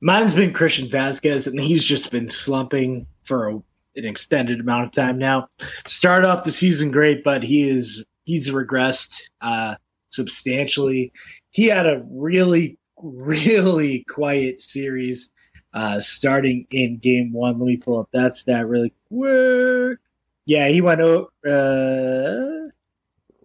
Mine's 0.00 0.34
been 0.34 0.52
Christian 0.52 0.88
Vazquez, 0.88 1.46
and 1.46 1.58
he's 1.58 1.84
just 1.84 2.10
been 2.10 2.28
slumping 2.28 3.06
for 3.22 3.48
a, 3.48 3.54
an 3.96 4.04
extended 4.04 4.60
amount 4.60 4.86
of 4.86 4.92
time 4.92 5.18
now. 5.18 5.48
Start 5.86 6.24
off 6.24 6.44
the 6.44 6.52
season 6.52 6.90
great, 6.90 7.24
but 7.24 7.42
he 7.42 7.68
is 7.68 8.04
he's 8.24 8.50
regressed 8.50 9.30
uh, 9.40 9.76
substantially. 10.10 11.12
He 11.50 11.66
had 11.66 11.86
a 11.86 12.04
really 12.10 12.78
really 13.02 14.04
quiet 14.08 14.58
series 14.60 15.30
uh, 15.72 16.00
starting 16.00 16.66
in 16.70 16.98
game 16.98 17.32
one. 17.32 17.58
Let 17.58 17.66
me 17.66 17.76
pull 17.76 17.98
up 17.98 18.08
that 18.12 18.34
stat 18.34 18.66
really 18.66 18.92
quick. 19.08 19.98
Yeah, 20.46 20.68
he 20.68 20.80
went 20.80 21.00
over. 21.00 21.28
Uh, 21.44 22.70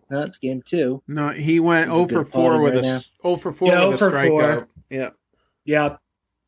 no, 0.10 0.22
it's 0.24 0.38
game 0.38 0.62
two. 0.66 1.02
No, 1.08 1.30
he 1.30 1.60
went 1.60 1.91
He's 1.91 2.10
0 2.10 2.24
for 2.24 2.26
4 2.26 2.62
with 2.62 2.76
right 2.76 2.84
a 2.84 2.88
now. 2.88 3.00
0 3.24 3.36
for 3.38 3.52
4 3.52 3.68
yeah, 3.68 3.86
with 3.86 4.02
a 4.02 4.06
strikeout. 4.06 4.28
Four. 4.28 4.68
Yeah. 4.89 5.10
Yep. 5.66 6.00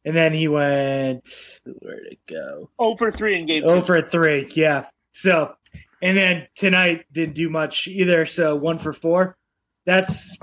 And 0.04 0.18
then 0.18 0.34
he 0.34 0.48
went 0.48 1.30
where'd 1.64 2.08
it 2.08 2.20
go? 2.28 2.70
0 2.82 2.96
for 2.96 3.12
3 3.12 3.40
in 3.40 3.46
game 3.46 3.64
0 3.64 3.80
two. 3.82 3.86
for 3.86 4.02
3, 4.02 4.50
yeah. 4.56 4.86
So 5.12 5.54
and 6.02 6.18
then 6.18 6.48
tonight 6.56 7.06
didn't 7.12 7.36
do 7.36 7.50
much 7.50 7.88
either, 7.88 8.26
so 8.26 8.56
1 8.56 8.80
for 8.80 8.94
4. 8.94 9.38
That's 9.86 10.38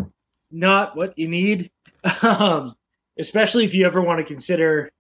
not 0.51 0.97
what 0.97 1.19
you 1.19 1.29
need. 1.29 1.71
Um, 2.23 2.77
especially 3.19 3.65
if 3.65 3.75
you 3.75 3.85
ever 3.85 4.01
want 4.01 4.21
to 4.21 4.25
consider 4.25 4.93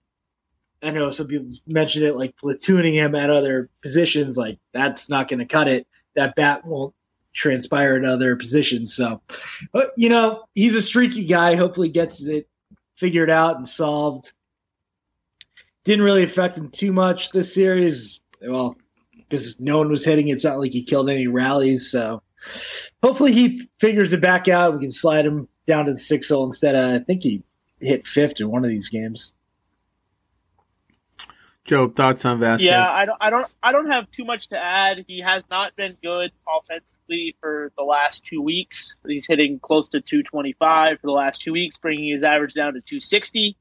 I 0.82 0.90
know 0.90 1.10
some 1.10 1.26
people 1.26 1.48
mentioned 1.66 2.04
it 2.04 2.16
like 2.16 2.36
platooning 2.36 2.94
him 2.94 3.14
at 3.14 3.30
other 3.30 3.68
positions, 3.82 4.36
like 4.36 4.58
that's 4.72 5.08
not 5.08 5.28
going 5.28 5.40
to 5.40 5.46
cut 5.46 5.68
it. 5.68 5.86
That 6.14 6.34
bat 6.36 6.64
won't 6.64 6.94
transpire 7.32 7.96
at 7.96 8.04
other 8.04 8.36
positions. 8.36 8.94
So, 8.94 9.20
but 9.72 9.92
you 9.96 10.08
know, 10.08 10.44
he's 10.54 10.74
a 10.74 10.82
streaky 10.82 11.24
guy. 11.24 11.54
Hopefully, 11.56 11.88
gets 11.88 12.24
it 12.24 12.48
figured 12.96 13.30
out 13.30 13.56
and 13.56 13.68
solved. 13.68 14.32
Didn't 15.84 16.04
really 16.04 16.24
affect 16.24 16.58
him 16.58 16.68
too 16.70 16.92
much 16.92 17.30
this 17.30 17.54
series. 17.54 18.20
Well, 18.42 18.76
because 19.16 19.58
no 19.58 19.78
one 19.78 19.88
was 19.88 20.04
hitting. 20.04 20.28
It's 20.28 20.44
not 20.44 20.58
like 20.58 20.72
he 20.72 20.82
killed 20.82 21.08
any 21.10 21.26
rallies. 21.26 21.90
So, 21.90 22.22
hopefully, 23.02 23.32
he 23.32 23.68
figures 23.80 24.12
it 24.12 24.20
back 24.20 24.48
out. 24.48 24.74
We 24.74 24.80
can 24.80 24.90
slide 24.92 25.26
him 25.26 25.48
down 25.66 25.86
to 25.86 25.92
the 25.92 25.98
six 25.98 26.28
hole 26.28 26.44
instead 26.44 26.74
of. 26.74 27.00
I 27.00 27.04
think 27.04 27.22
he 27.22 27.42
hit 27.80 28.06
fifth 28.06 28.40
in 28.40 28.50
one 28.50 28.64
of 28.64 28.70
these 28.70 28.88
games. 28.88 29.32
Joe, 31.68 31.86
thoughts 31.88 32.24
on 32.24 32.40
Vazquez? 32.40 32.64
Yeah, 32.64 32.82
I 32.82 33.04
don't, 33.04 33.18
I 33.20 33.30
don't, 33.30 33.46
I 33.62 33.72
don't 33.72 33.90
have 33.90 34.10
too 34.10 34.24
much 34.24 34.48
to 34.48 34.58
add. 34.58 35.04
He 35.06 35.20
has 35.20 35.44
not 35.50 35.76
been 35.76 35.98
good 36.02 36.32
offensively 36.48 37.36
for 37.40 37.72
the 37.76 37.84
last 37.84 38.24
two 38.24 38.40
weeks. 38.40 38.96
He's 39.06 39.26
hitting 39.26 39.60
close 39.60 39.88
to 39.88 40.00
225 40.00 40.98
for 40.98 41.06
the 41.06 41.12
last 41.12 41.42
two 41.42 41.52
weeks, 41.52 41.76
bringing 41.76 42.10
his 42.10 42.24
average 42.24 42.54
down 42.54 42.72
to 42.72 42.80
260. 42.80 43.54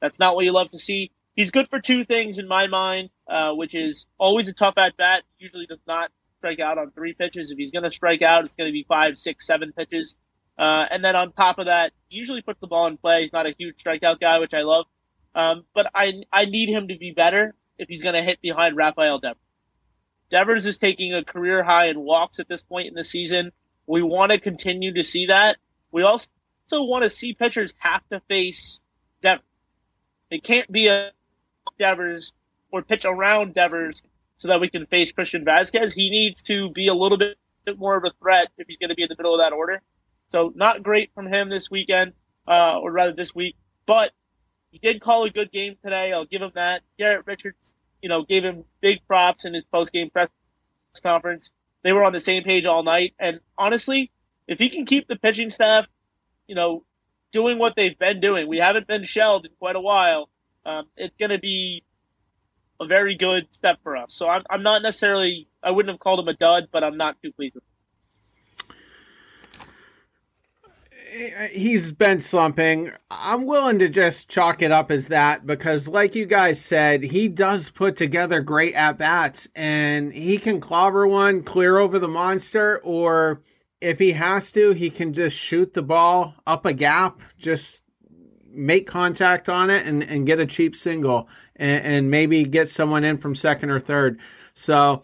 That's 0.00 0.18
not 0.18 0.36
what 0.36 0.46
you 0.46 0.52
love 0.52 0.70
to 0.70 0.78
see. 0.78 1.10
He's 1.36 1.50
good 1.50 1.68
for 1.68 1.80
two 1.80 2.04
things 2.04 2.38
in 2.38 2.48
my 2.48 2.66
mind, 2.66 3.10
uh, 3.28 3.52
which 3.52 3.74
is 3.74 4.06
always 4.18 4.48
a 4.48 4.54
tough 4.54 4.78
at 4.78 4.96
bat. 4.96 5.24
Usually 5.38 5.66
does 5.66 5.82
not 5.86 6.10
strike 6.38 6.60
out 6.60 6.78
on 6.78 6.90
three 6.92 7.12
pitches. 7.12 7.50
If 7.50 7.58
he's 7.58 7.72
going 7.72 7.82
to 7.82 7.90
strike 7.90 8.22
out, 8.22 8.46
it's 8.46 8.54
going 8.54 8.68
to 8.68 8.72
be 8.72 8.86
five, 8.88 9.18
six, 9.18 9.46
seven 9.46 9.72
pitches. 9.76 10.16
Uh, 10.58 10.86
and 10.90 11.04
then 11.04 11.14
on 11.14 11.32
top 11.32 11.58
of 11.58 11.66
that, 11.66 11.92
usually 12.08 12.40
puts 12.40 12.60
the 12.60 12.66
ball 12.66 12.86
in 12.86 12.96
play. 12.96 13.22
He's 13.22 13.32
not 13.32 13.46
a 13.46 13.54
huge 13.58 13.82
strikeout 13.82 14.18
guy, 14.18 14.38
which 14.38 14.54
I 14.54 14.62
love. 14.62 14.86
Um, 15.34 15.64
but 15.74 15.90
I 15.94 16.22
I 16.32 16.44
need 16.46 16.68
him 16.68 16.88
to 16.88 16.96
be 16.96 17.12
better 17.12 17.54
if 17.78 17.88
he's 17.88 18.02
going 18.02 18.14
to 18.14 18.22
hit 18.22 18.40
behind 18.40 18.76
Rafael 18.76 19.18
Devers. 19.18 19.40
Devers 20.30 20.66
is 20.66 20.78
taking 20.78 21.14
a 21.14 21.24
career 21.24 21.62
high 21.62 21.86
in 21.86 21.98
walks 21.98 22.38
at 22.38 22.48
this 22.48 22.62
point 22.62 22.88
in 22.88 22.94
the 22.94 23.04
season. 23.04 23.52
We 23.86 24.02
want 24.02 24.32
to 24.32 24.38
continue 24.38 24.94
to 24.94 25.04
see 25.04 25.26
that. 25.26 25.56
We 25.90 26.02
also 26.02 26.28
want 26.72 27.02
to 27.02 27.10
see 27.10 27.34
pitchers 27.34 27.74
have 27.78 28.02
to 28.10 28.20
face 28.28 28.80
Devers. 29.22 29.44
It 30.30 30.44
can't 30.44 30.70
be 30.70 30.88
a 30.88 31.10
Devers 31.78 32.32
or 32.70 32.82
pitch 32.82 33.04
around 33.04 33.54
Devers 33.54 34.02
so 34.38 34.48
that 34.48 34.60
we 34.60 34.68
can 34.68 34.86
face 34.86 35.12
Christian 35.12 35.44
Vazquez. 35.44 35.92
He 35.92 36.10
needs 36.10 36.42
to 36.44 36.70
be 36.70 36.86
a 36.86 36.94
little 36.94 37.18
bit 37.18 37.36
more 37.76 37.96
of 37.96 38.04
a 38.04 38.10
threat 38.10 38.48
if 38.58 38.66
he's 38.66 38.78
going 38.78 38.90
to 38.90 38.94
be 38.94 39.02
in 39.02 39.08
the 39.08 39.16
middle 39.18 39.34
of 39.34 39.40
that 39.40 39.52
order. 39.52 39.82
So 40.28 40.52
not 40.54 40.82
great 40.82 41.12
from 41.14 41.26
him 41.26 41.50
this 41.50 41.70
weekend, 41.70 42.12
uh, 42.46 42.78
or 42.78 42.92
rather 42.92 43.12
this 43.12 43.34
week. 43.34 43.56
But 43.86 44.12
he 44.70 44.78
did 44.78 45.00
call 45.00 45.24
a 45.24 45.30
good 45.30 45.50
game 45.50 45.76
today. 45.82 46.12
I'll 46.12 46.24
give 46.24 46.42
him 46.42 46.52
that. 46.54 46.82
Garrett 46.98 47.26
Richards, 47.26 47.74
you 48.02 48.08
know, 48.08 48.22
gave 48.22 48.44
him 48.44 48.64
big 48.80 49.06
props 49.06 49.44
in 49.44 49.54
his 49.54 49.64
post 49.64 49.92
game 49.92 50.10
press 50.10 50.28
conference. 51.02 51.50
They 51.82 51.92
were 51.92 52.04
on 52.04 52.12
the 52.12 52.20
same 52.20 52.42
page 52.44 52.66
all 52.66 52.82
night. 52.82 53.14
And 53.18 53.40
honestly, 53.56 54.10
if 54.46 54.58
he 54.58 54.68
can 54.68 54.84
keep 54.84 55.08
the 55.08 55.16
pitching 55.16 55.50
staff, 55.50 55.86
you 56.46 56.54
know, 56.54 56.84
doing 57.32 57.58
what 57.58 57.76
they've 57.76 57.98
been 57.98 58.20
doing, 58.20 58.48
we 58.48 58.58
haven't 58.58 58.86
been 58.86 59.04
shelled 59.04 59.46
in 59.46 59.52
quite 59.58 59.76
a 59.76 59.80
while. 59.80 60.28
Um, 60.64 60.86
it's 60.96 61.16
going 61.18 61.30
to 61.30 61.38
be 61.38 61.84
a 62.80 62.86
very 62.86 63.14
good 63.14 63.52
step 63.54 63.78
for 63.82 63.96
us. 63.96 64.12
So 64.12 64.28
I'm, 64.28 64.42
I'm 64.50 64.62
not 64.62 64.82
necessarily, 64.82 65.48
I 65.62 65.70
wouldn't 65.70 65.92
have 65.92 66.00
called 66.00 66.20
him 66.20 66.28
a 66.28 66.34
dud, 66.34 66.68
but 66.72 66.82
I'm 66.82 66.96
not 66.96 67.20
too 67.22 67.32
pleased 67.32 67.54
with. 67.54 67.64
He's 71.50 71.92
been 71.92 72.20
slumping. 72.20 72.92
I'm 73.10 73.46
willing 73.46 73.78
to 73.80 73.88
just 73.88 74.28
chalk 74.28 74.62
it 74.62 74.70
up 74.70 74.90
as 74.90 75.08
that 75.08 75.46
because, 75.46 75.88
like 75.88 76.14
you 76.14 76.26
guys 76.26 76.60
said, 76.60 77.02
he 77.02 77.28
does 77.28 77.70
put 77.70 77.96
together 77.96 78.40
great 78.40 78.74
at 78.74 78.98
bats 78.98 79.48
and 79.54 80.12
he 80.12 80.38
can 80.38 80.60
clobber 80.60 81.06
one, 81.06 81.42
clear 81.42 81.78
over 81.78 81.98
the 81.98 82.08
monster, 82.08 82.80
or 82.84 83.42
if 83.80 83.98
he 83.98 84.12
has 84.12 84.52
to, 84.52 84.72
he 84.72 84.90
can 84.90 85.12
just 85.12 85.36
shoot 85.36 85.74
the 85.74 85.82
ball 85.82 86.34
up 86.46 86.66
a 86.66 86.72
gap, 86.72 87.20
just 87.38 87.82
make 88.52 88.86
contact 88.86 89.48
on 89.48 89.70
it 89.70 89.86
and, 89.86 90.02
and 90.02 90.26
get 90.26 90.40
a 90.40 90.46
cheap 90.46 90.74
single 90.76 91.28
and, 91.56 91.84
and 91.84 92.10
maybe 92.10 92.44
get 92.44 92.68
someone 92.68 93.04
in 93.04 93.16
from 93.16 93.34
second 93.34 93.70
or 93.70 93.80
third. 93.80 94.20
So, 94.54 95.02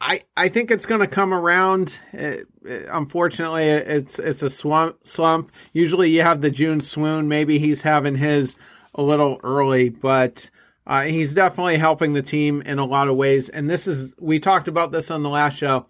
I, 0.00 0.20
I 0.36 0.48
think 0.48 0.70
it's 0.70 0.86
going 0.86 1.00
to 1.00 1.06
come 1.06 1.32
around. 1.32 2.00
It, 2.12 2.46
it, 2.64 2.86
unfortunately, 2.90 3.64
it's 3.64 4.18
it's 4.18 4.42
a 4.42 4.50
slump. 4.50 5.06
Slump. 5.06 5.50
Usually, 5.72 6.10
you 6.10 6.22
have 6.22 6.40
the 6.40 6.50
June 6.50 6.80
swoon. 6.80 7.28
Maybe 7.28 7.58
he's 7.58 7.82
having 7.82 8.16
his 8.16 8.56
a 8.94 9.02
little 9.02 9.40
early, 9.42 9.88
but 9.88 10.50
uh, 10.86 11.02
he's 11.02 11.34
definitely 11.34 11.78
helping 11.78 12.12
the 12.12 12.22
team 12.22 12.62
in 12.62 12.78
a 12.78 12.84
lot 12.84 13.08
of 13.08 13.16
ways. 13.16 13.48
And 13.48 13.70
this 13.70 13.86
is 13.86 14.12
we 14.20 14.38
talked 14.38 14.68
about 14.68 14.92
this 14.92 15.10
on 15.10 15.22
the 15.22 15.30
last 15.30 15.56
show. 15.56 15.86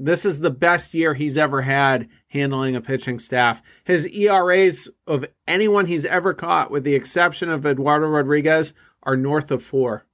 This 0.00 0.24
is 0.24 0.38
the 0.38 0.52
best 0.52 0.94
year 0.94 1.12
he's 1.12 1.36
ever 1.36 1.60
had 1.60 2.08
handling 2.28 2.76
a 2.76 2.80
pitching 2.80 3.18
staff. 3.18 3.62
His 3.82 4.06
ERAs 4.16 4.88
of 5.08 5.24
anyone 5.48 5.86
he's 5.86 6.04
ever 6.04 6.34
caught, 6.34 6.70
with 6.70 6.84
the 6.84 6.94
exception 6.94 7.48
of 7.48 7.66
Eduardo 7.66 8.06
Rodriguez, 8.06 8.74
are 9.02 9.16
north 9.16 9.50
of 9.50 9.60
four. 9.60 10.06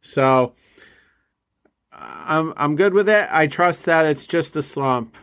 So 0.00 0.54
I'm 2.06 2.54
I'm 2.56 2.76
good 2.76 2.94
with 2.94 3.08
it. 3.08 3.26
I 3.30 3.46
trust 3.46 3.86
that 3.86 4.06
it's 4.06 4.26
just 4.26 4.56
a 4.56 4.62
slump. 4.62 5.16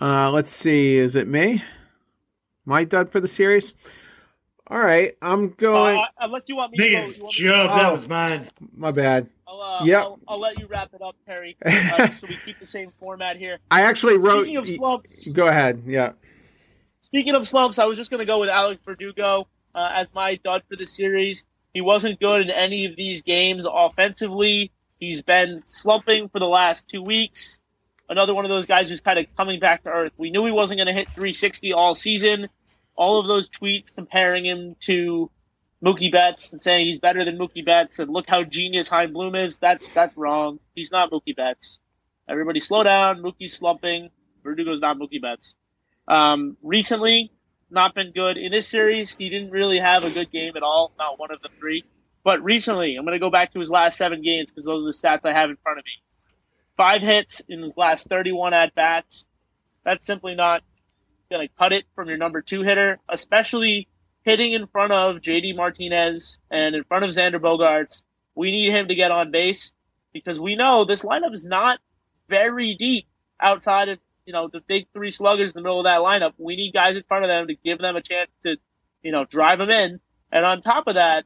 Uh, 0.00 0.30
let's 0.30 0.50
see. 0.50 0.96
Is 0.96 1.16
it 1.16 1.26
me? 1.26 1.62
My 2.64 2.84
dud 2.84 3.10
for 3.10 3.20
the 3.20 3.28
series. 3.28 3.74
All 4.68 4.78
right, 4.78 5.12
I'm 5.20 5.50
going. 5.50 5.98
Uh, 5.98 6.04
unless 6.20 6.48
you 6.48 6.56
want 6.56 6.72
me 6.72 6.78
Biggest 6.78 7.16
to 7.16 7.22
go. 7.22 7.30
joke. 7.30 7.70
That 7.70 7.90
was 7.90 8.08
mine. 8.08 8.48
My 8.76 8.92
bad. 8.92 9.28
I'll, 9.48 9.60
uh, 9.60 9.84
yep. 9.84 10.02
I'll, 10.02 10.20
I'll, 10.28 10.38
let 10.38 10.60
you 10.60 10.66
wrap 10.66 10.94
it 10.94 11.02
up, 11.02 11.16
Terry, 11.26 11.56
uh, 11.66 12.08
so 12.10 12.28
we 12.28 12.36
keep 12.36 12.60
the 12.60 12.66
same 12.66 12.92
format 13.00 13.36
here. 13.36 13.58
I 13.68 13.82
actually 13.82 14.16
wrote. 14.18 14.42
Speaking 14.42 14.56
of 14.58 14.68
slumps, 14.68 15.32
go 15.32 15.48
ahead. 15.48 15.82
Yeah. 15.86 16.12
speaking 17.00 17.34
of 17.34 17.48
slumps, 17.48 17.80
I 17.80 17.86
was 17.86 17.98
just 17.98 18.12
going 18.12 18.20
to 18.20 18.26
go 18.26 18.38
with 18.38 18.48
Alex 18.48 18.80
Verdugo 18.84 19.48
uh, 19.74 19.90
as 19.92 20.08
my 20.14 20.36
dud 20.36 20.62
for 20.68 20.76
the 20.76 20.86
series. 20.86 21.44
He 21.74 21.80
wasn't 21.80 22.20
good 22.20 22.42
in 22.42 22.50
any 22.50 22.86
of 22.86 22.94
these 22.94 23.22
games 23.22 23.66
offensively. 23.68 24.70
He's 25.00 25.22
been 25.22 25.62
slumping 25.64 26.28
for 26.28 26.38
the 26.38 26.46
last 26.46 26.88
two 26.88 27.02
weeks. 27.02 27.58
Another 28.08 28.34
one 28.34 28.44
of 28.44 28.50
those 28.50 28.66
guys 28.66 28.90
who's 28.90 29.00
kind 29.00 29.18
of 29.18 29.26
coming 29.34 29.58
back 29.58 29.84
to 29.84 29.90
earth. 29.90 30.12
We 30.18 30.30
knew 30.30 30.44
he 30.44 30.52
wasn't 30.52 30.78
going 30.78 30.88
to 30.88 30.92
hit 30.92 31.08
360 31.08 31.72
all 31.72 31.94
season. 31.94 32.48
All 32.96 33.18
of 33.18 33.26
those 33.26 33.48
tweets 33.48 33.94
comparing 33.94 34.44
him 34.44 34.76
to 34.80 35.30
Mookie 35.82 36.12
Betts 36.12 36.52
and 36.52 36.60
saying 36.60 36.84
he's 36.84 36.98
better 36.98 37.24
than 37.24 37.38
Mookie 37.38 37.64
Betts 37.64 37.98
and 37.98 38.12
look 38.12 38.28
how 38.28 38.42
genius 38.42 38.90
Chaim 38.90 39.14
Bloom 39.14 39.34
is. 39.34 39.56
That's 39.56 39.94
that's 39.94 40.16
wrong. 40.16 40.58
He's 40.74 40.92
not 40.92 41.10
Mookie 41.10 41.34
Betts. 41.34 41.78
Everybody 42.28 42.60
slow 42.60 42.82
down. 42.82 43.22
Mookie's 43.22 43.54
slumping. 43.54 44.10
Verdugo's 44.44 44.80
not 44.80 44.98
Mookie 44.98 45.22
Betts. 45.22 45.56
Um, 46.06 46.58
recently, 46.62 47.32
not 47.70 47.94
been 47.94 48.12
good 48.12 48.36
in 48.36 48.52
this 48.52 48.68
series. 48.68 49.14
He 49.14 49.30
didn't 49.30 49.50
really 49.50 49.78
have 49.78 50.04
a 50.04 50.10
good 50.10 50.30
game 50.30 50.56
at 50.56 50.62
all, 50.62 50.92
not 50.98 51.18
one 51.18 51.30
of 51.30 51.40
the 51.40 51.48
three. 51.58 51.84
But 52.22 52.42
recently, 52.42 52.96
I'm 52.96 53.04
going 53.04 53.14
to 53.14 53.20
go 53.20 53.30
back 53.30 53.52
to 53.52 53.58
his 53.58 53.70
last 53.70 53.96
seven 53.96 54.22
games 54.22 54.50
because 54.50 54.66
those 54.66 54.82
are 54.82 54.86
the 54.86 55.08
stats 55.08 55.28
I 55.28 55.32
have 55.32 55.50
in 55.50 55.56
front 55.56 55.78
of 55.78 55.84
me. 55.84 55.92
Five 56.76 57.02
hits 57.02 57.40
in 57.40 57.62
his 57.62 57.76
last 57.76 58.08
31 58.08 58.52
at 58.52 58.74
bats. 58.74 59.24
That's 59.84 60.04
simply 60.04 60.34
not 60.34 60.62
going 61.30 61.46
to 61.46 61.54
cut 61.54 61.72
it 61.72 61.84
from 61.94 62.08
your 62.08 62.18
number 62.18 62.42
two 62.42 62.62
hitter, 62.62 62.98
especially 63.08 63.88
hitting 64.22 64.52
in 64.52 64.66
front 64.66 64.92
of 64.92 65.16
JD 65.16 65.56
Martinez 65.56 66.38
and 66.50 66.74
in 66.74 66.82
front 66.82 67.04
of 67.04 67.10
Xander 67.10 67.40
Bogaerts. 67.40 68.02
We 68.34 68.50
need 68.50 68.72
him 68.72 68.88
to 68.88 68.94
get 68.94 69.10
on 69.10 69.30
base 69.30 69.72
because 70.12 70.38
we 70.38 70.56
know 70.56 70.84
this 70.84 71.02
lineup 71.02 71.32
is 71.32 71.46
not 71.46 71.78
very 72.28 72.74
deep 72.74 73.06
outside 73.40 73.88
of 73.88 73.98
you 74.26 74.32
know 74.32 74.48
the 74.48 74.60
big 74.60 74.86
three 74.92 75.10
sluggers 75.10 75.52
in 75.52 75.58
the 75.58 75.62
middle 75.62 75.80
of 75.80 75.84
that 75.84 76.00
lineup. 76.00 76.34
We 76.38 76.56
need 76.56 76.72
guys 76.72 76.94
in 76.94 77.02
front 77.04 77.24
of 77.24 77.28
them 77.28 77.48
to 77.48 77.54
give 77.54 77.78
them 77.78 77.96
a 77.96 78.02
chance 78.02 78.30
to 78.44 78.56
you 79.02 79.12
know 79.12 79.24
drive 79.24 79.58
them 79.58 79.70
in. 79.70 80.00
And 80.30 80.44
on 80.44 80.62
top 80.62 80.86
of 80.86 80.94
that, 80.94 81.24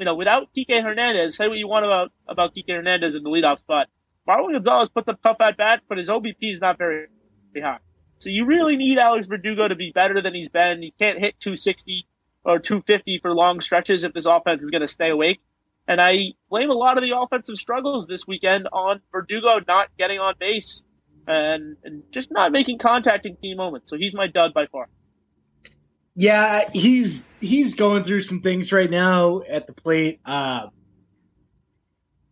you 0.00 0.06
know, 0.06 0.14
without 0.14 0.48
Kike 0.56 0.82
Hernandez, 0.82 1.36
say 1.36 1.46
what 1.46 1.58
you 1.58 1.68
want 1.68 1.84
about 1.84 2.10
about 2.26 2.54
Kike 2.54 2.74
Hernandez 2.74 3.14
in 3.14 3.22
the 3.22 3.28
leadoff 3.28 3.60
spot. 3.60 3.88
Marwin 4.26 4.52
Gonzalez 4.52 4.88
puts 4.88 5.10
up 5.10 5.22
tough 5.22 5.36
at 5.40 5.58
bat, 5.58 5.82
but 5.88 5.98
his 5.98 6.08
OBP 6.08 6.36
is 6.40 6.60
not 6.60 6.78
very, 6.78 7.08
very 7.52 7.64
high. 7.64 7.80
So 8.18 8.30
you 8.30 8.46
really 8.46 8.78
need 8.78 8.98
Alex 8.98 9.26
Verdugo 9.26 9.68
to 9.68 9.74
be 9.74 9.92
better 9.92 10.22
than 10.22 10.34
he's 10.34 10.48
been. 10.48 10.82
You 10.82 10.92
can't 10.98 11.18
hit 11.18 11.38
260 11.40 12.06
or 12.44 12.58
250 12.58 13.18
for 13.18 13.34
long 13.34 13.60
stretches 13.60 14.04
if 14.04 14.14
this 14.14 14.24
offense 14.24 14.62
is 14.62 14.70
going 14.70 14.80
to 14.80 14.88
stay 14.88 15.10
awake. 15.10 15.40
And 15.86 16.00
I 16.00 16.32
blame 16.48 16.70
a 16.70 16.74
lot 16.74 16.96
of 16.96 17.02
the 17.02 17.18
offensive 17.18 17.56
struggles 17.56 18.06
this 18.06 18.26
weekend 18.26 18.68
on 18.72 19.02
Verdugo 19.12 19.60
not 19.66 19.88
getting 19.98 20.18
on 20.18 20.34
base 20.38 20.82
and, 21.26 21.76
and 21.84 22.04
just 22.10 22.30
not 22.30 22.52
making 22.52 22.78
contact 22.78 23.26
in 23.26 23.36
key 23.36 23.54
moments. 23.54 23.90
So 23.90 23.98
he's 23.98 24.14
my 24.14 24.28
dud 24.28 24.54
by 24.54 24.66
far. 24.66 24.88
Yeah, 26.14 26.68
he's 26.72 27.24
he's 27.40 27.74
going 27.74 28.04
through 28.04 28.20
some 28.20 28.40
things 28.40 28.72
right 28.72 28.90
now 28.90 29.42
at 29.48 29.66
the 29.66 29.72
plate. 29.72 30.20
Uh, 30.24 30.66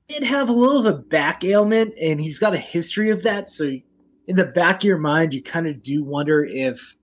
did 0.09 0.23
have 0.23 0.49
a 0.49 0.53
little 0.53 0.79
of 0.79 0.87
a 0.87 0.99
back 0.99 1.45
ailment, 1.45 1.95
and 2.01 2.21
he's 2.21 2.39
got 2.39 2.55
a 2.55 2.59
history 2.59 3.11
of 3.11 3.23
that. 3.25 3.49
So, 3.49 3.65
in 3.65 4.37
the 4.37 4.47
back 4.47 4.79
of 4.79 4.85
your 4.85 4.99
mind, 4.99 5.33
you 5.33 5.43
kind 5.43 5.67
of 5.67 5.83
do 5.83 6.03
wonder 6.03 6.45
if 6.45 6.97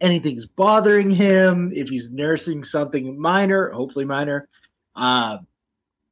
anything's 0.00 0.46
bothering 0.46 1.10
him, 1.10 1.72
if 1.74 1.88
he's 1.88 2.10
nursing 2.10 2.62
something 2.62 3.20
minor, 3.20 3.70
hopefully 3.70 4.04
minor. 4.04 4.48
Uh, 4.94 5.38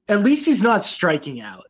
at 0.08 0.22
least 0.22 0.46
he's 0.46 0.62
not 0.62 0.82
striking 0.82 1.40
out. 1.40 1.64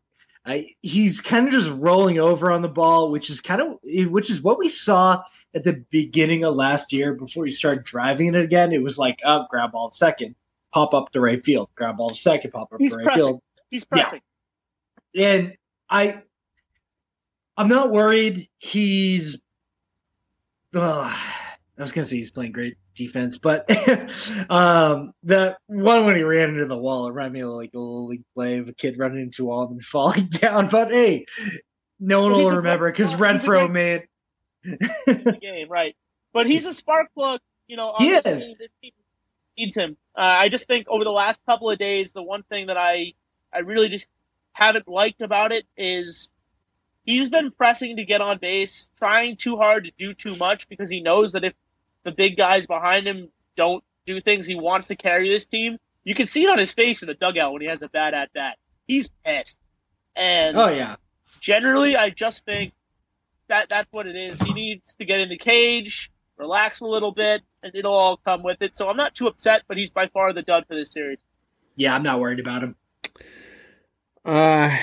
Uh, 0.44 0.58
he's 0.80 1.20
kind 1.20 1.46
of 1.46 1.52
just 1.52 1.70
rolling 1.70 2.18
over 2.18 2.50
on 2.50 2.62
the 2.62 2.68
ball, 2.68 3.10
which 3.12 3.30
is 3.30 3.40
kind 3.40 3.60
of 3.60 3.78
which 4.10 4.28
is 4.28 4.42
what 4.42 4.58
we 4.58 4.68
saw 4.68 5.22
at 5.54 5.62
the 5.62 5.84
beginning 5.90 6.44
of 6.44 6.56
last 6.56 6.92
year 6.92 7.14
before 7.14 7.44
he 7.44 7.52
started 7.52 7.84
driving 7.84 8.26
it 8.28 8.34
again. 8.34 8.72
It 8.72 8.82
was 8.82 8.98
like, 8.98 9.20
oh, 9.24 9.46
grab 9.50 9.72
ball 9.72 9.90
second, 9.90 10.34
pop 10.72 10.94
up 10.94 11.12
the 11.12 11.20
right 11.20 11.40
field, 11.40 11.68
grab 11.76 11.96
ball 11.98 12.14
second, 12.14 12.50
pop 12.50 12.72
up 12.72 12.80
He's 12.80 12.90
the 12.90 12.96
right 12.98 13.04
pressing. 13.04 13.20
field. 13.20 13.42
He's 13.70 13.84
pressing. 13.84 14.20
Yeah. 15.12 15.28
And 15.28 15.56
I, 15.88 16.22
I'm 17.56 17.68
not 17.68 17.92
worried. 17.92 18.48
He's, 18.58 19.40
uh, 20.74 21.14
I 21.78 21.80
was 21.82 21.92
gonna 21.92 22.04
say 22.04 22.16
he's 22.16 22.30
playing 22.30 22.52
great 22.52 22.76
defense, 22.94 23.38
but 23.38 23.68
um, 24.50 25.14
that 25.24 25.58
one 25.66 26.04
when 26.04 26.16
he 26.16 26.22
ran 26.22 26.50
into 26.50 26.66
the 26.66 26.76
wall, 26.76 27.06
it 27.06 27.12
reminded 27.12 27.32
me 27.32 27.40
of 27.40 27.50
like 27.50 27.70
a 27.74 27.78
little 27.78 28.06
league 28.08 28.24
play 28.34 28.58
of 28.58 28.68
a 28.68 28.72
kid 28.74 28.98
running 28.98 29.22
into 29.22 29.44
a 29.44 29.46
wall 29.46 29.68
and 29.68 29.82
falling 29.84 30.26
down. 30.26 30.68
But 30.68 30.90
hey, 30.90 31.26
no 31.98 32.22
one 32.22 32.32
will 32.32 32.56
remember 32.56 32.90
because 32.90 33.14
Renfroe 33.14 33.70
made. 33.70 34.02
the 34.62 35.38
game, 35.40 35.68
right? 35.70 35.96
But 36.32 36.46
he's 36.46 36.66
a 36.66 36.74
spark 36.74 37.08
plug, 37.14 37.40
you 37.66 37.76
know. 37.76 37.94
He 37.98 38.10
this 38.10 38.26
is. 38.26 38.46
Team. 38.46 38.56
Team 38.82 38.92
needs 39.56 39.76
him. 39.76 39.96
Uh, 40.16 40.20
I 40.20 40.48
just 40.50 40.66
think 40.66 40.86
over 40.88 41.04
the 41.04 41.10
last 41.10 41.40
couple 41.46 41.70
of 41.70 41.78
days, 41.78 42.12
the 42.12 42.22
one 42.22 42.42
thing 42.42 42.66
that 42.66 42.76
I 42.76 43.14
I 43.52 43.60
really 43.60 43.88
just 43.88 44.06
haven't 44.52 44.88
liked 44.88 45.22
about 45.22 45.52
it 45.52 45.64
is 45.76 46.28
he's 47.04 47.28
been 47.28 47.50
pressing 47.50 47.96
to 47.96 48.04
get 48.04 48.20
on 48.20 48.38
base, 48.38 48.88
trying 48.98 49.36
too 49.36 49.56
hard 49.56 49.84
to 49.84 49.92
do 49.96 50.14
too 50.14 50.36
much 50.36 50.68
because 50.68 50.90
he 50.90 51.00
knows 51.00 51.32
that 51.32 51.44
if 51.44 51.54
the 52.04 52.12
big 52.12 52.36
guys 52.36 52.66
behind 52.66 53.06
him 53.06 53.28
don't 53.56 53.84
do 54.06 54.20
things, 54.20 54.46
he 54.46 54.54
wants 54.54 54.88
to 54.88 54.96
carry 54.96 55.28
this 55.28 55.44
team. 55.44 55.78
You 56.04 56.14
can 56.14 56.26
see 56.26 56.44
it 56.44 56.50
on 56.50 56.58
his 56.58 56.72
face 56.72 57.02
in 57.02 57.06
the 57.06 57.14
dugout 57.14 57.52
when 57.52 57.62
he 57.62 57.68
has 57.68 57.82
a 57.82 57.88
bad 57.88 58.14
at 58.14 58.32
bat. 58.32 58.58
He's 58.86 59.08
pissed, 59.24 59.58
and 60.16 60.56
Oh 60.56 60.68
yeah, 60.68 60.96
generally, 61.40 61.96
I 61.96 62.10
just 62.10 62.44
think 62.44 62.72
that 63.48 63.68
that's 63.68 63.90
what 63.92 64.06
it 64.06 64.16
is. 64.16 64.40
He 64.40 64.52
needs 64.52 64.94
to 64.94 65.04
get 65.04 65.20
in 65.20 65.28
the 65.28 65.38
cage, 65.38 66.10
relax 66.36 66.80
a 66.80 66.86
little 66.86 67.12
bit, 67.12 67.42
and 67.62 67.74
it'll 67.74 67.94
all 67.94 68.16
come 68.16 68.42
with 68.42 68.60
it. 68.62 68.76
So 68.76 68.88
I'm 68.88 68.96
not 68.96 69.14
too 69.14 69.28
upset, 69.28 69.62
but 69.68 69.76
he's 69.76 69.90
by 69.90 70.08
far 70.08 70.32
the 70.32 70.42
dud 70.42 70.64
for 70.66 70.74
this 70.74 70.90
series. 70.90 71.18
yeah. 71.76 71.94
I'm 71.94 72.02
not 72.02 72.18
worried 72.18 72.40
about 72.40 72.64
him. 72.64 72.76
Uh, 74.24 74.76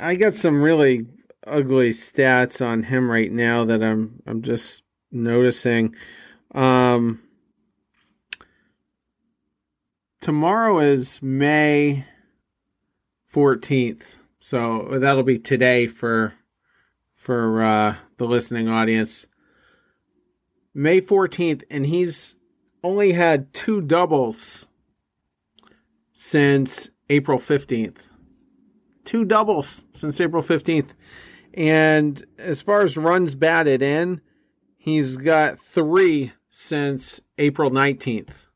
I 0.00 0.14
got 0.16 0.34
some 0.34 0.62
really 0.62 1.06
ugly 1.46 1.90
stats 1.90 2.64
on 2.64 2.82
him 2.82 3.10
right 3.10 3.30
now 3.30 3.64
that 3.64 3.82
I'm 3.82 4.22
I'm 4.26 4.42
just 4.42 4.84
noticing. 5.10 5.94
Um, 6.54 7.22
tomorrow 10.20 10.78
is 10.80 11.22
May 11.22 12.04
fourteenth, 13.26 14.22
so 14.38 14.98
that'll 14.98 15.22
be 15.22 15.38
today 15.38 15.86
for 15.86 16.34
for 17.12 17.62
uh, 17.62 17.96
the 18.16 18.26
listening 18.26 18.68
audience. 18.68 19.26
May 20.74 21.00
fourteenth, 21.00 21.64
and 21.70 21.86
he's 21.86 22.36
only 22.82 23.12
had 23.12 23.52
two 23.52 23.80
doubles 23.80 24.68
since 26.12 26.90
April 27.08 27.38
fifteenth 27.38 28.10
two 29.10 29.24
doubles 29.24 29.84
since 29.92 30.20
April 30.20 30.40
15th. 30.40 30.94
And 31.54 32.22
as 32.38 32.62
far 32.62 32.82
as 32.82 32.96
runs 32.96 33.34
batted 33.34 33.82
in, 33.82 34.20
he's 34.76 35.16
got 35.16 35.58
three 35.58 36.32
since 36.50 37.20
April 37.38 37.70
19th. 37.70 38.46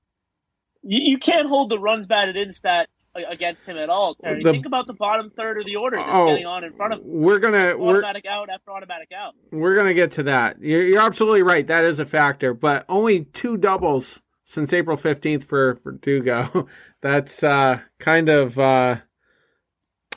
You, 0.82 1.00
you 1.12 1.18
can't 1.18 1.48
hold 1.48 1.70
the 1.70 1.78
runs 1.78 2.06
batted 2.06 2.36
in 2.36 2.52
stat 2.52 2.88
against 3.14 3.62
him 3.62 3.76
at 3.76 3.88
all, 3.88 4.16
Terry. 4.16 4.42
The- 4.42 4.52
Think 4.52 4.66
about 4.66 4.86
the 4.86 4.92
bottom 4.92 5.30
third 5.30 5.58
of 5.58 5.64
the 5.66 5.76
order 5.76 5.96
that's 5.96 6.08
Oh, 6.12 6.26
getting 6.26 6.46
on 6.46 6.64
in 6.64 6.72
front 6.72 6.94
of 6.94 7.00
him. 7.00 7.06
We're 7.06 7.38
gonna 7.38 7.76
we're 7.76 7.90
Automatic 7.98 8.26
out 8.26 8.48
after 8.50 8.72
automatic 8.72 9.08
out. 9.16 9.34
we're 9.52 9.76
gonna 9.76 9.94
get 9.94 10.10
to 10.12 10.24
that. 10.24 10.60
You're, 10.60 10.82
you're 10.82 11.00
absolutely 11.00 11.42
right. 11.42 11.64
That 11.66 11.84
is 11.84 12.00
a 12.00 12.06
factor, 12.06 12.54
but 12.54 12.84
only 12.88 13.24
two 13.24 13.56
doubles 13.56 14.20
since 14.44 14.72
April 14.72 14.96
15th 14.96 15.44
for 15.44 15.76
for 15.76 15.92
Dugo. 15.92 16.66
That's 17.02 17.44
uh, 17.44 17.80
kind 18.00 18.28
of 18.28 18.58
uh, 18.58 18.96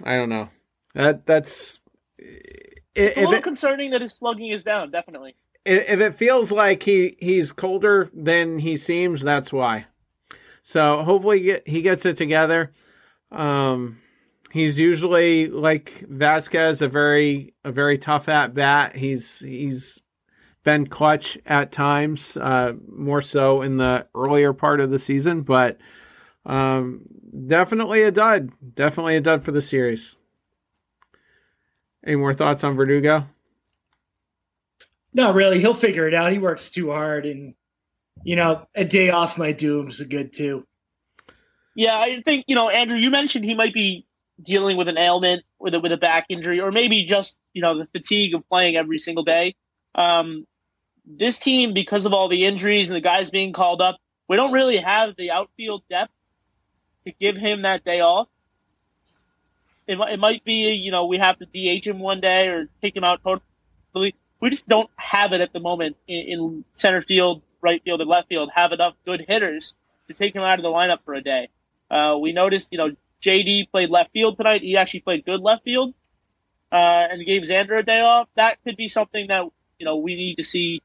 I 0.04 0.16
don't 0.16 0.30
know. 0.30 0.50
That 0.96 1.26
that's 1.28 1.80
It's 2.98 3.18
a 3.18 3.22
little 3.22 3.36
it, 3.36 3.44
concerning 3.44 3.92
that 3.92 4.02
his 4.02 4.14
slugging 4.14 4.50
is 4.50 4.64
down, 4.64 4.92
definitely. 4.92 5.36
if 5.66 6.00
it 6.00 6.14
feels 6.14 6.52
like 6.52 6.84
he 6.84 7.16
he's 7.20 7.52
colder 7.52 8.10
than 8.14 8.60
he 8.60 8.78
seems, 8.78 9.22
that's 9.22 9.54
why. 9.54 9.86
So 10.64 11.04
hopefully 11.04 11.42
he 11.42 11.58
he 11.66 11.82
gets 11.82 12.06
it 12.06 12.18
together. 12.18 12.72
Um, 13.32 14.00
he's 14.52 14.80
usually 14.80 15.48
like 15.48 15.92
Vazquez, 16.10 16.82
a 16.82 16.88
very 16.88 17.54
a 17.64 17.72
very 17.72 17.98
tough 17.98 18.30
at 18.30 18.54
bat. 18.54 18.96
He's 18.96 19.40
he's 19.40 20.02
been 20.64 20.88
clutch 20.88 21.38
at 21.46 21.72
times, 21.72 22.36
uh, 22.36 22.74
more 22.92 23.22
so 23.22 23.62
in 23.62 23.78
the 23.78 24.06
earlier 24.14 24.52
part 24.52 24.82
of 24.82 24.90
the 24.90 25.00
season, 25.00 25.42
but 25.42 25.78
um, 26.46 27.02
definitely 27.46 28.04
a 28.04 28.12
dud. 28.12 28.52
Definitely 28.76 29.16
a 29.16 29.22
dud 29.22 29.44
for 29.44 29.52
the 29.52 29.62
series. 29.62 30.18
Any 32.08 32.16
more 32.16 32.34
thoughts 32.34 32.64
on 32.64 32.78
Verdugo? 32.78 33.28
No, 35.14 35.34
really, 35.34 35.60
he'll 35.60 35.74
figure 35.74 36.08
it 36.08 36.14
out. 36.14 36.32
He 36.32 36.40
works 36.40 36.70
too 36.70 36.90
hard, 36.90 37.26
and 37.26 37.54
you 38.24 38.38
know, 38.38 38.66
a 38.74 38.86
day 38.86 39.10
off 39.10 39.38
might 39.38 39.58
do 39.58 39.82
him 39.82 39.92
so 39.92 40.06
good 40.06 40.32
too. 40.32 40.66
Yeah, 41.76 42.00
I 42.00 42.22
think 42.22 42.46
you 42.48 42.56
know, 42.56 42.70
Andrew. 42.70 42.98
You 42.98 43.12
mentioned 43.12 43.44
he 43.44 43.56
might 43.56 43.74
be 43.74 44.08
dealing 44.42 44.78
with 44.78 44.88
an 44.88 44.98
ailment, 44.98 45.44
with 45.60 45.74
a 45.74 45.82
with 45.82 45.92
a 45.92 45.98
back 45.98 46.28
injury, 46.30 46.62
or 46.62 46.72
maybe 46.72 47.04
just 47.04 47.38
you 47.52 47.62
know 47.62 47.78
the 47.78 47.86
fatigue 47.86 48.34
of 48.36 48.48
playing 48.48 48.78
every 48.78 49.00
single 49.00 49.26
day. 49.26 49.56
Um, 49.94 50.46
this 51.06 51.40
team, 51.40 51.74
because 51.74 52.06
of 52.06 52.14
all 52.14 52.30
the 52.30 52.46
injuries 52.46 52.90
and 52.90 52.96
the 52.96 53.02
guys 53.02 53.32
being 53.32 53.52
called 53.52 53.82
up, 53.82 53.98
we 54.30 54.38
don't 54.38 54.54
really 54.54 54.78
have 54.78 55.16
the 55.18 55.32
outfield 55.32 55.84
depth 55.90 56.14
to 57.06 57.12
give 57.20 57.36
him 57.36 57.64
that 57.64 57.84
day 57.84 58.00
off. 58.00 58.30
It, 59.88 59.98
it 60.00 60.20
might 60.20 60.44
be, 60.44 60.74
you 60.74 60.92
know, 60.92 61.06
we 61.06 61.18
have 61.18 61.38
to 61.40 61.46
DH 61.46 61.88
him 61.88 62.00
one 62.00 62.22
day 62.22 62.48
or 62.50 62.68
take 62.82 62.96
him 62.96 63.04
out 63.04 63.22
totally. 63.24 64.16
We 64.40 64.50
just 64.50 64.68
don't 64.68 64.90
have 64.96 65.34
it 65.34 65.42
at 65.42 65.54
the 65.54 65.60
moment 65.60 65.98
in, 66.08 66.20
in 66.20 66.66
center 66.74 67.02
field, 67.02 67.42
right 67.62 67.82
field, 67.84 68.02
and 68.02 68.10
left 68.10 68.30
field. 68.30 68.50
Have 68.54 68.72
enough 68.72 68.94
good 69.06 69.26
hitters 69.28 69.74
to 70.08 70.14
take 70.14 70.36
him 70.36 70.44
out 70.44 70.60
of 70.60 70.64
the 70.64 70.70
lineup 70.70 71.00
for 71.06 71.14
a 71.14 71.22
day. 71.22 71.50
Uh, 71.90 72.18
we 72.20 72.34
noticed, 72.34 72.70
you 72.72 72.78
know, 72.78 72.92
JD 73.22 73.72
played 73.72 73.90
left 73.90 74.12
field 74.12 74.38
tonight. 74.38 74.62
He 74.62 74.78
actually 74.78 75.00
played 75.02 75.26
good 75.26 75.42
left 75.42 75.64
field 75.64 75.94
uh, 76.72 76.76
and 76.76 77.26
gave 77.26 77.44
Xander 77.44 77.80
a 77.80 77.84
day 77.84 78.02
off. 78.02 78.28
That 78.36 78.64
could 78.64 78.78
be 78.78 78.88
something 78.88 79.28
that 79.28 79.46
you 79.80 79.86
know 79.86 79.98
we 79.98 80.16
need 80.16 80.36
to 80.36 80.44
see 80.44 80.82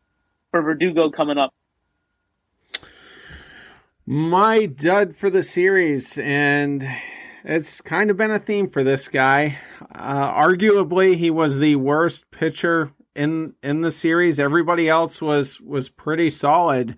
for 0.50 0.62
Verdugo 0.62 1.10
coming 1.10 1.38
up. 1.38 1.52
My 4.06 4.66
dud 4.66 5.14
for 5.14 5.30
the 5.30 5.42
series, 5.42 6.18
and 6.18 6.86
it's 7.44 7.80
kind 7.80 8.10
of 8.10 8.16
been 8.16 8.30
a 8.30 8.38
theme 8.38 8.68
for 8.68 8.84
this 8.84 9.08
guy. 9.08 9.58
Uh, 9.94 10.32
arguably, 10.32 11.16
he 11.16 11.30
was 11.30 11.58
the 11.58 11.76
worst 11.76 12.30
pitcher 12.30 12.92
in 13.14 13.54
in 13.62 13.82
the 13.82 13.90
series. 13.90 14.40
Everybody 14.40 14.88
else 14.88 15.20
was 15.20 15.60
was 15.60 15.88
pretty 15.88 16.30
solid, 16.30 16.96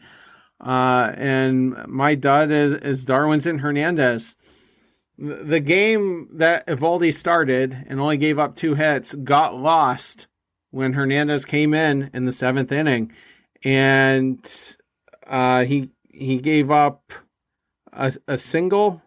uh, 0.61 1.12
and 1.16 1.86
my 1.86 2.14
dud 2.14 2.51
is 2.51 2.72
is 2.74 3.07
Darwinzon 3.07 3.61
Hernandez. 3.61 4.36
The 5.16 5.61
game 5.61 6.28
that 6.38 6.66
Eovaldi 6.66 7.14
started 7.14 7.84
and 7.86 8.01
only 8.01 8.16
gave 8.16 8.38
up 8.38 8.57
two 8.57 8.74
hits 8.74 9.14
got 9.14 9.57
lost 9.57 10.26
when 10.70 10.95
Hernandez 10.95 11.45
came 11.45 11.72
in 11.72 12.11
in 12.12 12.26
the 12.26 12.32
seventh 12.32 12.72
inning, 12.72 13.12
and 13.62 14.76
uh, 15.26 15.64
he 15.64 15.90
he 16.11 16.38
gave 16.40 16.70
up 16.70 17.12
a, 17.92 18.12
a 18.26 18.36
single 18.36 19.03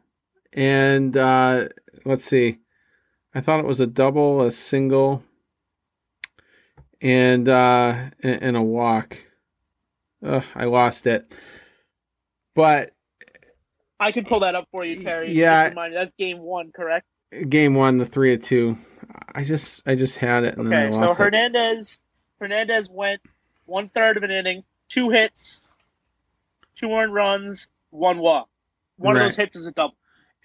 and 0.57 1.15
uh, 1.15 1.67
let's 2.03 2.25
see, 2.25 2.57
I 3.33 3.41
thought 3.41 3.59
it 3.59 3.65
was 3.65 3.79
a 3.79 3.87
double, 3.87 4.41
a 4.41 4.51
single, 4.51 5.23
and 6.99 7.47
uh, 7.47 8.09
and 8.23 8.57
a 8.57 8.61
walk. 8.61 9.23
Ugh, 10.25 10.43
I 10.55 10.65
lost 10.65 11.05
it, 11.05 11.31
but 12.55 12.91
I 13.99 14.11
can 14.11 14.25
pull 14.25 14.39
that 14.39 14.55
up 14.55 14.67
for 14.71 14.83
you, 14.83 15.03
Terry. 15.03 15.31
Yeah, 15.31 15.69
that's 15.69 16.11
game 16.13 16.39
one, 16.39 16.71
correct? 16.71 17.05
Game 17.47 17.75
one, 17.75 17.99
the 17.99 18.05
three 18.05 18.33
of 18.33 18.41
two. 18.41 18.77
I 19.35 19.43
just 19.43 19.87
I 19.87 19.93
just 19.93 20.17
had 20.17 20.43
it. 20.43 20.57
okay, 20.57 20.89
so 20.91 21.13
Hernandez 21.13 21.93
it. 21.93 22.43
Hernandez 22.43 22.89
went 22.89 23.21
one 23.67 23.89
third 23.89 24.17
of 24.17 24.23
an 24.23 24.31
inning, 24.31 24.63
two 24.89 25.11
hits, 25.11 25.61
two 26.75 26.91
earned 26.93 27.13
runs, 27.13 27.67
one 27.91 28.17
walk. 28.17 28.49
One 28.97 29.13
right. 29.13 29.21
of 29.21 29.25
those 29.27 29.35
hits 29.35 29.55
is 29.55 29.67
a 29.67 29.71
double. 29.71 29.95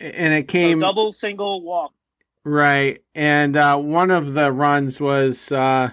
And 0.01 0.35
it 0.35 0.49
came 0.49 0.81
so 0.81 0.87
double, 0.87 1.13
single, 1.13 1.63
walk. 1.63 1.93
Right, 2.45 2.99
and 3.15 3.57
uh, 3.57 3.79
one 3.79 4.11
of 4.11 4.35
the 4.35 4.51
runs 4.51 5.01
was 5.01 5.53
uh, 5.53 5.91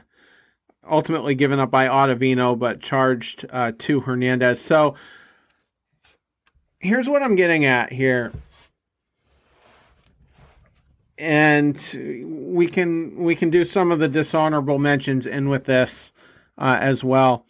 ultimately 0.89 1.35
given 1.35 1.59
up 1.59 1.69
by 1.69 1.87
Ottavino, 1.87 2.57
but 2.57 2.81
charged 2.81 3.45
uh, 3.51 3.71
to 3.77 3.99
Hernandez. 3.99 4.59
So 4.59 4.95
here's 6.79 7.07
what 7.07 7.21
I'm 7.21 7.35
getting 7.35 7.65
at 7.65 7.91
here. 7.93 8.31
And 11.17 11.75
we 12.25 12.67
can 12.67 13.23
we 13.23 13.35
can 13.35 13.49
do 13.49 13.65
some 13.65 13.91
of 13.91 13.99
the 13.99 14.07
dishonorable 14.07 14.79
mentions 14.79 15.27
in 15.27 15.49
with 15.49 15.65
this 15.65 16.13
uh, 16.57 16.77
as 16.79 17.03
well. 17.03 17.45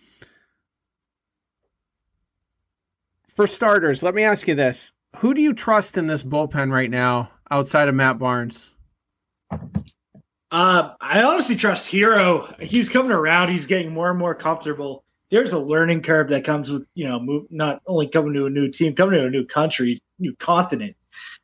For 3.28 3.46
starters, 3.46 4.02
let 4.02 4.16
me 4.16 4.24
ask 4.24 4.48
you 4.48 4.56
this: 4.56 4.92
Who 5.18 5.34
do 5.34 5.42
you 5.42 5.54
trust 5.54 5.98
in 5.98 6.08
this 6.08 6.24
bullpen 6.24 6.72
right 6.72 6.90
now, 6.90 7.32
outside 7.52 7.90
of 7.90 7.96
Matt 7.96 8.20
Barnes? 8.20 8.76
Uh, 10.52 10.94
I 11.02 11.24
honestly 11.24 11.56
trust 11.56 11.90
Hero. 11.90 12.54
He's 12.60 12.90
coming 12.90 13.12
around. 13.12 13.50
He's 13.50 13.68
getting 13.68 13.94
more 13.94 14.10
and 14.10 14.18
more 14.20 14.36
comfortable 14.36 15.04
there's 15.30 15.54
a 15.54 15.60
learning 15.60 16.02
curve 16.02 16.30
that 16.30 16.44
comes 16.44 16.72
with 16.72 16.88
you 16.96 17.08
know 17.08 17.20
move, 17.20 17.46
not 17.50 17.82
only 17.88 18.08
coming 18.08 18.34
to 18.34 18.46
a 18.46 18.50
new 18.50 18.70
team, 18.70 18.96
coming 18.96 19.16
to 19.16 19.28
a 19.28 19.30
new 19.30 19.46
country, 19.46 20.02
new 20.18 20.36
continent. 20.36 20.96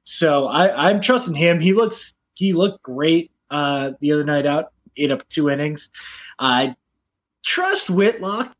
So 0.03 0.45
I, 0.45 0.89
I'm 0.89 1.01
trusting 1.01 1.35
him. 1.35 1.59
He 1.59 1.73
looks 1.73 2.13
he 2.33 2.53
looked 2.53 2.81
great 2.83 3.31
uh, 3.49 3.91
the 3.99 4.11
other 4.11 4.23
night 4.23 4.45
out, 4.45 4.71
ate 4.97 5.11
up 5.11 5.27
two 5.27 5.49
innings. 5.49 5.89
I 6.39 6.75
trust 7.43 7.89
Whitlock, 7.89 8.55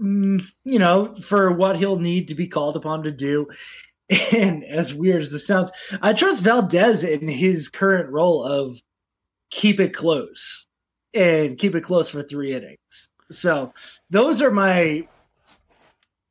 mm, 0.00 0.44
you 0.64 0.78
know, 0.78 1.14
for 1.14 1.52
what 1.52 1.76
he'll 1.76 1.98
need 1.98 2.28
to 2.28 2.34
be 2.34 2.46
called 2.46 2.76
upon 2.76 3.04
to 3.04 3.10
do. 3.10 3.48
And 4.32 4.64
as 4.64 4.94
weird 4.94 5.22
as 5.22 5.32
this 5.32 5.46
sounds, 5.46 5.70
I 6.02 6.12
trust 6.12 6.42
Valdez 6.42 7.04
in 7.04 7.28
his 7.28 7.68
current 7.68 8.10
role 8.10 8.44
of 8.44 8.80
keep 9.50 9.80
it 9.80 9.94
close 9.94 10.66
and 11.14 11.58
keep 11.58 11.74
it 11.74 11.82
close 11.82 12.10
for 12.10 12.22
three 12.22 12.52
innings. 12.52 13.08
So 13.30 13.72
those 14.10 14.42
are 14.42 14.50
my 14.50 15.08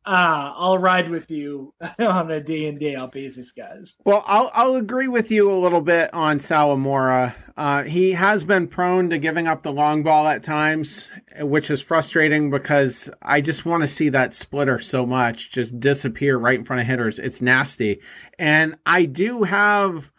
uh, 0.06 0.54
I'll 0.56 0.78
ride 0.78 1.10
with 1.10 1.32
you 1.32 1.74
on 2.00 2.32
a 2.32 2.42
day 2.42 2.68
in 2.68 2.78
day 2.78 2.96
out 2.96 3.12
basis, 3.12 3.52
guys. 3.52 3.98
Well, 4.06 4.24
I'll 4.28 4.52
I'll 4.54 4.76
agree 4.76 5.08
with 5.08 5.32
you 5.32 5.52
a 5.52 5.60
little 5.60 5.82
bit 5.82 6.14
on 6.14 6.38
Sawamura. 6.38 7.36
Uh, 7.56 7.84
he 7.84 8.12
has 8.14 8.46
been 8.46 8.68
prone 8.68 9.10
to 9.12 9.18
giving 9.20 9.48
up 9.48 9.62
the 9.62 9.72
long 9.72 10.04
ball 10.04 10.28
at 10.28 10.44
times, 10.44 11.12
which 11.40 11.70
is 11.70 11.82
frustrating 11.82 12.50
because 12.50 13.12
I 13.22 13.42
just 13.42 13.66
want 13.66 13.84
to 13.84 13.88
see 13.88 14.10
that 14.10 14.34
splitter 14.34 14.80
so 14.80 15.06
much 15.06 15.52
just 15.52 15.80
disappear 15.80 16.38
right 16.38 16.58
in 16.58 16.66
front 16.66 16.82
of 16.82 16.88
hitters. 16.88 17.20
It's 17.20 17.42
nasty, 17.42 18.02
and 18.40 18.76
I 18.86 19.06
do 19.06 19.44
have 19.44 20.12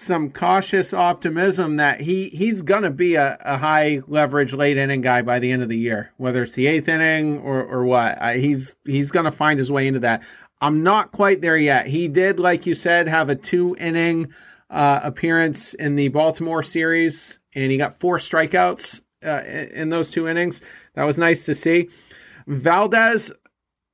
some 0.00 0.30
cautious 0.30 0.94
optimism 0.94 1.76
that 1.76 2.00
he 2.00 2.28
he's 2.30 2.62
going 2.62 2.84
to 2.84 2.90
be 2.90 3.16
a, 3.16 3.36
a, 3.40 3.58
high 3.58 4.00
leverage 4.06 4.54
late 4.54 4.78
inning 4.78 5.02
guy 5.02 5.20
by 5.20 5.38
the 5.38 5.52
end 5.52 5.62
of 5.62 5.68
the 5.68 5.76
year, 5.76 6.10
whether 6.16 6.42
it's 6.42 6.54
the 6.54 6.66
eighth 6.66 6.88
inning 6.88 7.38
or 7.40 7.62
or 7.62 7.84
what. 7.84 8.20
I, 8.20 8.38
he's 8.38 8.74
he's 8.86 9.10
going 9.10 9.26
to 9.26 9.30
find 9.30 9.58
his 9.58 9.70
way 9.70 9.86
into 9.86 10.00
that. 10.00 10.22
I'm 10.62 10.82
not 10.82 11.12
quite 11.12 11.42
there 11.42 11.56
yet. 11.56 11.86
He 11.86 12.08
did, 12.08 12.40
like 12.40 12.64
you 12.64 12.72
said, 12.72 13.08
have 13.08 13.28
a 13.28 13.36
two 13.36 13.76
inning 13.78 14.32
uh, 14.70 15.00
appearance 15.02 15.74
in 15.74 15.96
the 15.96 16.08
Baltimore 16.08 16.62
series, 16.62 17.38
and 17.54 17.70
he 17.70 17.76
got 17.76 17.92
four 17.92 18.16
strikeouts 18.16 19.02
uh, 19.22 19.42
in 19.74 19.90
those 19.90 20.10
two 20.10 20.26
innings. 20.26 20.62
That 20.94 21.04
was 21.04 21.18
nice 21.18 21.44
to 21.44 21.52
see. 21.52 21.90
Valdez, 22.46 23.32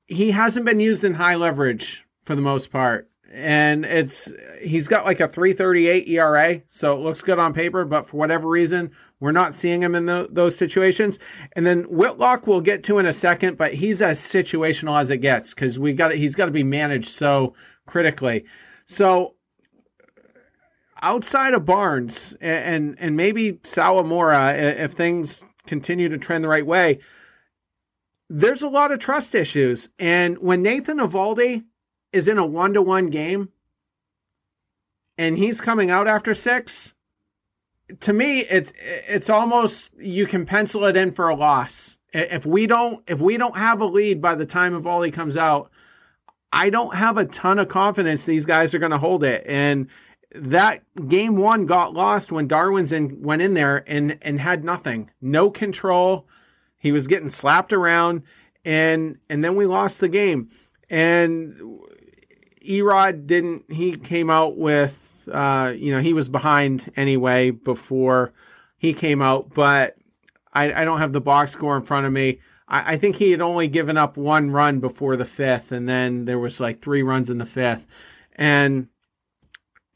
he 0.07 0.31
hasn't 0.31 0.67
been 0.67 0.79
used 0.79 1.03
in 1.03 1.15
high 1.15 1.35
leverage 1.35 2.07
for 2.23 2.37
the 2.37 2.43
most 2.43 2.71
part 2.71 3.11
and 3.33 3.85
it's 3.85 4.33
he's 4.63 4.89
got 4.89 5.05
like 5.05 5.21
a 5.21 5.29
338 5.29 6.09
ERA, 6.09 6.63
so 6.69 6.97
it 6.97 7.01
looks 7.01 7.23
good 7.23 7.39
on 7.39 7.53
paper, 7.53 7.85
but 7.85 8.07
for 8.07 8.17
whatever 8.17 8.49
reason, 8.49 8.93
we're 9.21 9.33
not 9.33 9.55
seeing 9.55 9.83
him 9.83 9.95
in 9.95 10.07
the, 10.07 10.29
those 10.31 10.57
situations. 10.57 11.19
And 11.55 11.67
then 11.67 11.85
Whitlock 11.85 12.47
we'll 12.47 12.61
get 12.61 12.85
to 12.85 12.99
in 12.99 13.07
a 13.07 13.13
second, 13.13 13.57
but 13.57 13.75
he's 13.75 14.03
as 14.03 14.21
situational 14.21 15.01
as 15.01 15.11
it 15.11 15.19
gets 15.19 15.55
because 15.55 15.79
we 15.79 15.95
got 15.95 16.13
he's 16.13 16.35
got 16.35 16.47
to 16.47 16.53
be 16.53 16.65
managed 16.65 17.09
so 17.09 17.55
critically. 17.87 18.45
So 18.87 19.35
outside 21.03 21.55
of 21.55 21.65
Barnes 21.65 22.37
and 22.41 22.97
and 23.01 23.17
maybe 23.17 23.55
Sawamura, 23.55 24.79
if 24.79 24.93
things 24.93 25.45
continue 25.67 26.09
to 26.09 26.19
trend 26.19 26.45
the 26.45 26.49
right 26.49 26.67
way, 26.67 27.01
there's 28.29 28.63
a 28.63 28.69
lot 28.69 28.93
of 28.93 28.99
trust 28.99 29.35
issues. 29.35 29.91
And 29.99 30.37
when 30.41 30.63
Nathan 30.63 30.99
Eovaldi 30.99 31.65
is 32.17 32.27
in 32.27 32.39
a 32.39 32.47
one 32.47 32.73
to 32.73 32.83
one 32.83 33.11
game 33.11 33.51
and 35.19 35.39
he's 35.39 35.61
coming 35.61 35.91
out 35.91 36.07
after 36.07 36.35
six, 36.35 36.95
to 38.01 38.13
me 38.13 38.41
it's 38.41 38.73
it's 39.09 39.31
almost 39.31 39.93
you 39.99 40.27
can 40.27 40.45
pencil 40.45 40.85
it 40.85 40.97
in 40.97 41.13
for 41.13 41.29
a 41.29 41.37
loss. 41.37 41.99
If 42.13 42.47
we 42.47 42.67
don't 42.67 43.09
if 43.09 43.21
we 43.21 43.37
don't 43.37 43.57
have 43.57 43.81
a 43.81 43.87
lead 43.87 44.21
by 44.21 44.35
the 44.35 44.47
time 44.47 44.75
of 44.75 44.83
Eovaldi 44.83 45.13
comes 45.13 45.37
out, 45.37 45.71
I 46.53 46.71
don't 46.71 46.95
have 46.95 47.17
a 47.17 47.25
ton 47.25 47.59
of 47.59 47.69
confidence 47.69 48.25
these 48.25 48.47
guys 48.47 48.75
are 48.75 48.79
going 48.79 48.93
to 48.93 48.99
hold 48.99 49.25
it. 49.25 49.45
And 49.47 49.89
that 50.33 50.83
game 51.09 51.37
one 51.37 51.67
got 51.67 51.95
lost 51.95 52.33
when 52.33 52.49
Darwinzon 52.49 53.21
went 53.21 53.43
in 53.43 53.55
there 53.55 53.85
and 53.87 54.19
and 54.23 54.41
had 54.41 54.65
nothing, 54.65 55.11
no 55.21 55.51
control. 55.51 56.27
He 56.79 56.93
was 56.93 57.07
getting 57.07 57.31
slapped 57.31 57.73
around, 57.73 58.23
and 58.65 59.19
and 59.31 59.43
then 59.43 59.57
we 59.57 59.67
lost 59.67 60.01
the 60.01 60.09
game. 60.09 60.49
And 60.91 61.81
E-Rod 62.75 63.27
didn't. 63.27 63.71
He 63.71 63.93
came 63.93 64.31
out 64.31 64.57
with, 64.57 65.29
uh, 65.33 65.73
you 65.77 65.93
know, 65.93 66.01
he 66.01 66.13
was 66.13 66.29
behind 66.29 66.93
anyway 66.97 67.51
before 67.51 68.33
he 68.77 68.93
came 68.93 69.23
out, 69.23 69.53
but 69.55 69.97
I, 70.53 70.83
I 70.83 70.85
don't 70.85 70.99
have 70.99 71.13
the 71.13 71.21
box 71.21 71.53
score 71.53 71.77
in 71.77 71.83
front 71.83 72.07
of 72.07 72.13
me. 72.13 72.41
I, 72.69 72.95
I, 72.95 72.97
think 72.97 73.17
he 73.17 73.31
had 73.31 73.41
only 73.41 73.69
given 73.69 73.97
up 73.97 74.17
one 74.17 74.51
run 74.51 74.81
before 74.81 75.17
the 75.17 75.25
fifth, 75.25 75.73
and 75.73 75.89
then 75.89 76.25
there 76.25 76.39
was 76.39 76.61
like 76.61 76.81
three 76.81 77.03
runs 77.03 77.31
in 77.31 77.39
the 77.39 77.47
fifth, 77.47 77.87
and 78.35 78.89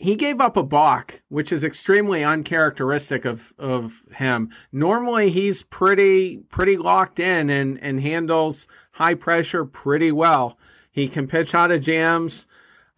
he 0.01 0.17
gave 0.17 0.41
up 0.41 0.57
a 0.57 0.63
balk, 0.63 1.23
which 1.29 1.53
is 1.53 1.63
extremely 1.63 2.25
uncharacteristic 2.25 3.27
of, 3.27 3.53
of 3.59 4.07
him. 4.15 4.51
Normally 4.73 5.29
he's 5.29 5.63
pretty 5.63 6.39
pretty 6.49 6.79
locked 6.79 7.21
in 7.21 7.51
and, 7.51 7.79
and 7.83 8.01
handles 8.01 8.67
high 8.93 9.15
pressure 9.15 9.67
pretty 9.67 10.11
well. 10.11 10.59
He 10.91 11.07
can 11.07 11.29
pitch 11.29 11.55
out 11.55 11.71
of 11.71 11.83
jams. 11.83 12.47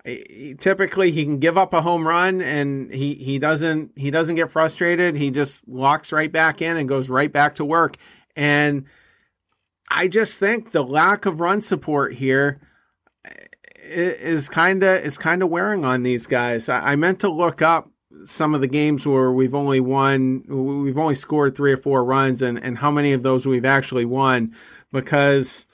Typically 0.05 1.13
he 1.13 1.25
can 1.25 1.39
give 1.39 1.57
up 1.57 1.73
a 1.73 1.81
home 1.81 2.07
run 2.07 2.41
and 2.41 2.93
he, 2.93 3.15
he 3.15 3.39
doesn't 3.39 3.93
he 3.97 4.11
doesn't 4.11 4.35
get 4.35 4.51
frustrated. 4.51 5.15
He 5.15 5.31
just 5.31 5.67
locks 5.69 6.13
right 6.13 6.31
back 6.31 6.61
in 6.61 6.77
and 6.77 6.89
goes 6.89 7.09
right 7.09 7.33
back 7.33 7.57
to 7.57 7.65
work. 7.65 7.97
And 8.35 8.87
I 9.89 10.09
just 10.09 10.41
think 10.41 10.73
the 10.73 10.83
lack 10.83 11.27
of 11.27 11.41
run 11.41 11.61
support 11.61 12.15
here 12.15 12.61
eh, 13.25 13.37
is 13.85 14.49
kind 14.49 14.83
of 14.83 15.05
is 15.05 15.19
kind 15.19 15.43
of 15.43 15.51
wearing 15.51 15.85
on 15.85 16.03
these 16.03 16.27
guys. 16.27 16.69
I, 16.69 16.93
I, 16.93 16.97
meant 16.97 17.21
to 17.21 17.29
look 17.29 17.61
up 17.61 17.91
some 18.25 18.55
of 18.55 18.61
the 18.63 18.69
games 18.69 19.07
where 19.07 19.31
we've 19.31 19.55
only 19.55 19.81
won, 19.81 20.45
we've 20.49 20.99
only 20.99 21.15
scored 21.15 21.55
three 21.55 21.73
or 21.73 21.77
four 21.77 22.05
runs, 22.05 22.41
and 22.41 22.59
and 22.59 22.79
how 22.79 22.91
many 22.91 23.13
of 23.13 23.23
those 23.23 23.47
we've 23.47 23.67
actually 23.67 24.07
won, 24.07 24.55
because 24.93 25.67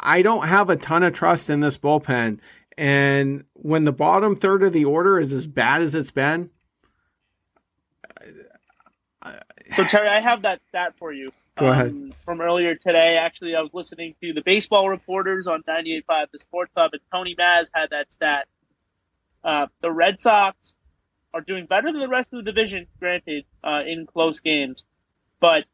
I 0.00 0.22
don't 0.22 0.46
have 0.46 0.70
a 0.70 0.76
ton 0.76 1.02
of 1.02 1.12
trust 1.12 1.50
in 1.50 1.60
this 1.60 1.76
bullpen. 1.76 2.40
And 2.80 3.44
when 3.52 3.84
the 3.84 3.92
bottom 3.92 4.34
third 4.34 4.62
of 4.62 4.72
the 4.72 4.86
order 4.86 5.20
is 5.20 5.34
as 5.34 5.46
bad 5.46 5.82
as 5.82 5.94
it's 5.94 6.10
been, 6.10 6.48
so 9.74 9.84
Terry, 9.84 10.08
I 10.08 10.22
have 10.22 10.40
that 10.42 10.62
stat 10.70 10.94
for 10.98 11.12
you. 11.12 11.28
Go 11.56 11.66
ahead. 11.66 11.88
Um, 11.90 12.14
from 12.24 12.40
earlier 12.40 12.74
today, 12.74 13.18
actually, 13.18 13.54
I 13.54 13.60
was 13.60 13.74
listening 13.74 14.14
to 14.22 14.32
the 14.32 14.40
baseball 14.40 14.88
reporters 14.88 15.46
on 15.46 15.62
98.5 15.64 16.30
The 16.32 16.38
Sports 16.38 16.72
Hub, 16.74 16.92
and 16.94 17.02
Tony 17.12 17.34
Mazz 17.36 17.70
had 17.74 17.90
that 17.90 18.10
stat. 18.14 18.48
Uh, 19.44 19.66
the 19.82 19.92
Red 19.92 20.22
Sox 20.22 20.74
are 21.34 21.42
doing 21.42 21.66
better 21.66 21.92
than 21.92 22.00
the 22.00 22.08
rest 22.08 22.32
of 22.32 22.42
the 22.42 22.50
division, 22.50 22.86
granted, 22.98 23.44
uh, 23.62 23.82
in 23.86 24.06
close 24.06 24.40
games, 24.40 24.86
but 25.38 25.64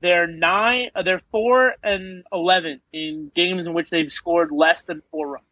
they're 0.00 0.26
nine, 0.26 0.90
uh, 0.94 1.02
they're 1.02 1.20
four 1.30 1.74
and 1.82 2.24
eleven 2.32 2.80
in 2.90 3.30
games 3.34 3.66
in 3.66 3.74
which 3.74 3.90
they've 3.90 4.10
scored 4.10 4.50
less 4.50 4.84
than 4.84 5.02
four 5.10 5.32
runs. 5.32 5.44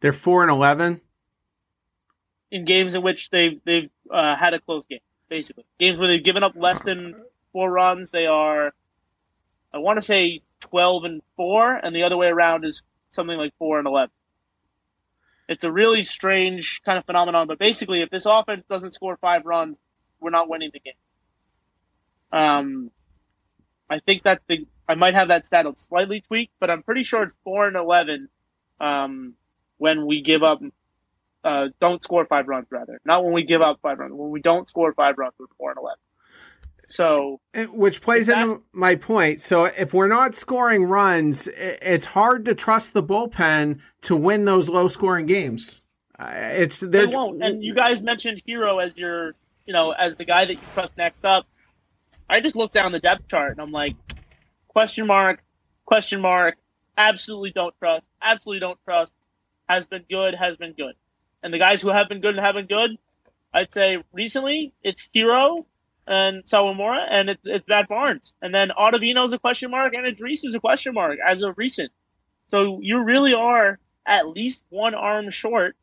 They're 0.00 0.12
four 0.12 0.42
and 0.42 0.50
eleven 0.50 1.00
in 2.50 2.64
games 2.64 2.94
in 2.94 3.02
which 3.02 3.30
they've 3.30 3.60
they've 3.64 3.90
uh, 4.10 4.36
had 4.36 4.54
a 4.54 4.60
close 4.60 4.84
game, 4.86 5.00
basically 5.28 5.64
games 5.78 5.98
where 5.98 6.08
they've 6.08 6.22
given 6.22 6.42
up 6.42 6.54
less 6.56 6.82
than 6.82 7.14
four 7.52 7.70
runs. 7.70 8.10
They 8.10 8.26
are, 8.26 8.72
I 9.72 9.78
want 9.78 9.98
to 9.98 10.02
say, 10.02 10.42
twelve 10.60 11.04
and 11.04 11.22
four, 11.36 11.72
and 11.72 11.94
the 11.94 12.04
other 12.04 12.16
way 12.16 12.28
around 12.28 12.64
is 12.64 12.82
something 13.10 13.36
like 13.36 13.54
four 13.58 13.78
and 13.78 13.86
eleven. 13.86 14.10
It's 15.48 15.64
a 15.64 15.72
really 15.72 16.02
strange 16.02 16.82
kind 16.84 16.96
of 16.96 17.04
phenomenon, 17.04 17.48
but 17.48 17.58
basically, 17.58 18.02
if 18.02 18.10
this 18.10 18.26
offense 18.26 18.64
doesn't 18.68 18.92
score 18.92 19.16
five 19.16 19.44
runs, 19.44 19.78
we're 20.20 20.30
not 20.30 20.48
winning 20.48 20.70
the 20.72 20.80
game. 20.80 20.94
Um, 22.32 22.90
I 23.88 23.98
think 23.98 24.22
that's 24.22 24.44
the. 24.46 24.66
I 24.88 24.94
might 24.94 25.14
have 25.14 25.28
that 25.28 25.46
stat 25.46 25.66
slightly 25.78 26.20
tweaked, 26.20 26.52
but 26.58 26.70
I'm 26.70 26.82
pretty 26.82 27.04
sure 27.04 27.22
it's 27.22 27.34
four 27.44 27.66
and 27.66 27.76
eleven. 27.76 28.28
Um, 28.80 29.34
when 29.80 30.04
we 30.04 30.20
give 30.20 30.42
up, 30.42 30.60
uh, 31.42 31.68
don't 31.80 32.02
score 32.02 32.26
five 32.26 32.46
runs, 32.48 32.66
rather, 32.70 33.00
not 33.06 33.24
when 33.24 33.32
we 33.32 33.44
give 33.44 33.62
up 33.62 33.80
five 33.80 33.98
runs. 33.98 34.12
When 34.12 34.30
we 34.30 34.42
don't 34.42 34.68
score 34.68 34.92
five 34.92 35.16
runs, 35.16 35.32
we're 35.38 35.46
four 35.56 35.70
and 35.70 35.78
eleven. 35.78 35.98
So, 36.88 37.40
which 37.72 38.02
plays 38.02 38.28
into 38.28 38.62
my 38.72 38.96
point. 38.96 39.40
So, 39.40 39.64
if 39.64 39.94
we're 39.94 40.08
not 40.08 40.34
scoring 40.34 40.84
runs, 40.84 41.48
it's 41.48 42.04
hard 42.04 42.44
to 42.44 42.54
trust 42.54 42.92
the 42.92 43.02
bullpen 43.02 43.80
to 44.02 44.16
win 44.16 44.44
those 44.44 44.68
low 44.68 44.86
scoring 44.86 45.24
games. 45.24 45.82
It's 46.20 46.80
they 46.80 47.06
won't. 47.06 47.42
And 47.42 47.64
you 47.64 47.74
guys 47.74 48.02
mentioned 48.02 48.42
Hero 48.44 48.78
as 48.78 48.94
your, 48.96 49.34
you 49.64 49.72
know, 49.72 49.92
as 49.92 50.16
the 50.16 50.26
guy 50.26 50.44
that 50.44 50.54
you 50.54 50.60
trust 50.74 50.94
next 50.98 51.24
up. 51.24 51.46
I 52.28 52.40
just 52.40 52.54
looked 52.54 52.74
down 52.74 52.92
the 52.92 53.00
depth 53.00 53.28
chart 53.28 53.52
and 53.52 53.60
I'm 53.60 53.72
like, 53.72 53.96
question 54.68 55.06
mark, 55.06 55.42
question 55.86 56.20
mark. 56.20 56.56
Absolutely 56.98 57.52
don't 57.52 57.74
trust. 57.78 58.06
Absolutely 58.20 58.60
don't 58.60 58.78
trust. 58.84 59.14
Has 59.70 59.86
been 59.86 60.04
good. 60.10 60.34
Has 60.34 60.56
been 60.56 60.72
good. 60.72 60.94
And 61.44 61.54
the 61.54 61.58
guys 61.58 61.80
who 61.80 61.90
have 61.90 62.08
been 62.08 62.20
good 62.20 62.36
and 62.36 62.44
have 62.44 62.56
been 62.56 62.66
good, 62.66 62.98
I'd 63.54 63.72
say 63.72 64.02
recently 64.12 64.72
it's 64.82 65.08
Hero 65.12 65.64
and 66.08 66.44
Sawamura, 66.44 67.06
and 67.08 67.30
it's, 67.30 67.42
it's 67.44 67.68
Matt 67.68 67.88
Barnes. 67.88 68.32
And 68.42 68.52
then 68.52 68.70
Ottavino's 68.76 69.32
a 69.32 69.38
question 69.38 69.70
mark, 69.70 69.94
and 69.94 70.04
Andriese 70.04 70.44
is 70.44 70.56
a 70.56 70.60
question 70.60 70.92
mark 70.92 71.18
as 71.24 71.42
of 71.42 71.56
recent. 71.56 71.92
So 72.48 72.80
you 72.82 73.04
really 73.04 73.32
are 73.34 73.78
at 74.04 74.28
least 74.28 74.64
one 74.70 74.94
arm 74.94 75.30
short. 75.30 75.76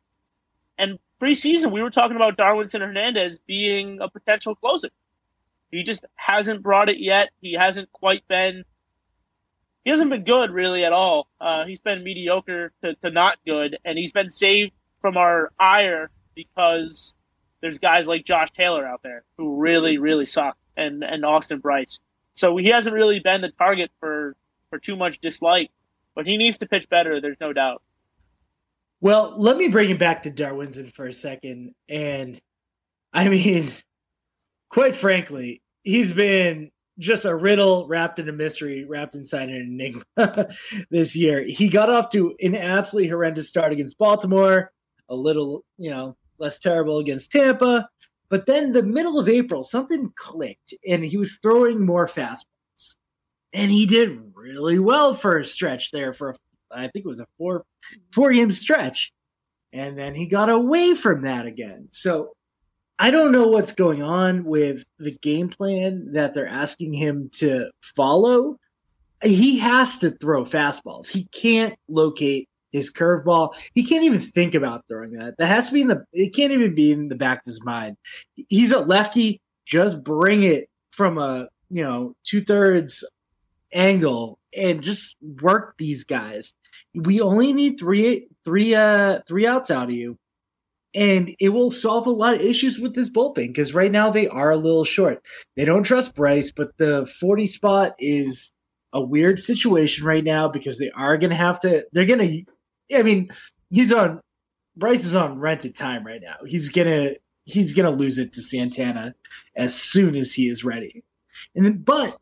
And 0.78 1.00
preseason, 1.22 1.72
we 1.72 1.82
were 1.82 1.90
talking 1.90 2.18
about 2.18 2.38
Darwinzon 2.38 2.82
Hernandez 2.82 3.40
being 3.48 4.00
a 4.02 4.10
potential 4.10 4.54
closer. 4.56 4.90
He 5.72 5.84
just 5.84 6.04
hasn't 6.16 6.62
brought 6.62 6.90
it 6.90 7.00
yet. 7.00 7.30
He 7.40 7.54
hasn't 7.54 7.92
quite 7.94 8.28
been. 8.28 8.66
He 9.88 9.92
hasn't 9.92 10.10
been 10.10 10.26
good 10.26 10.52
really 10.52 10.84
at 10.84 10.92
all. 10.92 11.30
Uh, 11.40 11.64
he's 11.64 11.80
been 11.80 12.04
mediocre 12.04 12.74
to, 12.84 12.96
to 12.96 13.10
not 13.10 13.38
good, 13.48 13.78
and 13.86 13.98
he's 13.98 14.12
been 14.12 14.28
saved 14.28 14.74
from 15.00 15.16
our 15.16 15.50
ire 15.58 16.12
because 16.36 17.14
there's 17.62 17.80
guys 17.80 18.06
like 18.06 18.26
Josh 18.26 18.52
Taylor 18.52 18.86
out 18.86 19.02
there 19.02 19.24
who 19.38 19.56
really, 19.56 19.98
really 19.98 20.26
suck, 20.26 20.58
and 20.76 21.06
and 21.06 21.24
Austin 21.24 21.60
Brice. 21.60 22.02
So 22.36 22.58
he 22.58 22.68
hasn't 22.68 22.94
really 22.94 23.22
been 23.22 23.40
the 23.40 23.48
target 23.48 23.90
for 24.02 24.36
for 24.72 24.78
too 24.78 24.98
much 24.98 25.20
dislike, 25.20 25.72
but 26.16 26.28
he 26.28 26.36
needs 26.36 26.58
to 26.58 26.66
pitch 26.66 26.90
better. 26.90 27.22
There's 27.22 27.40
no 27.40 27.54
doubt. 27.54 27.82
Well, 29.00 29.36
let 29.38 29.56
me 29.56 29.70
bring 29.70 29.90
it 29.90 30.00
back 30.00 30.24
to 30.24 30.32
Darwinzon 30.32 30.92
for 30.92 31.06
a 31.06 31.14
second, 31.14 31.76
and 31.88 32.42
I 33.14 33.30
mean, 33.30 33.70
quite 34.70 34.96
frankly, 34.96 35.62
he's 35.86 36.12
been 36.12 36.72
just 37.00 37.26
a 37.26 37.36
riddle 37.36 37.88
wrapped 37.88 38.20
in 38.20 38.30
a 38.30 38.34
mystery, 38.34 38.86
wrapped 38.86 39.16
inside 39.16 39.50
an 39.50 39.56
enigma 39.56 40.48
this 40.90 41.16
year. 41.16 41.44
He 41.44 41.70
got 41.70 41.90
off 41.90 42.10
to 42.10 42.36
an 42.42 42.56
absolutely 42.56 43.10
horrendous 43.10 43.48
start 43.48 43.72
against 43.72 43.98
Baltimore, 43.98 44.72
a 45.10 45.16
little, 45.16 45.64
you 45.78 45.92
know, 45.92 46.18
less 46.40 46.60
terrible 46.60 47.00
against 47.00 47.32
Tampa. 47.32 47.88
But 48.30 48.46
then 48.46 48.74
the 48.74 48.84
middle 48.84 49.20
of 49.20 49.30
April, 49.30 49.64
something 49.64 50.12
clicked 50.16 50.74
and 50.88 51.04
he 51.04 51.18
was 51.18 51.40
throwing 51.42 51.86
more 51.86 52.08
fastballs. 52.08 52.96
And 53.54 53.72
he 53.72 53.86
did 53.86 54.34
really 54.36 54.80
well 54.80 55.14
for 55.14 55.38
a 55.38 55.46
stretch 55.46 55.92
there 55.92 56.14
for, 56.14 56.32
a, 56.32 56.34
I 56.72 56.90
think 56.90 57.06
it 57.06 57.08
was 57.08 57.22
a 57.22 57.28
four, 57.38 57.64
four 58.12 58.32
game 58.32 58.52
stretch. 58.52 59.12
And 59.72 59.98
then 59.98 60.16
he 60.16 60.28
got 60.28 60.50
away 60.50 60.96
from 60.96 61.24
that 61.24 61.46
again. 61.46 61.90
So 61.92 62.34
I 63.00 63.12
don't 63.12 63.32
know 63.32 63.48
what's 63.48 63.74
going 63.74 64.02
on 64.02 64.44
with 64.44 64.84
the 64.98 65.12
game 65.12 65.50
plan 65.50 66.14
that 66.14 66.34
they're 66.34 66.48
asking 66.48 66.94
him 66.94 67.30
to 67.36 67.70
follow. 67.82 68.58
He 69.24 69.60
has 69.60 70.00
to 70.00 70.12
throw 70.12 70.44
fastballs. 70.44 71.12
He 71.12 71.26
can't 71.26 71.76
locate 71.88 72.50
his 72.72 72.92
curveball. 72.92 73.56
He 73.74 73.84
can't 73.84 74.04
even 74.04 74.20
think 74.20 74.56
about 74.56 74.86
throwing 74.88 75.12
that. 75.14 75.38
That 75.38 75.48
has 75.48 75.68
to 75.68 75.74
be 75.74 75.82
in 75.82 75.88
the. 75.88 76.06
It 76.12 76.36
can't 76.36 76.52
even 76.52 76.76
be 76.76 76.92
in 76.92 77.08
the 77.08 77.16
back 77.16 77.40
of 77.40 77.46
his 77.46 77.64
mind. 77.64 77.98
He's 78.50 78.72
a 78.72 78.80
lefty. 78.80 79.42
Just 79.66 80.04
bring 80.04 80.44
it 80.44 80.70
from 80.92 81.18
a 81.18 81.50
you 81.70 81.84
know 81.84 82.16
two 82.24 82.42
thirds 82.42 83.04
angle 83.74 84.40
and 84.56 84.82
just 84.82 85.18
work 85.22 85.76
these 85.78 86.04
guys. 86.04 86.54
We 86.96 87.22
only 87.22 87.54
need 87.54 87.80
three 87.80 88.28
three 88.46 88.76
uh 88.76 89.22
three 89.28 89.46
outs 89.46 89.72
out 89.72 89.90
of 89.90 89.96
you, 89.96 90.18
and 90.98 91.36
it 91.40 91.50
will 91.50 91.70
solve 91.70 92.08
a 92.08 92.12
lot 92.12 92.34
of 92.34 92.42
issues 92.42 92.80
with 92.80 92.96
this 92.96 93.08
bullpen 93.08 93.50
because 93.50 93.76
right 93.76 93.92
now 93.92 94.10
they 94.10 94.28
are 94.28 94.50
a 94.50 94.58
little 94.58 94.84
short. 94.84 95.22
They 95.56 95.64
don't 95.64 95.84
trust 95.84 96.16
Brice, 96.16 96.52
but 96.52 96.76
the 96.78 97.06
forty 97.06 97.46
spot 97.46 97.94
is 98.00 98.52
a 98.92 99.02
weird 99.02 99.40
situation 99.40 100.06
right 100.06 100.24
now 100.24 100.48
because 100.48 100.80
they 100.80 100.90
are 100.90 101.18
going 101.18 101.30
to 101.30 101.36
have 101.36 101.60
to. 101.60 101.86
They're 101.92 102.06
going 102.06 102.46
to 102.90 102.98
I 102.98 103.04
mean, 103.04 103.30
he's 103.70 103.92
on 103.92 104.22
Brice 104.76 105.06
is 105.06 105.16
on 105.16 105.40
rented 105.40 105.76
time 105.76 106.04
right 106.04 106.22
now. 106.22 106.38
He's 106.46 106.70
gonna 106.70 107.12
he's 107.46 107.74
gonna 107.74 107.92
lose 107.92 108.18
it 108.18 108.34
to 108.34 108.42
Santana 108.42 109.14
as 109.56 109.76
soon 109.76 110.16
as 110.16 110.34
he 110.34 110.50
is 110.50 110.64
ready. 110.64 111.04
And 111.56 111.64
then, 111.64 111.78
but 111.78 112.18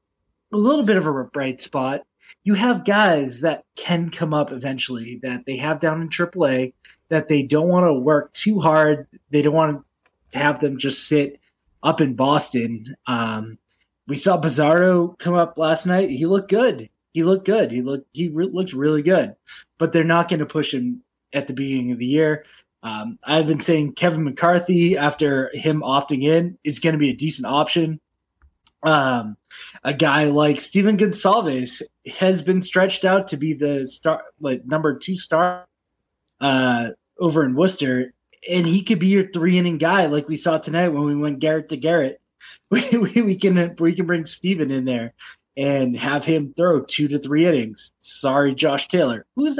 a 0.54 0.58
little 0.58 0.84
bit 0.84 0.98
of 0.98 1.08
a 1.08 1.24
bright 1.24 1.62
spot. 1.62 2.02
You 2.44 2.56
have 2.56 2.86
guys 2.86 3.42
that 3.42 3.64
can 3.76 4.10
come 4.10 4.34
up 4.34 4.52
eventually 4.52 5.20
that 5.24 5.46
they 5.46 5.58
have 5.58 5.80
down 5.80 6.02
in 6.02 6.10
AAA 6.10 6.74
that 7.10 7.28
they 7.28 7.44
don't 7.44 7.70
want 7.70 7.86
to 7.86 7.94
work 7.94 8.34
too 8.34 8.60
hard. 8.60 9.08
They 9.30 9.42
don't 9.42 9.54
want 9.54 9.84
to 10.32 10.38
have 10.38 10.60
them 10.60 10.78
just 10.78 11.08
sit 11.08 11.40
up 11.84 12.02
in 12.02 12.16
Boston. 12.16 12.96
Um, 13.08 13.58
we 14.08 14.18
saw 14.18 14.40
Bazardo 14.40 15.18
come 15.18 15.34
up 15.34 15.58
last 15.58 15.86
night. 15.86 16.10
He 16.10 16.26
looked 16.26 16.50
good 16.50 16.90
he 17.16 17.24
looked 17.24 17.46
good. 17.46 17.72
He 17.72 17.82
looked 17.82 18.08
he 18.12 18.28
re- 18.28 18.50
looked 18.52 18.74
really 18.74 19.02
good, 19.02 19.38
but 19.78 19.94
they're 19.94 20.04
not 20.04 20.28
going 20.28 20.42
to 20.42 20.46
push 20.46 20.74
him 20.74 21.02
at 21.32 21.48
the 21.48 21.54
beginning 21.54 21.94
of 21.94 21.98
the 21.98 22.06
year. 22.06 22.44
Um, 22.84 23.18
I've 23.24 23.48
been 23.48 23.62
saying 23.62 23.94
Kevin 23.94 24.26
McCarthy 24.26 24.98
after 24.98 25.50
him 25.54 25.80
opting 25.80 26.24
in 26.24 26.58
is 26.66 26.80
going 26.80 26.92
to 26.92 27.00
be 27.00 27.12
a 27.12 27.16
decent 27.16 27.48
option. 27.48 28.02
Um, 28.84 29.38
a 29.82 29.94
guy 29.94 30.26
like 30.26 30.60
Stephen 30.60 30.98
Gonsalves 30.98 31.82
has 32.20 32.42
been 32.42 32.62
stretched 32.62 33.06
out 33.06 33.28
to 33.28 33.38
be 33.38 33.54
the 33.54 33.88
star, 33.88 34.26
like 34.42 34.66
number 34.66 34.98
two 34.98 35.16
star 35.16 35.66
uh, 36.42 36.90
over 37.20 37.44
in 37.46 37.56
Worcester, 37.56 38.14
and 38.52 38.66
he 38.66 38.84
could 38.84 39.00
be 39.00 39.08
your 39.08 39.28
three 39.32 39.58
inning 39.58 39.78
guy, 39.78 40.06
like 40.08 40.28
we 40.28 40.38
saw 40.38 40.58
tonight 40.58 40.90
when 40.90 41.04
we 41.04 41.16
went 41.16 41.40
Garrett 41.40 41.70
to 41.70 41.78
Garrett. 41.78 42.22
We, 42.70 42.82
we, 42.98 43.22
we 43.22 43.36
can 43.38 43.76
we 43.80 43.94
can 43.96 44.06
bring 44.06 44.26
Steven 44.28 44.70
in 44.70 44.86
there 44.86 45.14
and 45.58 45.98
have 46.00 46.24
him 46.26 46.54
throw 46.56 46.82
two 46.82 47.08
to 47.08 47.18
three 47.18 47.48
innings. 47.48 47.92
Sorry, 48.02 48.54
Josh 48.54 48.88
Taylor, 48.88 49.26
who's 49.36 49.60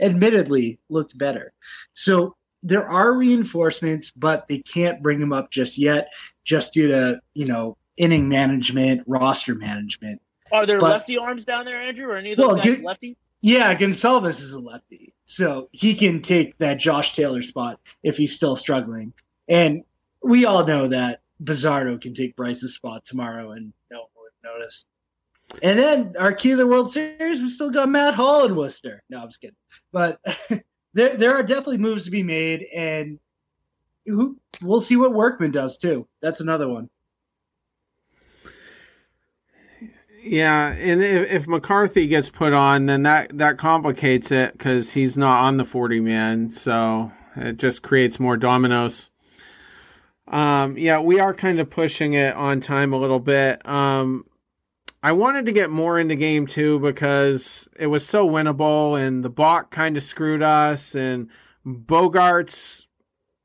admittedly 0.00 0.78
looked 0.88 1.16
better. 1.16 1.52
So 1.94 2.36
there 2.62 2.86
are 2.86 3.16
reinforcements, 3.16 4.10
but 4.14 4.48
they 4.48 4.58
can't 4.58 5.02
bring 5.02 5.20
him 5.20 5.32
up 5.32 5.50
just 5.50 5.78
yet, 5.78 6.12
just 6.44 6.74
due 6.74 6.88
to 6.88 7.20
you 7.34 7.46
know 7.46 7.76
inning 7.96 8.28
management, 8.28 9.02
roster 9.06 9.54
management. 9.54 10.20
Are 10.52 10.66
there 10.66 10.80
But- 10.80 10.90
lefty 10.90 11.16
arms 11.16 11.44
down 11.44 11.64
there, 11.64 11.80
Andrew, 11.80 12.08
or 12.10 12.16
any 12.16 12.32
of 12.32 12.38
those 12.38 12.46
Well, 12.46 12.56
guys 12.56 12.64
get- 12.64 12.82
lefty? 12.82 13.16
Yeah, 13.42 13.74
Gonsalves 13.74 14.40
is 14.40 14.52
a 14.52 14.60
lefty, 14.60 15.14
so 15.24 15.68
he 15.72 15.94
can 15.94 16.20
take 16.20 16.58
that 16.58 16.78
Josh 16.78 17.16
Taylor 17.16 17.42
spot 17.42 17.80
if 18.02 18.16
he's 18.16 18.34
still 18.34 18.54
struggling. 18.54 19.14
And 19.48 19.84
we 20.22 20.44
all 20.44 20.66
know 20.66 20.88
that 20.88 21.22
Bazardo 21.42 22.00
can 22.00 22.12
take 22.12 22.36
Brice's 22.36 22.74
spot 22.74 23.04
tomorrow, 23.04 23.52
and 23.52 23.72
no 23.90 23.98
one 23.98 24.08
would 24.16 24.32
notice. 24.44 24.84
And 25.62 25.78
then 25.78 26.14
our 26.18 26.32
key 26.32 26.50
to 26.50 26.56
the 26.56 26.66
World 26.66 26.90
Series, 26.90 27.40
we 27.40 27.48
still 27.50 27.70
got 27.70 27.88
Matt 27.88 28.14
Hall 28.14 28.44
in 28.44 28.54
Worcester. 28.54 29.02
No, 29.08 29.20
I'm 29.20 29.28
just 29.28 29.40
kidding. 29.40 29.56
But 29.90 30.20
there, 30.92 31.16
there 31.16 31.34
are 31.34 31.42
definitely 31.42 31.78
moves 31.78 32.04
to 32.04 32.10
be 32.10 32.22
made, 32.22 32.66
and 32.74 33.18
who, 34.06 34.36
we'll 34.60 34.80
see 34.80 34.96
what 34.96 35.14
Workman 35.14 35.50
does 35.50 35.78
too. 35.78 36.06
That's 36.20 36.40
another 36.40 36.68
one. 36.68 36.90
Yeah, 40.22 40.72
and 40.72 41.02
if, 41.02 41.32
if 41.32 41.48
McCarthy 41.48 42.06
gets 42.06 42.30
put 42.30 42.52
on, 42.52 42.86
then 42.86 43.04
that 43.04 43.38
that 43.38 43.56
complicates 43.56 44.30
it 44.30 44.52
because 44.52 44.92
he's 44.92 45.16
not 45.16 45.44
on 45.44 45.56
the 45.56 45.64
forty 45.64 46.00
man, 46.00 46.50
so 46.50 47.10
it 47.36 47.56
just 47.56 47.82
creates 47.82 48.20
more 48.20 48.36
dominoes. 48.36 49.10
Um, 50.28 50.76
yeah, 50.76 51.00
we 51.00 51.18
are 51.18 51.34
kind 51.34 51.58
of 51.58 51.70
pushing 51.70 52.12
it 52.14 52.36
on 52.36 52.60
time 52.60 52.92
a 52.92 52.98
little 52.98 53.18
bit. 53.18 53.66
Um, 53.66 54.26
I 55.02 55.12
wanted 55.12 55.46
to 55.46 55.52
get 55.52 55.70
more 55.70 55.98
into 55.98 56.14
game 56.16 56.46
two 56.46 56.78
because 56.78 57.68
it 57.78 57.86
was 57.86 58.06
so 58.06 58.28
winnable, 58.28 59.00
and 59.00 59.24
the 59.24 59.30
balk 59.30 59.70
kind 59.70 59.96
of 59.96 60.02
screwed 60.02 60.42
us, 60.42 60.94
and 60.94 61.30
Bogaerts 61.66 62.86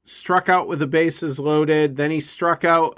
struck 0.06 0.47
out 0.47 0.68
with 0.68 0.80
the 0.80 0.88
bases 0.88 1.39
loaded. 1.39 1.97
Then 1.97 2.12
he 2.12 2.22
struck 2.22 2.64
out 2.64 2.97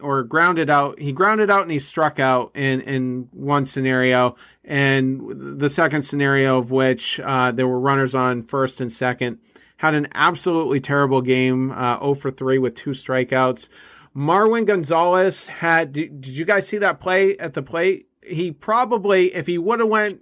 or 0.00 0.22
grounded 0.24 0.68
out. 0.70 0.98
He 0.98 1.12
grounded 1.12 1.50
out 1.50 1.62
and 1.62 1.70
he 1.70 1.78
struck 1.78 2.18
out 2.18 2.50
in 2.56 2.80
in 2.80 3.28
one 3.32 3.66
scenario, 3.66 4.34
and 4.64 5.58
the 5.60 5.68
second 5.70 6.02
scenario 6.02 6.58
of 6.58 6.70
which 6.70 7.20
uh, 7.20 7.52
there 7.52 7.68
were 7.68 7.78
runners 7.80 8.14
on 8.14 8.42
first 8.42 8.80
and 8.80 8.90
second. 8.92 9.38
Had 9.76 9.94
an 9.94 10.08
absolutely 10.14 10.80
terrible 10.80 11.20
game, 11.22 11.70
uh, 11.70 12.00
0 12.00 12.14
for 12.14 12.32
3 12.32 12.58
with 12.58 12.74
two 12.74 12.90
strikeouts. 12.90 13.68
Marwin 14.16 14.66
Gonzalez 14.66 15.46
had. 15.46 15.92
Did, 15.92 16.20
did 16.20 16.36
you 16.36 16.44
guys 16.44 16.66
see 16.66 16.78
that 16.78 16.98
play 16.98 17.36
at 17.36 17.52
the 17.52 17.62
plate? 17.62 18.08
He 18.26 18.50
probably, 18.50 19.26
if 19.26 19.46
he 19.46 19.56
would 19.56 19.78
have 19.78 19.88
went, 19.88 20.20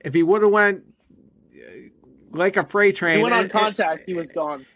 if 0.00 0.14
he 0.14 0.24
would 0.24 0.42
have 0.42 0.50
went 0.50 0.82
uh, 1.54 1.60
like 2.32 2.56
a 2.56 2.64
freight 2.64 2.96
train, 2.96 3.18
He 3.18 3.22
went 3.22 3.34
on 3.36 3.42
and- 3.42 3.52
contact. 3.52 4.02
He 4.06 4.14
was 4.14 4.32
gone. 4.32 4.66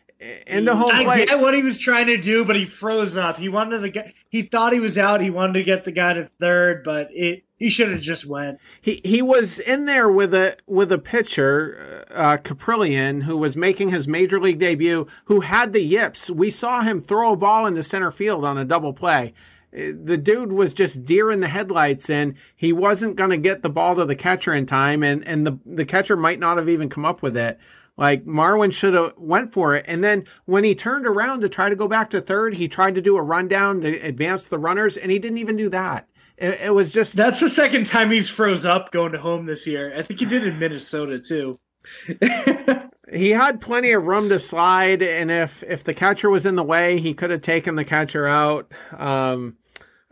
Into 0.47 0.75
home 0.75 0.91
I 0.93 1.05
plate. 1.05 1.29
get 1.29 1.41
what 1.41 1.55
he 1.55 1.62
was 1.62 1.79
trying 1.79 2.07
to 2.07 2.16
do, 2.16 2.45
but 2.45 2.57
he 2.57 2.64
froze 2.64 3.16
up. 3.16 3.37
He 3.37 3.49
wanted 3.49 3.81
the 3.81 3.91
guy. 3.91 4.14
He 4.29 4.43
thought 4.43 4.73
he 4.73 4.81
was 4.81 4.99
out. 4.99 5.20
He 5.20 5.31
wanted 5.31 5.55
to 5.55 5.62
get 5.62 5.85
the 5.85 5.93
guy 5.93 6.14
to 6.14 6.25
third, 6.41 6.85
but 6.85 7.09
it 7.11 7.45
he 7.62 7.68
should 7.68 7.91
have 7.91 8.01
just 8.01 8.27
went. 8.27 8.59
He 8.81 9.01
he 9.05 9.23
was 9.23 9.59
in 9.59 9.87
there 9.87 10.09
with 10.09 10.35
a 10.35 10.57
with 10.66 10.93
a 10.93 10.99
pitcher, 10.99 12.05
uh, 12.11 12.37
Caprillion, 12.39 13.23
who 13.23 13.37
was 13.37 13.57
making 13.57 13.91
his 13.91 14.09
major 14.09 14.41
league 14.41 14.59
debut, 14.59 15.07
who 15.27 15.41
had 15.41 15.73
the 15.73 15.83
yips. 15.83 16.31
We 16.31 16.51
saw 16.51 16.83
him 16.83 17.01
throw 17.01 17.33
a 17.33 17.37
ball 17.37 17.66
into 17.66 17.83
center 17.83 18.11
field 18.11 18.45
on 18.45 18.59
a 18.59 18.64
double 18.64 18.93
play. 18.93 19.33
The 19.73 20.18
dude 20.18 20.53
was 20.53 20.75
just 20.75 21.05
deer 21.05 21.31
in 21.31 21.41
the 21.41 21.49
headlights, 21.49 22.11
and 22.11 22.35
he 22.55 22.75
wasn't 22.75 23.16
going 23.16 23.31
to 23.31 23.39
get 23.39 23.62
the 23.62 23.70
ball 23.70 23.95
to 23.95 24.05
the 24.05 24.16
catcher 24.16 24.53
in 24.53 24.66
time, 24.66 25.03
and 25.03 25.27
and 25.27 25.47
the 25.47 25.59
the 25.64 25.87
catcher 25.87 26.16
might 26.16 26.39
not 26.39 26.59
have 26.59 26.68
even 26.68 26.89
come 26.89 27.05
up 27.05 27.23
with 27.23 27.37
it. 27.37 27.59
Like 28.03 28.24
Marwin 28.24 28.72
should 28.72 28.94
have 28.94 29.12
went 29.16 29.53
for 29.53 29.76
it, 29.76 29.84
and 29.86 30.03
then 30.03 30.24
when 30.46 30.64
he 30.64 30.74
turned 30.74 31.07
around 31.07 31.42
to 31.42 31.48
try 31.48 31.68
to 31.68 31.76
go 31.76 31.86
back 31.86 32.11
to 32.11 32.20
third, 32.20 32.55
he 32.55 32.66
tried 32.66 32.96
to 32.96 33.00
do 33.00 33.16
a 33.16 33.22
rundown 33.22 33.80
to 33.82 33.94
advance 34.00 34.48
the 34.48 34.59
runners, 34.59 34.96
and 34.96 35.12
he 35.12 35.20
didn't 35.20 35.38
even 35.38 35.55
do 35.55 35.68
that. 35.68 36.09
It, 36.36 36.61
it 36.62 36.74
was 36.74 36.92
just 36.92 37.14
That's 37.14 37.38
the 37.38 37.48
second 37.48 37.86
time 37.86 38.11
he's 38.11 38.28
froze 38.28 38.66
up 38.66 38.90
going 38.90 39.12
to 39.12 39.18
home 39.18 39.46
this 39.46 39.68
year. 39.68 39.96
I 39.96 40.03
think 40.03 40.18
he 40.18 40.26
did 40.26 40.44
in 40.44 40.59
Minnesota 40.59 41.20
too. 41.20 41.61
He 43.12 43.30
had 43.30 43.61
plenty 43.61 43.92
of 43.92 44.07
room 44.07 44.28
to 44.30 44.38
slide, 44.38 45.03
and 45.03 45.30
if 45.30 45.62
if 45.64 45.84
the 45.84 45.92
catcher 45.92 46.30
was 46.30 46.46
in 46.46 46.55
the 46.55 46.64
way, 46.64 46.98
he 46.98 47.14
could 47.14 47.30
have 47.30 47.42
taken 47.42 47.74
the 47.74 47.84
catcher 47.84 48.26
out. 48.26 48.72
Um, 48.96 49.57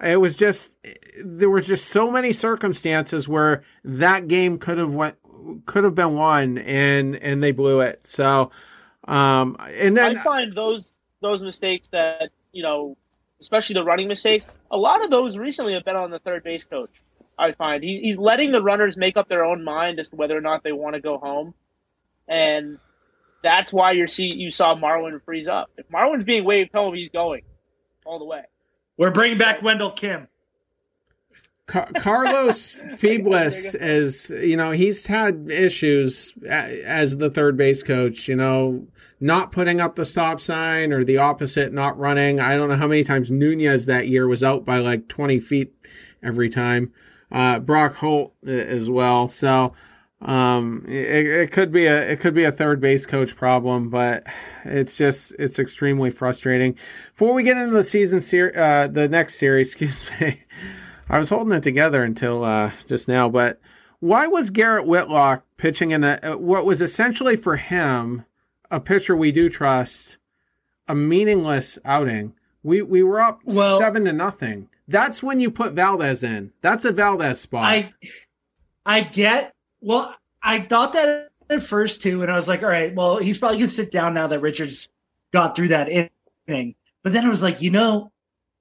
it 0.03 0.21
was 0.21 0.37
just 0.37 0.77
there 1.25 1.51
was 1.51 1.69
just 1.69 1.89
so 1.89 2.11
many 2.11 2.33
circumstances 2.33 3.29
where 3.29 3.63
that 3.85 4.29
game 4.29 4.59
could 4.59 4.79
have 4.79 4.95
went 4.95 5.17
could 5.67 5.85
have 5.85 5.95
been 5.95 6.15
won, 6.15 6.59
and 6.59 7.17
and 7.17 7.43
they 7.43 7.53
blew 7.53 7.81
it. 7.81 8.07
So, 8.07 8.51
um, 9.07 9.57
and 9.61 9.97
then 9.97 10.17
I 10.17 10.23
find 10.23 10.53
those 10.53 10.99
those 11.21 11.43
mistakes 11.43 11.89
that 11.89 12.31
you 12.53 12.63
know, 12.63 12.97
especially 13.41 13.75
the 13.75 13.85
running 13.85 14.09
mistakes, 14.09 14.47
a 14.71 14.77
lot 14.77 15.05
of 15.05 15.11
those 15.11 15.39
recently 15.39 15.75
have 15.75 15.85
been 15.85 15.97
on 15.97 16.11
the 16.11 16.19
third 16.19 16.45
base 16.45 16.65
coach. 16.65 16.91
I 17.39 17.53
find 17.53 17.83
he, 17.83 18.01
he's 18.01 18.19
letting 18.19 18.53
the 18.53 18.63
runners 18.63 18.97
make 18.97 19.17
up 19.17 19.29
their 19.29 19.45
own 19.45 19.65
mind 19.65 19.99
as 19.99 20.11
to 20.11 20.17
whether 20.17 20.37
or 20.37 20.43
not 20.43 20.63
they 20.63 20.73
want 20.73 20.95
to 20.95 21.01
go 21.01 21.19
home, 21.19 21.55
and 22.29 22.79
that's 23.43 23.73
why 23.73 23.93
you 23.93 24.07
see 24.07 24.35
you 24.35 24.51
saw 24.51 24.75
Marwin 24.75 25.23
freeze 25.25 25.49
up. 25.49 25.71
If 25.77 25.89
Marwin's 25.89 26.25
being 26.25 26.45
waved 26.45 26.73
home, 26.75 26.95
he's 26.95 27.11
going 27.11 27.43
all 28.05 28.19
the 28.19 28.25
way. 28.25 28.43
We're 28.97 29.11
bringing 29.11 29.39
back 29.39 29.63
Wendell 29.63 29.93
Kim. 29.93 30.29
Ca- 31.71 31.89
Carlos 31.99 32.79
Feeblis 32.95 33.77
is, 33.81 34.31
you 34.43 34.57
know, 34.57 34.73
he's 34.73 35.07
had 35.07 35.49
issues 35.49 36.35
as 36.49 37.17
the 37.19 37.31
third 37.31 37.57
base 37.57 37.83
coach, 37.83 38.29
you 38.29 38.35
know, 38.35 38.87
not 39.21 39.53
putting 39.53 39.81
up 39.81 39.95
the 39.95 40.05
stop 40.05 40.41
sign 40.41 40.93
or 40.93 41.05
the 41.05 41.19
opposite, 41.19 41.73
not 41.73 41.97
running. 41.99 42.41
I 42.41 42.57
don't 42.57 42.69
know 42.69 42.77
how 42.77 42.89
many 42.89 43.05
times 43.05 43.31
Nunez 43.31 43.87
that 43.87 44.09
year 44.09 44.27
was 44.27 44.43
out 44.43 44.65
by 44.65 44.79
like 44.79 45.09
20 45.09 45.39
feet 45.39 45.73
every 46.23 46.49
time. 46.49 46.93
Uh, 47.31 47.61
Brock 47.61 47.95
Holt 47.95 48.35
uh, 48.45 48.51
as 48.51 48.91
well. 48.91 49.29
So, 49.29 49.73
um, 50.23 50.85
it, 50.89 51.27
it 51.27 51.53
could 51.53 51.71
be 51.71 51.87
a, 51.87 52.11
it 52.11 52.21
could 52.21 52.35
be 52.35 52.45
a 52.45 52.51
third 52.53 52.81
base 52.81 53.07
coach 53.07 53.37
problem, 53.37 53.91
but 53.91 54.27
it's 54.65 54.99
just, 54.99 55.35
it's 55.39 55.59
extremely 55.59 56.11
frustrating. 56.11 56.77
Before 57.13 57.33
we 57.33 57.45
get 57.45 57.57
into 57.57 57.73
the 57.73 57.85
season 57.85 58.21
ser- 58.21 58.53
uh, 58.57 58.89
the 58.89 59.09
next 59.09 59.37
series, 59.37 59.71
excuse 59.81 60.11
me. 60.21 60.43
I 61.11 61.19
was 61.19 61.31
holding 61.31 61.53
it 61.53 61.65
together 61.65 62.05
until 62.05 62.45
uh, 62.45 62.71
just 62.87 63.09
now, 63.09 63.29
but 63.29 63.61
why 63.99 64.29
was 64.29 64.51
Garrett 64.51 64.87
Whitlock 64.87 65.45
pitching 65.57 65.91
in 65.91 66.05
a 66.05 66.39
what 66.39 66.65
was 66.65 66.81
essentially 66.81 67.37
for 67.37 67.57
him 67.57 68.25
a 68.71 68.79
pitcher 68.79 69.17
we 69.17 69.33
do 69.33 69.49
trust, 69.49 70.19
a 70.87 70.95
meaningless 70.95 71.81
outing? 71.85 72.35
We 72.63 72.83
we 72.83 73.03
were 73.03 73.21
up 73.21 73.41
Well- 73.45 73.79
seven 73.79 74.05
to 74.05 74.13
nothing. 74.13 74.69
That's 74.87 75.23
when 75.23 75.41
you 75.41 75.51
put 75.51 75.73
Valdez 75.73 76.23
in. 76.25 76.53
That's 76.63 76.85
a 76.85 76.93
Valdez 76.93 77.41
spot. 77.41 77.65
I 77.65 77.93
I 78.87 79.01
get 79.03 79.53
well, 79.81 80.15
I 80.43 80.61
thought 80.61 80.93
that 80.93 81.31
at 81.51 81.63
first 81.63 82.03
too, 82.03 82.23
and 82.23 82.31
I 82.31 82.37
was 82.37 82.47
like, 82.47 82.63
all 82.63 82.69
right, 82.69 82.95
well, 82.95 83.19
he's 83.19 83.39
probably 83.39 83.59
gonna 83.59 83.69
sit 83.69 83.91
down 83.91 84.15
now 84.15 84.29
that 84.29 84.41
Richards 84.41 84.89
got 85.33 85.57
through 85.57 85.69
that 85.69 85.89
inning. 85.89 86.75
But 87.03 87.13
then 87.13 87.27
I 87.27 87.29
was 87.29 87.43
like, 87.43 87.63
you 87.63 87.71
know, 87.71 88.13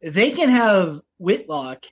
they 0.02 0.32
can 0.32 0.50
have 0.50 1.00
Whitlock 1.20 1.86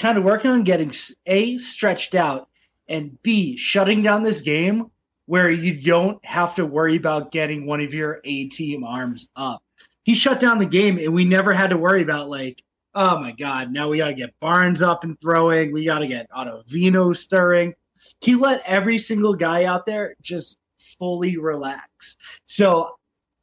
kind 0.00 0.18
of 0.18 0.24
working 0.24 0.50
on 0.50 0.64
getting 0.64 0.92
a 1.26 1.58
stretched 1.58 2.14
out 2.14 2.48
and 2.88 3.22
b 3.22 3.56
shutting 3.56 4.02
down 4.02 4.22
this 4.22 4.40
game 4.40 4.90
where 5.26 5.50
you 5.50 5.80
don't 5.80 6.24
have 6.24 6.56
to 6.56 6.66
worry 6.66 6.96
about 6.96 7.30
getting 7.30 7.66
one 7.66 7.80
of 7.80 7.94
your 7.94 8.20
A 8.24 8.48
team 8.48 8.82
arms 8.82 9.28
up. 9.36 9.62
He 10.02 10.14
shut 10.14 10.40
down 10.40 10.58
the 10.58 10.66
game, 10.66 10.98
and 10.98 11.14
we 11.14 11.24
never 11.24 11.52
had 11.52 11.70
to 11.70 11.78
worry 11.78 12.02
about 12.02 12.28
like 12.28 12.62
oh 12.94 13.20
my 13.20 13.30
god, 13.30 13.72
now 13.72 13.88
we 13.88 13.98
got 13.98 14.08
to 14.08 14.14
get 14.14 14.34
Barnes 14.40 14.82
up 14.82 15.04
and 15.04 15.20
throwing. 15.20 15.72
We 15.72 15.84
got 15.84 16.00
to 16.00 16.08
get 16.08 16.30
Ottavino 16.30 17.16
stirring. 17.16 17.74
He 18.20 18.34
let 18.34 18.62
every 18.66 18.98
single 18.98 19.34
guy 19.34 19.64
out 19.64 19.86
there 19.86 20.16
just 20.20 20.58
fully 20.98 21.36
relax. 21.36 22.16
So 22.46 22.96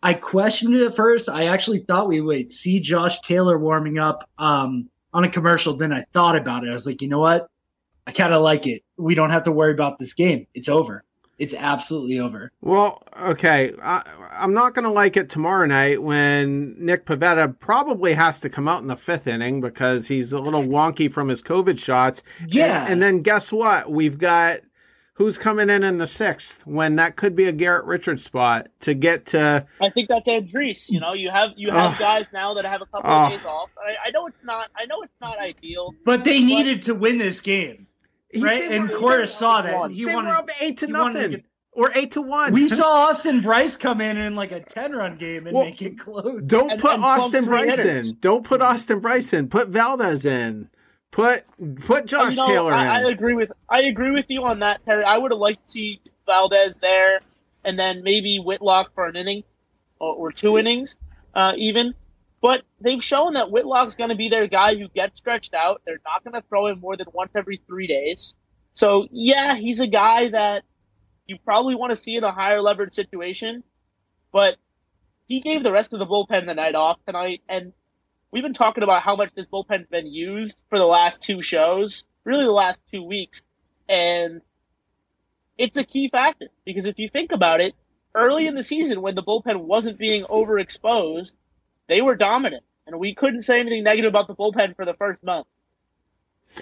I 0.04 0.14
questioned 0.16 0.76
it 0.76 0.86
at 0.86 0.96
first. 0.96 1.30
I 1.30 1.46
actually 1.46 1.80
thought 1.80 2.08
we 2.08 2.22
would 2.22 2.52
see 2.52 2.80
Josh 2.80 3.22
Taylor 3.22 3.58
warming 3.58 4.00
up 4.00 4.30
um, 4.38 4.90
on 5.14 5.24
a 5.24 5.30
commercial. 5.30 5.74
Then 5.74 5.94
I 5.94 6.04
thought 6.14 6.36
about 6.36 6.64
it. 6.64 6.70
I 6.70 6.74
was 6.74 6.88
like, 6.88 7.02
you 7.02 7.08
know 7.08 7.20
what? 7.20 7.50
I 8.06 8.12
kind 8.12 8.34
of 8.34 8.42
like 8.42 8.68
it. 8.68 8.84
We 8.96 9.16
don't 9.16 9.32
have 9.32 9.44
to 9.44 9.52
worry 9.52 9.74
about 9.74 10.00
this 10.00 10.14
game. 10.14 10.48
It's 10.54 10.70
over. 10.70 11.04
It's 11.38 11.54
absolutely 11.54 12.20
over. 12.20 12.52
well, 12.62 13.04
okay, 13.22 13.72
I, 13.84 14.02
I'm 14.32 14.56
not 14.56 14.74
going 14.74 14.86
to 14.86 14.92
like 14.92 15.18
it 15.18 15.30
tomorrow 15.30 15.68
night 15.68 16.02
when 16.02 16.76
Nick 16.84 17.06
Pivetta 17.06 17.60
probably 17.60 18.14
has 18.14 18.40
to 18.40 18.50
come 18.50 18.68
out 18.68 18.82
in 18.82 18.88
the 18.88 18.96
fifth 18.96 19.28
inning 19.28 19.62
because 19.62 20.08
he's 20.08 20.34
a 20.34 20.40
little 20.40 20.64
wonky 20.64 21.12
from 21.12 21.28
his 21.28 21.44
COVID 21.44 21.78
shots. 21.78 22.24
Yeah. 22.48 22.82
And, 22.82 22.94
and 22.94 23.02
then 23.04 23.22
guess 23.22 23.54
what? 23.54 23.92
We've 23.92 24.18
got 24.18 24.62
who's 25.18 25.38
coming 25.40 25.70
in 25.70 25.84
in 25.84 25.98
the 25.98 26.06
sixth 26.08 26.66
when 26.68 26.96
that 26.98 27.16
could 27.16 27.36
be 27.36 27.46
a 27.46 27.52
Garrett 27.52 27.86
Richards 27.86 28.24
spot 28.24 28.68
to 28.82 28.94
get 28.94 29.26
to. 29.28 29.66
I 29.82 29.90
think 29.90 30.10
that's 30.10 30.28
Andriese. 30.30 30.90
You 30.92 31.00
know, 31.00 31.14
you 31.14 31.30
have 31.32 31.52
you 31.58 31.72
have 31.72 31.94
Ugh. 31.94 32.00
guys 32.00 32.26
now 32.32 32.54
that 32.54 32.66
have 32.66 32.82
a 32.82 32.86
couple 32.86 33.10
Ugh. 33.10 33.34
of 33.34 33.38
days 33.40 33.46
off. 33.48 33.70
I, 33.84 33.96
I 34.06 34.12
know 34.12 34.28
it's 34.28 34.38
not. 34.44 34.70
I 34.78 34.86
know 34.86 35.02
it's 35.02 35.14
not 35.20 35.40
ideal. 35.40 35.94
But 36.06 36.24
they 36.24 36.40
needed 36.44 36.84
to 36.84 36.94
win 36.96 37.18
this 37.18 37.42
game, 37.42 37.88
right? 38.40 38.70
they 38.70 38.78
And 38.78 38.92
Cora 38.92 39.28
saw 39.28 39.62
that. 39.64 39.74
won. 39.76 39.86
and 39.90 39.96
He 39.96 40.06
they 40.06 40.14
wanted. 40.16 40.30
were 40.30 40.36
up 40.36 40.50
eight 40.62 40.78
to 40.78 40.86
he 40.86 40.92
to 40.94 40.98
nothing 40.98 41.44
or 41.72 41.92
eight 41.96 42.12
to 42.12 42.22
one. 42.22 42.54
we 42.54 42.70
saw 42.70 42.86
Austin 43.10 43.42
Brice 43.42 43.76
come 43.78 44.02
in 44.02 44.18
in 44.18 44.36
like 44.36 44.52
a 44.52 44.60
ten 44.60 44.94
run 44.94 45.18
game 45.18 45.48
and 45.48 45.56
Well, 45.56 45.66
make 45.66 45.82
it 45.82 45.98
close. 46.00 46.44
Don't 46.46 46.72
and- 46.72 46.82
put 46.82 46.94
and 46.96 47.04
Austin 47.04 47.46
Brice 47.46 47.78
hitters. 47.78 48.10
in. 48.12 48.18
Don't 48.20 48.44
put 48.44 48.62
Austin 48.62 49.00
Brice 49.00 49.34
in. 49.34 49.48
Put 49.48 49.68
Valdez 49.70 50.26
in. 50.26 50.70
Put 51.12 51.46
put 51.86 52.06
Josh 52.06 52.36
You 52.36 52.38
know, 52.38 52.48
Taylor 52.48 52.74
in. 52.74 52.80
I, 52.80 53.00
I 53.00 53.10
agree 53.10 53.34
with 53.34 53.52
I 53.70 53.84
agree 53.84 54.12
with 54.12 54.26
you 54.30 54.44
on 54.44 54.60
that, 54.60 54.86
Terry. 54.86 55.04
I 55.04 55.18
would 55.18 55.32
have 55.32 55.40
liked 55.40 55.66
to 55.68 55.72
see 55.72 56.02
Valdez 56.26 56.78
there, 56.78 57.22
and 57.64 57.80
then 57.80 58.04
maybe 58.04 58.38
Whitlock 58.38 58.94
for 58.94 59.06
an 59.08 59.16
inning 59.16 59.44
or, 60.00 60.14
or 60.14 60.32
two 60.32 60.58
innings, 60.58 60.96
uh, 61.34 61.54
even. 61.58 61.94
But 62.42 62.64
they've 62.80 63.04
shown 63.04 63.34
that 63.34 63.50
Whitlock's 63.50 63.96
going 63.96 64.12
to 64.12 64.16
be 64.16 64.30
their 64.30 64.48
guy 64.48 64.76
who 64.76 64.90
gets 64.90 65.18
stretched 65.18 65.54
out. 65.54 65.82
They're 65.86 66.00
not 66.06 66.24
going 66.24 66.40
to 66.40 66.48
throw 66.48 66.68
him 66.68 66.80
more 66.80 66.96
than 66.96 67.08
once 67.12 67.32
every 67.36 67.58
three 67.58 67.88
days. 67.88 68.36
So 68.74 69.08
yeah, 69.12 69.56
he's 69.56 69.80
a 69.80 69.88
guy 69.88 70.30
that 70.30 70.64
you 71.26 71.38
probably 71.44 71.76
want 71.76 71.90
to 71.92 71.96
see 71.96 72.16
in 72.16 72.24
a 72.24 72.32
higher 72.32 72.62
leverage 72.62 72.94
situation. 72.94 73.64
But 74.32 74.58
he 75.28 75.40
gave 75.40 75.64
the 75.64 75.72
rest 75.72 75.94
of 75.94 76.00
the 76.00 76.06
bullpen 76.06 76.46
the 76.46 76.54
night 76.54 76.76
off 76.76 77.00
tonight, 77.06 77.42
and 77.50 77.74
we've 78.32 78.44
been 78.44 78.54
talking 78.54 78.84
about 78.84 79.02
how 79.02 79.16
much 79.16 79.32
this 79.36 79.48
bullpen's 79.48 79.88
been 79.88 80.08
used 80.08 80.62
for 80.70 80.78
the 80.78 80.86
last 80.86 81.24
two 81.24 81.42
shows, 81.42 82.04
really 82.24 82.46
the 82.46 82.52
last 82.52 82.80
two 82.92 83.04
weeks, 83.04 83.42
and 83.88 84.42
it's 85.58 85.78
a 85.78 85.84
key 85.84 86.10
factor 86.10 86.48
because 86.66 86.86
if 86.86 87.00
you 87.00 87.08
think 87.08 87.32
about 87.32 87.62
it, 87.62 87.74
early 88.14 88.48
in 88.48 88.56
the 88.56 88.64
season 88.64 89.02
when 89.02 89.16
the 89.16 89.24
bullpen 89.24 89.62
wasn't 89.62 89.98
being 89.98 90.24
overexposed, 90.24 91.34
they 91.88 92.02
were 92.02 92.16
dominant, 92.16 92.64
and 92.86 93.00
we 93.00 93.16
couldn't 93.16 93.42
say 93.42 93.60
anything 93.60 93.84
negative 93.84 94.10
about 94.10 94.28
the 94.28 94.36
bullpen 94.36 94.76
for 94.76 94.86
the 94.86 94.94
first 94.96 95.24
month, 95.24 95.48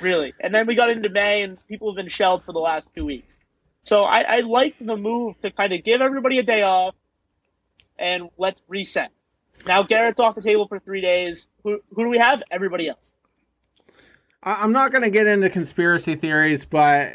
really. 0.01 0.33
And 0.39 0.53
then 0.53 0.67
we 0.67 0.75
got 0.75 0.89
into 0.89 1.09
May, 1.09 1.43
and 1.43 1.57
people 1.67 1.89
have 1.89 1.95
been 1.95 2.09
shelled 2.09 2.43
for 2.43 2.51
the 2.51 2.59
last 2.59 2.89
two 2.95 3.05
weeks. 3.05 3.35
So 3.81 4.03
I, 4.03 4.21
I 4.21 4.39
like 4.41 4.75
the 4.79 4.97
move 4.97 5.39
to 5.41 5.51
kind 5.51 5.73
of 5.73 5.83
give 5.83 6.01
everybody 6.01 6.39
a 6.39 6.43
day 6.43 6.61
off, 6.61 6.95
and 7.97 8.29
let's 8.37 8.61
reset. 8.67 9.11
Now 9.67 9.83
Garrett's 9.83 10.19
off 10.19 10.35
the 10.35 10.41
table 10.41 10.67
for 10.67 10.79
three 10.79 11.01
days. 11.01 11.47
Who, 11.63 11.79
who 11.93 12.03
do 12.03 12.09
we 12.09 12.17
have? 12.17 12.43
Everybody 12.51 12.89
else. 12.89 13.11
I'm 14.47 14.71
not 14.71 14.91
going 14.91 15.03
to 15.03 15.09
get 15.09 15.25
into 15.25 15.49
conspiracy 15.49 16.13
theories, 16.13 16.65
but 16.65 17.11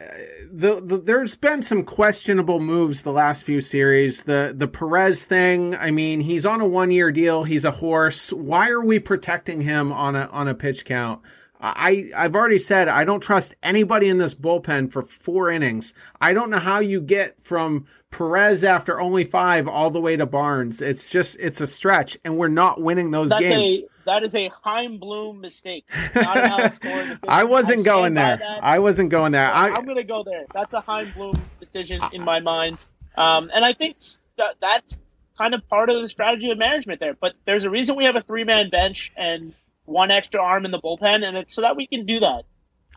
the, 0.50 0.80
the 0.80 0.98
there's 0.98 1.36
been 1.36 1.62
some 1.62 1.84
questionable 1.84 2.58
moves 2.58 3.04
the 3.04 3.12
last 3.12 3.44
few 3.44 3.60
series. 3.60 4.24
The 4.24 4.52
the 4.56 4.66
Perez 4.66 5.24
thing. 5.26 5.76
I 5.76 5.92
mean, 5.92 6.22
he's 6.22 6.44
on 6.44 6.60
a 6.60 6.66
one 6.66 6.90
year 6.90 7.12
deal. 7.12 7.44
He's 7.44 7.64
a 7.64 7.70
horse. 7.70 8.32
Why 8.32 8.68
are 8.70 8.84
we 8.84 8.98
protecting 8.98 9.60
him 9.60 9.92
on 9.92 10.16
a 10.16 10.26
on 10.32 10.48
a 10.48 10.54
pitch 10.54 10.84
count? 10.84 11.22
I 11.60 12.10
I've 12.16 12.34
already 12.34 12.58
said 12.58 12.88
I 12.88 13.04
don't 13.04 13.20
trust 13.20 13.54
anybody 13.62 14.08
in 14.08 14.18
this 14.18 14.34
bullpen 14.34 14.90
for 14.90 15.02
four 15.02 15.50
innings. 15.50 15.94
I 16.20 16.32
don't 16.32 16.50
know 16.50 16.58
how 16.58 16.80
you 16.80 17.00
get 17.00 17.40
from 17.40 17.86
Perez 18.10 18.64
after 18.64 19.00
only 19.00 19.24
five 19.24 19.68
all 19.68 19.90
the 19.90 20.00
way 20.00 20.16
to 20.16 20.26
Barnes. 20.26 20.82
It's 20.82 21.08
just 21.08 21.38
it's 21.38 21.60
a 21.60 21.66
stretch, 21.66 22.16
and 22.24 22.36
we're 22.36 22.48
not 22.48 22.80
winning 22.80 23.10
those 23.10 23.30
That's 23.30 23.42
games. 23.42 23.78
a 23.80 24.04
that 24.06 24.22
is 24.22 24.34
a 24.34 24.50
Chaim 24.62 24.98
Bloom 24.98 25.40
mistake. 25.40 25.84
Not 26.14 26.36
an 26.38 26.50
Alex 26.50 26.78
Cora 26.78 27.06
mistake. 27.08 27.30
I 27.30 27.44
wasn't 27.44 27.80
I 27.80 27.84
going 27.84 28.14
there. 28.14 28.40
I 28.62 28.78
wasn't 28.78 29.10
going 29.10 29.32
there. 29.32 29.46
I, 29.46 29.68
I'm 29.68 29.84
going 29.84 29.96
to 29.96 30.04
go 30.04 30.24
there. 30.24 30.46
That's 30.54 30.72
a 30.72 30.80
Chaim 30.80 31.12
Bloom 31.12 31.34
decision 31.60 32.00
in 32.12 32.24
my 32.24 32.40
mind, 32.40 32.78
um, 33.16 33.50
and 33.54 33.64
I 33.64 33.74
think 33.74 33.98
that 34.38 34.56
that's 34.60 34.98
kind 35.36 35.54
of 35.54 35.66
part 35.68 35.88
of 35.90 36.00
the 36.00 36.08
strategy 36.08 36.50
of 36.50 36.58
management 36.58 37.00
there. 37.00 37.14
But 37.14 37.34
there's 37.44 37.64
a 37.64 37.70
reason 37.70 37.96
we 37.96 38.04
have 38.04 38.16
a 38.16 38.22
three 38.22 38.44
man 38.44 38.70
bench 38.70 39.12
and 39.16 39.54
one 39.90 40.10
extra 40.10 40.40
arm 40.40 40.64
in 40.64 40.70
the 40.70 40.80
bullpen, 40.80 41.26
and 41.26 41.36
it's 41.36 41.52
so 41.54 41.62
that 41.62 41.76
we 41.76 41.86
can 41.86 42.06
do 42.06 42.20
that. 42.20 42.44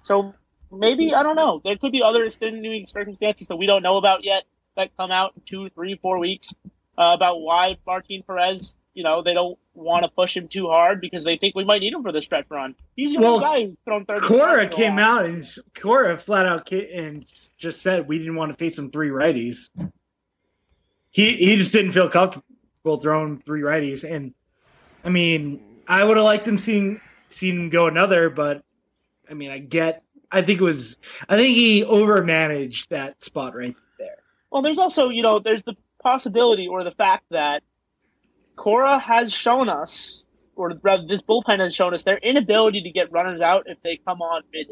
So 0.04 0.34
maybe 0.72 1.14
I 1.14 1.24
don't 1.24 1.36
know. 1.36 1.62
There 1.64 1.78
could 1.78 1.92
be 1.92 2.04
other 2.04 2.24
extenuating 2.24 2.88
circumstances 2.88 3.48
that 3.48 3.58
we 3.58 3.66
don't 3.66 3.84
know 3.84 3.98
about 3.98 4.24
yet 4.24 4.44
that 4.76 4.96
come 4.98 5.12
out 5.12 5.34
in 5.36 5.42
two, 5.44 5.70
three, 5.70 6.00
four 6.02 6.20
weeks 6.20 6.54
uh, 6.98 7.12
about 7.14 7.42
why 7.42 7.78
Martin 7.86 8.24
Perez. 8.26 8.74
You 8.94 9.04
know, 9.04 9.24
they 9.24 9.34
don't 9.34 9.58
want 9.74 10.04
to 10.04 10.10
push 10.10 10.38
him 10.38 10.48
too 10.48 10.68
hard 10.68 11.02
because 11.02 11.24
they 11.24 11.36
think 11.36 11.56
we 11.56 11.64
might 11.64 11.80
need 11.80 11.94
him 11.94 12.04
for 12.04 12.12
the 12.12 12.22
stretch 12.22 12.46
run. 12.50 12.76
He's 12.96 13.14
the 13.14 13.22
Well, 13.22 13.40
guy 13.40 13.66
who's 13.66 13.78
thrown 13.84 14.06
thirty. 14.06 14.22
Cora 14.22 14.52
strikes 14.52 14.76
in 14.76 14.82
a 14.82 14.86
came 14.86 15.00
out 15.00 15.26
and 15.26 15.44
Cora 15.76 16.16
flat 16.16 16.46
out 16.46 16.72
and 16.72 17.26
just 17.58 17.82
said 17.82 18.08
we 18.08 18.20
didn't 18.20 18.36
want 18.36 18.52
to 18.52 18.58
face 18.58 18.78
him 18.78 18.92
three 18.92 19.10
righties. 19.10 19.70
He 21.10 21.36
he 21.38 21.56
just 21.56 21.74
didn't 21.74 21.94
feel 21.94 22.08
comfortable 22.08 23.00
throwing 23.02 23.40
three 23.40 23.62
righties, 23.62 24.04
and 24.08 24.36
I 25.04 25.10
mean 25.10 25.73
I 25.88 26.04
would 26.04 26.18
have 26.18 26.24
liked 26.24 26.48
him 26.48 26.58
seeing 26.58 27.02
seen 27.30 27.60
him 27.60 27.70
go 27.70 27.88
another, 27.88 28.30
but 28.30 28.64
I 29.30 29.34
mean 29.34 29.52
I 29.52 29.60
get 29.60 30.04
I 30.32 30.42
think 30.42 30.60
it 30.62 30.64
was 30.64 30.98
I 31.28 31.36
think 31.36 31.56
he 31.56 31.84
overmanaged 31.84 32.90
that 32.90 33.24
spot 33.24 33.56
right 33.56 33.76
there. 34.00 34.18
Well, 34.52 34.62
there's 34.62 34.80
also, 34.80 35.10
you 35.10 35.24
know, 35.24 35.40
there's 35.40 35.64
the 35.64 35.76
possibility 36.02 36.68
or 36.68 36.84
the 36.84 36.92
fact 36.92 37.26
that 37.32 37.64
Cora 38.56 39.00
has 39.00 39.34
shown 39.34 39.70
us, 39.70 40.24
or 40.56 40.74
rather, 40.84 41.08
this 41.08 41.24
bullpen 41.24 41.60
has 41.60 41.74
shown 41.74 41.94
us 41.94 42.04
their 42.04 42.18
inability 42.18 42.84
to 42.84 42.92
get 42.92 43.12
runners 43.12 43.42
out 43.42 43.64
if 43.66 43.82
they 43.82 43.98
come 43.98 44.22
on 44.22 44.44
mid. 44.54 44.68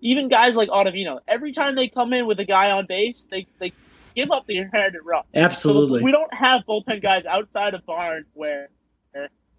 Even 0.00 0.28
guys 0.28 0.56
like 0.56 0.68
Ottavino, 0.68 1.20
every 1.28 1.52
time 1.52 1.74
they 1.74 1.88
come 1.88 2.12
in 2.12 2.26
with 2.26 2.40
a 2.40 2.44
guy 2.44 2.70
on 2.72 2.86
base, 2.86 3.26
they, 3.30 3.46
they 3.58 3.72
give 4.14 4.30
up 4.30 4.46
the 4.46 4.58
inherited 4.58 5.00
run. 5.04 5.22
Absolutely. 5.34 6.00
So 6.00 6.04
we 6.04 6.12
don't 6.12 6.34
have 6.34 6.62
bullpen 6.68 7.00
guys 7.00 7.24
outside 7.24 7.74
of 7.74 7.86
Barnes 7.86 8.26
where 8.34 8.68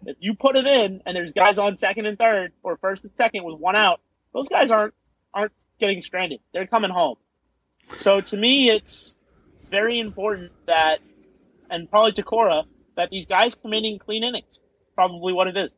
if 0.06 0.16
you 0.20 0.34
put 0.34 0.56
it 0.56 0.66
in 0.66 1.02
and 1.06 1.16
there's 1.16 1.32
guys 1.32 1.58
on 1.58 1.76
second 1.76 2.06
and 2.06 2.18
third 2.18 2.52
or 2.62 2.76
first 2.76 3.04
and 3.04 3.12
second 3.16 3.44
with 3.44 3.58
one 3.58 3.76
out, 3.76 4.00
those 4.32 4.48
guys 4.48 4.70
aren't 4.70 4.94
aren't 5.34 5.52
getting 5.78 6.00
stranded. 6.00 6.40
They're 6.52 6.66
coming 6.66 6.90
home. 6.90 7.16
So 7.96 8.20
to 8.20 8.36
me, 8.36 8.70
it's 8.70 9.16
very 9.70 9.98
important 9.98 10.52
that, 10.66 11.00
and 11.70 11.90
probably 11.90 12.12
to 12.12 12.22
Cora, 12.22 12.64
that 12.96 13.10
these 13.10 13.26
guys 13.26 13.54
in 13.84 13.98
clean 13.98 14.24
innings. 14.24 14.60
Probably 14.94 15.32
what 15.32 15.46
it 15.46 15.56
is. 15.56 15.72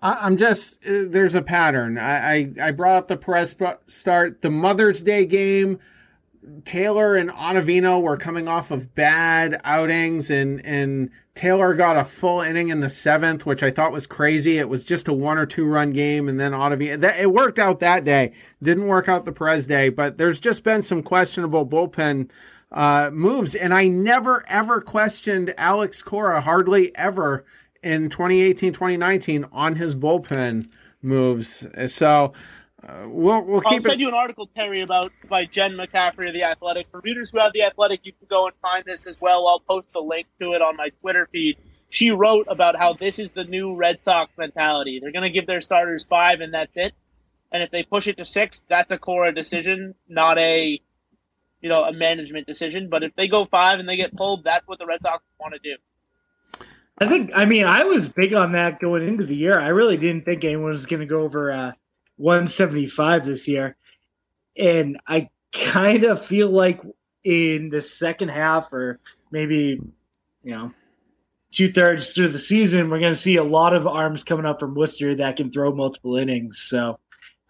I'm 0.00 0.36
just 0.36 0.86
uh, 0.86 1.06
there's 1.08 1.34
a 1.34 1.42
pattern. 1.42 1.98
I, 1.98 2.34
I 2.34 2.52
I 2.62 2.70
brought 2.70 2.96
up 2.96 3.08
the 3.08 3.16
Perez 3.16 3.50
sp- 3.58 3.82
start 3.88 4.42
the 4.42 4.50
Mother's 4.50 5.02
Day 5.02 5.26
game. 5.26 5.80
Taylor 6.64 7.14
and 7.14 7.30
Ottavino 7.30 8.00
were 8.00 8.16
coming 8.16 8.48
off 8.48 8.70
of 8.70 8.94
bad 8.94 9.60
outings, 9.64 10.30
and 10.30 10.64
and 10.64 11.10
Taylor 11.34 11.74
got 11.74 11.96
a 11.96 12.04
full 12.04 12.40
inning 12.40 12.68
in 12.68 12.80
the 12.80 12.88
seventh, 12.88 13.46
which 13.46 13.62
I 13.62 13.70
thought 13.70 13.92
was 13.92 14.06
crazy. 14.06 14.58
It 14.58 14.68
was 14.68 14.84
just 14.84 15.08
a 15.08 15.12
one 15.12 15.38
or 15.38 15.46
two 15.46 15.66
run 15.66 15.90
game, 15.90 16.28
and 16.28 16.38
then 16.38 16.52
Ottavino 16.52 17.00
that 17.00 17.20
it 17.20 17.32
worked 17.32 17.58
out 17.58 17.80
that 17.80 18.04
day. 18.04 18.32
Didn't 18.62 18.86
work 18.86 19.08
out 19.08 19.24
the 19.24 19.32
Perez 19.32 19.66
day, 19.66 19.88
but 19.88 20.18
there's 20.18 20.40
just 20.40 20.64
been 20.64 20.82
some 20.82 21.02
questionable 21.02 21.66
bullpen 21.66 22.30
uh, 22.72 23.10
moves, 23.12 23.54
and 23.54 23.72
I 23.72 23.88
never 23.88 24.44
ever 24.48 24.80
questioned 24.80 25.54
Alex 25.56 26.02
Cora, 26.02 26.40
hardly 26.40 26.94
ever 26.96 27.44
in 27.82 28.10
2018 28.10 28.72
2019 28.72 29.46
on 29.52 29.76
his 29.76 29.94
bullpen 29.94 30.68
moves. 31.02 31.66
So 31.86 32.32
uh, 32.88 33.06
we'll 33.06 33.42
we'll 33.42 33.62
I'll 33.66 33.80
send 33.80 33.94
it. 33.94 34.00
you 34.00 34.08
an 34.08 34.14
article, 34.14 34.48
Terry, 34.54 34.80
about 34.80 35.12
by 35.28 35.44
Jen 35.44 35.72
McCaffrey 35.72 36.28
of 36.28 36.34
the 36.34 36.44
Athletic. 36.44 36.86
For 36.90 37.00
readers 37.00 37.30
who 37.30 37.38
have 37.38 37.52
the 37.52 37.64
Athletic, 37.64 38.00
you 38.04 38.12
can 38.12 38.26
go 38.30 38.46
and 38.46 38.54
find 38.62 38.84
this 38.84 39.06
as 39.06 39.20
well. 39.20 39.46
I'll 39.46 39.60
post 39.60 39.92
the 39.92 40.00
link 40.00 40.26
to 40.40 40.54
it 40.54 40.62
on 40.62 40.76
my 40.76 40.88
Twitter 41.00 41.28
feed. 41.30 41.58
She 41.90 42.10
wrote 42.10 42.46
about 42.48 42.76
how 42.76 42.94
this 42.94 43.18
is 43.18 43.30
the 43.30 43.44
new 43.44 43.74
Red 43.74 44.04
Sox 44.04 44.32
mentality. 44.38 45.00
They're 45.00 45.12
going 45.12 45.24
to 45.24 45.30
give 45.30 45.46
their 45.46 45.60
starters 45.60 46.04
five, 46.04 46.40
and 46.40 46.54
that's 46.54 46.76
it. 46.76 46.94
And 47.52 47.62
if 47.62 47.70
they 47.70 47.82
push 47.82 48.06
it 48.08 48.18
to 48.18 48.24
six, 48.24 48.62
that's 48.68 48.90
a 48.90 48.98
Cora 48.98 49.34
decision, 49.34 49.94
not 50.08 50.38
a 50.38 50.80
you 51.60 51.68
know 51.68 51.84
a 51.84 51.92
management 51.92 52.46
decision. 52.46 52.88
But 52.88 53.02
if 53.02 53.14
they 53.14 53.28
go 53.28 53.44
five 53.44 53.80
and 53.80 53.88
they 53.88 53.96
get 53.96 54.16
pulled, 54.16 54.44
that's 54.44 54.66
what 54.66 54.78
the 54.78 54.86
Red 54.86 55.02
Sox 55.02 55.22
want 55.38 55.54
to 55.54 55.60
do. 55.60 55.76
I 56.98 57.06
think. 57.06 57.32
I 57.34 57.44
mean, 57.44 57.66
I 57.66 57.84
was 57.84 58.08
big 58.08 58.32
on 58.32 58.52
that 58.52 58.80
going 58.80 59.06
into 59.06 59.26
the 59.26 59.36
year. 59.36 59.58
I 59.58 59.68
really 59.68 59.98
didn't 59.98 60.24
think 60.24 60.42
anyone 60.44 60.70
was 60.70 60.86
going 60.86 61.00
to 61.00 61.06
go 61.06 61.20
over 61.20 61.52
uh, 61.52 61.72
175 62.18 63.24
this 63.24 63.48
year, 63.48 63.76
and 64.56 65.00
I 65.06 65.30
kind 65.52 66.04
of 66.04 66.24
feel 66.24 66.50
like 66.50 66.80
in 67.24 67.70
the 67.70 67.80
second 67.80 68.28
half, 68.28 68.72
or 68.72 69.00
maybe 69.30 69.80
you 70.42 70.50
know, 70.50 70.70
two 71.50 71.70
thirds 71.70 72.12
through 72.12 72.28
the 72.28 72.38
season, 72.38 72.90
we're 72.90 73.00
going 73.00 73.12
to 73.12 73.18
see 73.18 73.36
a 73.36 73.44
lot 73.44 73.74
of 73.74 73.86
arms 73.86 74.24
coming 74.24 74.46
up 74.46 74.60
from 74.60 74.74
Worcester 74.74 75.14
that 75.16 75.36
can 75.36 75.50
throw 75.50 75.74
multiple 75.74 76.16
innings. 76.16 76.58
So, 76.58 76.98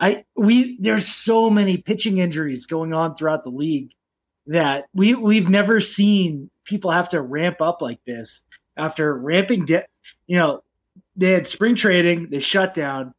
I 0.01 0.25
we 0.37 0.79
there's 0.81 1.07
so 1.07 1.51
many 1.51 1.77
pitching 1.77 2.19
injuries 2.19 2.67
going 2.67 2.93
on 2.93 3.15
throughout 3.15 3.43
the 3.43 3.51
league 3.51 3.91
that 4.47 4.87
we 4.95 5.15
we've 5.15 5.51
never 5.51 5.81
seen 5.81 6.51
people 6.65 6.91
have 6.91 7.09
to 7.11 7.21
ramp 7.21 7.61
up 7.61 7.83
like 7.83 7.99
this 8.05 8.43
after 8.77 9.15
ramping 9.15 9.67
down, 9.67 9.83
you 10.27 10.39
know, 10.39 10.63
they 11.17 11.33
had 11.33 11.49
spring 11.49 11.75
trading, 11.75 12.31
they 12.31 12.41
shut 12.41 12.75
down, 12.75 13.13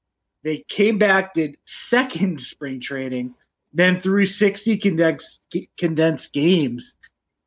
they 0.43 0.63
came 0.67 0.97
back, 0.97 1.33
did 1.33 1.57
second 1.65 2.39
spring 2.41 2.79
trading, 2.79 3.35
then 3.73 4.01
through 4.01 4.25
60 4.25 4.77
condensed 4.77 5.55
condensed 5.77 6.33
games. 6.33 6.95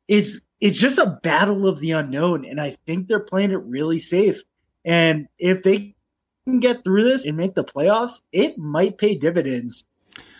It's 0.07 0.41
it's 0.59 0.79
just 0.79 0.97
a 0.97 1.19
battle 1.23 1.67
of 1.67 1.79
the 1.79 1.91
unknown, 1.91 2.45
and 2.45 2.59
I 2.59 2.77
think 2.85 3.07
they're 3.07 3.19
playing 3.19 3.51
it 3.51 3.61
really 3.63 3.99
safe. 3.99 4.41
And 4.85 5.27
if 5.37 5.63
they 5.63 5.95
can 6.45 6.59
get 6.59 6.83
through 6.83 7.03
this 7.03 7.25
and 7.25 7.37
make 7.37 7.55
the 7.55 7.63
playoffs, 7.63 8.21
it 8.31 8.57
might 8.57 8.97
pay 8.97 9.15
dividends 9.15 9.85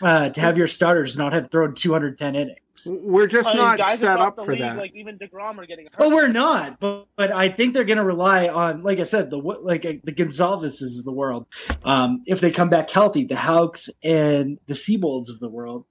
uh, 0.02 0.28
to 0.30 0.40
have 0.40 0.58
your 0.58 0.66
starters 0.66 1.16
not 1.16 1.32
have 1.32 1.50
thrown 1.50 1.74
210 1.74 2.34
innings. 2.34 2.58
We're 2.86 3.26
just 3.28 3.50
I 3.50 3.52
mean, 3.52 3.62
not 3.64 3.78
guys 3.78 4.00
set 4.00 4.12
across 4.12 4.28
up 4.28 4.36
the 4.36 4.44
for 4.44 4.52
league, 4.52 4.60
that. 4.60 4.76
Like 4.76 4.94
even 4.94 5.16
Degrom 5.18 5.58
are 5.58 5.66
getting 5.66 5.86
hurt. 5.86 5.98
Well, 5.98 6.10
we're 6.10 6.28
not, 6.28 6.80
but 6.80 7.06
but 7.16 7.30
I 7.32 7.48
think 7.48 7.72
they're 7.72 7.84
going 7.84 7.98
to 7.98 8.04
rely 8.04 8.48
on, 8.48 8.82
like 8.82 8.98
I 8.98 9.04
said, 9.04 9.30
the 9.30 9.36
like 9.38 9.86
uh, 9.86 9.92
the 10.02 10.12
Gonzalez's 10.12 10.98
of 10.98 11.04
the 11.04 11.12
world. 11.12 11.46
Um, 11.84 12.22
if 12.26 12.40
they 12.40 12.50
come 12.50 12.70
back 12.70 12.90
healthy, 12.90 13.24
the 13.24 13.36
Houcks 13.36 13.88
and 14.02 14.58
the 14.66 14.74
Seabolds 14.74 15.30
of 15.30 15.38
the 15.38 15.48
world, 15.48 15.84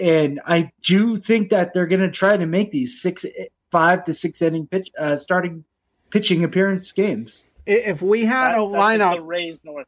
and 0.00 0.40
I 0.44 0.72
do 0.82 1.18
think 1.18 1.50
that 1.50 1.72
they're 1.72 1.86
going 1.86 2.00
to 2.00 2.10
try 2.10 2.36
to 2.36 2.46
make 2.46 2.72
these 2.72 3.00
six, 3.00 3.24
five 3.70 4.04
to 4.04 4.12
six 4.12 4.42
inning 4.42 4.66
pitch, 4.66 4.90
uh, 4.98 5.14
starting 5.16 5.64
pitching 6.10 6.42
appearance 6.42 6.90
games. 6.92 7.46
If 7.64 8.02
we 8.02 8.24
had 8.24 8.52
That- 8.54 8.60
a 8.60 8.64
that's 8.72 8.72
like 8.72 9.00
lineup, 9.00 9.16
the 9.16 9.22
Rays 9.22 9.60
North. 9.62 9.86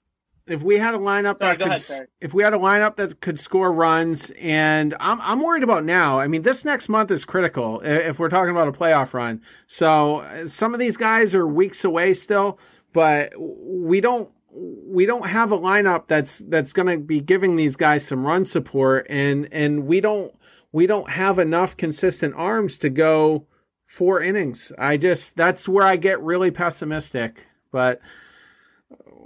If 0.51 0.63
we 0.63 0.77
had 0.79 0.95
a 0.95 0.99
lineup 0.99 1.39
Sorry, 1.41 1.57
that 1.57 1.59
could, 1.59 1.73
ahead, 1.73 2.09
if 2.21 2.35
we 2.35 2.43
had 2.43 2.55
a 2.55 2.59
lineup 2.59 2.97
that 2.97 3.21
could 3.21 3.39
score 3.39 3.73
runs, 3.73 4.31
and 4.33 4.95
I'm 5.01 5.21
I'm 5.21 5.41
worried 5.41 5.63
about 5.63 5.85
now. 5.85 6.19
I 6.19 6.27
mean, 6.27 6.43
this 6.43 6.65
next 6.65 6.89
month 6.89 7.11
is 7.11 7.25
critical 7.25 7.81
if 7.81 8.19
we're 8.19 8.29
talking 8.29 8.51
about 8.51 8.69
a 8.69 8.73
playoff 8.73 9.15
run. 9.15 9.43
So 9.67 10.17
uh, 10.17 10.49
some 10.49 10.75
of 10.75 10.81
these 10.81 10.97
guys 10.97 11.35
are 11.35 11.47
weeks 11.47 11.85
away 11.85 12.15
still, 12.15 12.59
but 12.93 13.33
we 13.39 14.01
don't 14.01 14.31
we 14.53 15.07
don't 15.07 15.27
have 15.27 15.53
a 15.53 15.59
lineup 15.59 16.09
that's 16.09 16.41
that's 16.41 16.73
going 16.73 16.89
to 16.89 16.99
be 16.99 17.21
giving 17.21 17.57
these 17.57 17.77
guys 17.77 18.07
some 18.07 18.27
run 18.27 18.45
support, 18.45 19.07
and 19.09 19.49
and 19.53 19.87
we 19.87 20.01
don't 20.01 20.35
we 20.73 20.87
don't 20.87 21.11
have 21.11 21.39
enough 21.39 21.77
consistent 21.77 22.35
arms 22.37 22.79
to 22.79 22.91
go 22.91 23.47
four 23.85 24.23
innings. 24.23 24.73
I 24.79 24.97
just 24.97 25.37
that's 25.37 25.69
where 25.69 25.85
I 25.85 25.97
get 25.97 26.21
really 26.21 26.51
pessimistic, 26.51 27.47
but 27.73 28.01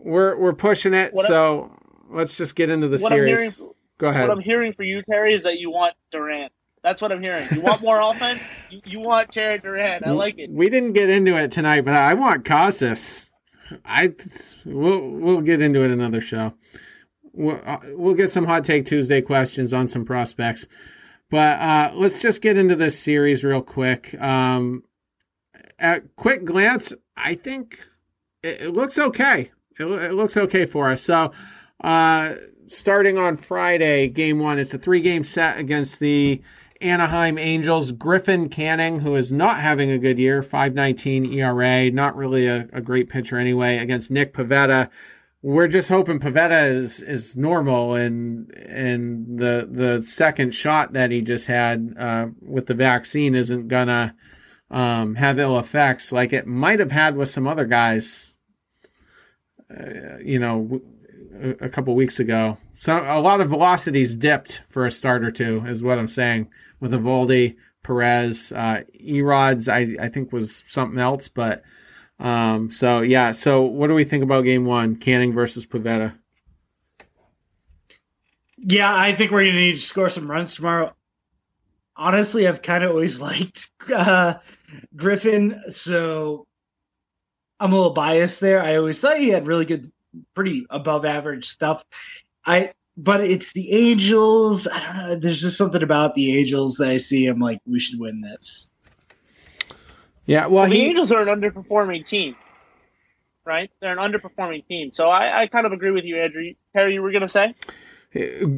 we're 0.05 0.37
we're 0.37 0.53
pushing 0.53 0.95
it. 0.95 1.13
What 1.15 1.27
so 1.27 1.73
let's 2.11 2.37
just 2.37 2.55
get 2.55 2.71
into 2.71 2.89
the 2.89 2.97
I'm 2.97 3.09
series. 3.09 3.57
hearing, 3.57 3.75
Go 3.99 4.09
ahead. 4.09 4.29
what 4.29 4.37
I'm 4.37 4.43
hearing 4.43 4.73
for 4.73 4.83
you, 4.83 5.03
Terry, 5.03 5.35
is 5.35 5.45
that 5.45 5.59
you 5.59 5.71
want 5.71 5.95
Durant. 6.11 6.53
That's 6.83 7.01
what 7.01 7.11
I'm 7.13 7.21
hearing. 7.21 7.47
You 7.53 7.63
want 7.63 7.81
more 7.81 8.01
offense. 8.03 8.41
You, 8.71 8.81
you 8.85 9.01
want 9.01 9.33
Terry 9.33 9.59
Durant. 9.59 10.07
I 10.07 10.11
like 10.11 10.39
it. 10.39 10.51
We 10.51 10.69
didn't 10.69 10.93
get 10.93 11.09
into 11.09 11.35
it 11.37 11.51
tonight, 11.51 11.85
but 11.85 11.95
I 11.95 12.15
want 12.15 12.45
Casas. 12.45 13.31
I 13.85 14.15
we'll 14.67 15.01
we'll 15.01 15.41
get 15.41 15.63
into 15.63 15.83
it 15.83 15.91
another 15.91 16.21
show. 16.21 16.53
We'll, 17.33 17.61
uh, 17.65 17.79
we'll 17.93 18.15
get 18.15 18.31
some 18.31 18.45
hot 18.45 18.65
take 18.65 18.85
Tuesday 18.85 19.23
questions 19.23 19.73
on 19.73 19.87
some 19.87 20.05
prospects, 20.05 20.69
but 21.31 21.59
uh, 21.61 21.93
let's 21.95 22.21
just 22.21 22.43
get 22.43 22.59
into 22.59 22.77
this 22.77 22.99
series 22.99 23.43
real 23.43 23.63
quick. 23.63 24.15
Um, 24.21 24.85
at 25.79 26.15
quick 26.17 26.45
glance, 26.45 26.95
I 27.17 27.35
think 27.35 27.79
it, 28.43 28.61
it 28.61 28.73
looks 28.73 28.99
okay. 28.99 29.51
It, 29.79 29.85
it 29.85 30.15
looks 30.15 30.37
okay 30.37 30.67
for 30.67 30.91
us. 30.91 31.03
So, 31.03 31.33
uh, 31.83 32.35
starting 32.67 33.19
on 33.19 33.37
Friday, 33.37 34.09
game 34.09 34.39
one, 34.39 34.59
it's 34.59 34.75
a 34.75 34.79
three 34.79 35.01
game 35.01 35.25
set 35.25 35.59
against 35.59 36.01
the 36.01 36.43
Anaheim 36.81 37.39
Angels. 37.39 37.93
Griffin 37.93 38.49
Canning, 38.49 39.01
who 39.01 39.15
is 39.17 39.33
not 39.33 39.59
having 39.59 39.91
a 39.91 39.99
good 39.99 40.19
year, 40.19 40.43
519 40.43 41.27
ERA, 41.33 41.91
not 41.91 42.17
really 42.17 42.47
a, 42.47 42.69
a 42.73 42.81
great 42.81 43.09
pitcher 43.09 43.39
anyway, 43.39 43.79
against 43.79 44.11
Nick 44.11 44.35
Pivetta. 44.35 44.91
We're 45.43 45.69
just 45.69 45.91
hoping 45.91 46.21
Pivetta 46.21 46.71
is, 46.71 47.03
is 47.03 47.37
normal 47.37 47.95
and 47.95 48.51
and 48.55 49.39
the 49.39 49.69
the 49.71 50.03
second 50.03 50.55
shot 50.55 50.95
that 50.95 51.11
he 51.11 51.21
just 51.21 51.49
had 51.49 51.95
uh, 51.99 52.29
with 52.41 52.67
the 52.67 52.75
vaccine 52.75 53.35
isn't 53.35 53.69
gonna 53.69 54.15
um, 54.71 55.17
have 55.17 55.39
ill 55.39 55.59
effects 55.59 56.13
like 56.13 56.33
it 56.33 56.47
might 56.47 56.81
have 56.81 56.93
had 56.93 57.17
with 57.17 57.29
some 57.29 57.47
other 57.47 57.67
guys. 57.67 58.34
You 60.23 60.39
know, 60.39 60.81
a 61.61 61.69
couple 61.69 61.95
weeks 61.95 62.21
ago. 62.21 62.59
So 62.73 62.97
a 62.97 63.21
lot 63.21 63.41
of 63.41 63.51
velocities 63.51 64.17
dipped 64.17 64.63
for 64.67 64.87
a 64.87 64.91
start 64.91 65.25
or 65.25 65.31
two, 65.31 65.65
is 65.67 65.83
what 65.83 65.99
I'm 65.99 66.09
saying. 66.09 66.49
With 66.81 66.93
Eovaldi, 66.93 67.57
Perez, 67.83 68.53
uh, 68.53 68.83
E-Rods, 68.95 69.69
I 69.69 69.97
I 70.01 70.09
think 70.09 70.33
was 70.33 70.65
something 70.67 70.99
else, 70.99 71.29
but 71.29 71.63
um, 72.19 72.71
so 72.71 73.01
yeah. 73.01 73.33
So 73.33 73.63
what 73.63 73.89
do 73.89 73.95
we 73.95 74.05
think 74.05 74.23
about 74.23 74.43
Game 74.43 74.65
One, 74.65 74.97
Canning 74.97 75.33
versus 75.33 75.67
Pivetta? 75.67 76.15
Yeah, 78.59 78.95
I 78.95 79.15
think 79.15 79.31
we're 79.31 79.45
to 79.45 79.53
need 79.53 79.73
to 79.73 79.79
score 79.79 80.09
some 80.09 80.31
runs 80.31 80.55
tomorrow. 80.55 80.95
Honestly, 81.97 82.49
I've 82.49 82.63
kind 82.63 82.83
of 82.83 82.91
always 82.91 83.21
liked 83.21 83.71
uh, 83.93 84.35
Griffin, 84.97 85.63
so 85.71 86.47
I'm 87.65 87.73
a 87.73 87.77
little 87.77 87.95
biased 87.95 88.43
there. 88.43 88.63
I 88.63 88.77
always 88.77 89.01
thought 89.01 89.17
he 89.17 89.31
had 89.31 89.47
really 89.47 89.65
good, 89.65 89.87
pretty 90.35 90.67
above 90.69 91.07
average 91.07 91.47
stuff. 91.47 91.83
I, 92.45 92.75
but 92.95 93.23
it's 93.23 93.55
the 93.55 93.73
Angels. 93.73 94.69
I 94.69 94.79
don't 94.81 94.97
know. 94.97 95.19
There's 95.19 95.41
just 95.41 95.57
something 95.57 95.83
about 95.83 96.15
the 96.15 96.39
Angels 96.39 96.77
that 96.77 96.91
I 96.91 96.99
see. 96.99 97.27
I'm 97.27 97.39
like, 97.39 97.61
we 97.67 97.81
should 97.81 97.99
win 97.99 98.21
this. 98.21 98.69
Yeah, 100.27 100.47
well, 100.47 100.69
the 100.69 100.75
he 100.75 100.89
Angels 100.89 101.11
are 101.11 101.27
an 101.27 101.41
underperforming 101.41 102.05
team, 102.05 102.37
right? 103.47 103.71
They're 103.81 103.99
an 103.99 104.13
underperforming 104.13 104.69
team. 104.69 104.91
So 104.91 105.09
I, 105.09 105.41
I 105.41 105.47
kind 105.47 105.65
of 105.65 105.73
agree 105.73 105.91
with 105.91 106.05
you, 106.05 106.21
Andrew. 106.21 106.53
Terry, 106.75 106.93
you 106.93 107.01
were 107.01 107.13
going 107.13 107.23
to 107.23 107.29
say? 107.31 107.55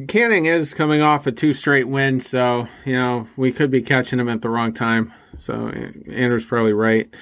Canning 0.09 0.47
is 0.47 0.73
coming 0.73 1.01
off 1.01 1.27
a 1.27 1.31
two 1.31 1.53
straight 1.53 1.87
win, 1.87 2.19
so 2.19 2.67
you 2.83 2.97
know 2.97 3.25
we 3.37 3.53
could 3.53 3.71
be 3.71 3.81
catching 3.81 4.19
him 4.19 4.27
at 4.27 4.41
the 4.41 4.49
wrong 4.49 4.73
time. 4.73 5.13
So 5.37 5.69
Andrew's 5.69 6.45
probably 6.45 6.73
right. 6.73 7.13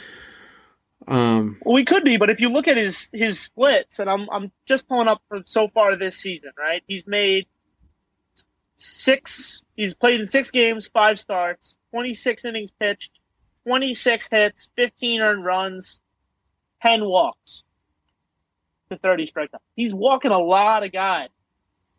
Um, 1.08 1.58
Well, 1.62 1.76
we 1.76 1.86
could 1.86 2.04
be, 2.04 2.18
but 2.18 2.30
if 2.30 2.42
you 2.42 2.50
look 2.50 2.68
at 2.68 2.78
his 2.78 3.10
his 3.14 3.40
splits, 3.40 4.00
and 4.00 4.10
I'm 4.10 4.28
I'm 4.32 4.52
just 4.66 4.88
pulling 4.88 5.08
up 5.08 5.22
from 5.30 5.44
so 5.46 5.68
far 5.68 5.96
this 5.96 6.18
season, 6.18 6.52
right? 6.58 6.84
He's 6.88 7.06
made 7.08 7.48
six. 8.78 9.64
He's 9.76 9.94
played 9.96 10.20
in 10.20 10.26
six 10.26 10.52
games, 10.52 10.88
five 10.88 11.20
starts, 11.20 11.78
26 11.92 12.46
innings 12.46 12.72
pitched, 12.72 13.20
26 13.68 14.28
hits, 14.30 14.70
15 14.76 15.22
earned 15.22 15.46
runs, 15.46 16.00
10 16.82 17.04
walks 17.06 17.64
to 18.90 18.98
30 18.98 19.28
strikeouts. 19.28 19.60
He's 19.76 19.94
walking 19.94 20.32
a 20.32 20.40
lot 20.40 20.84
of 20.84 20.92
guys, 20.92 21.30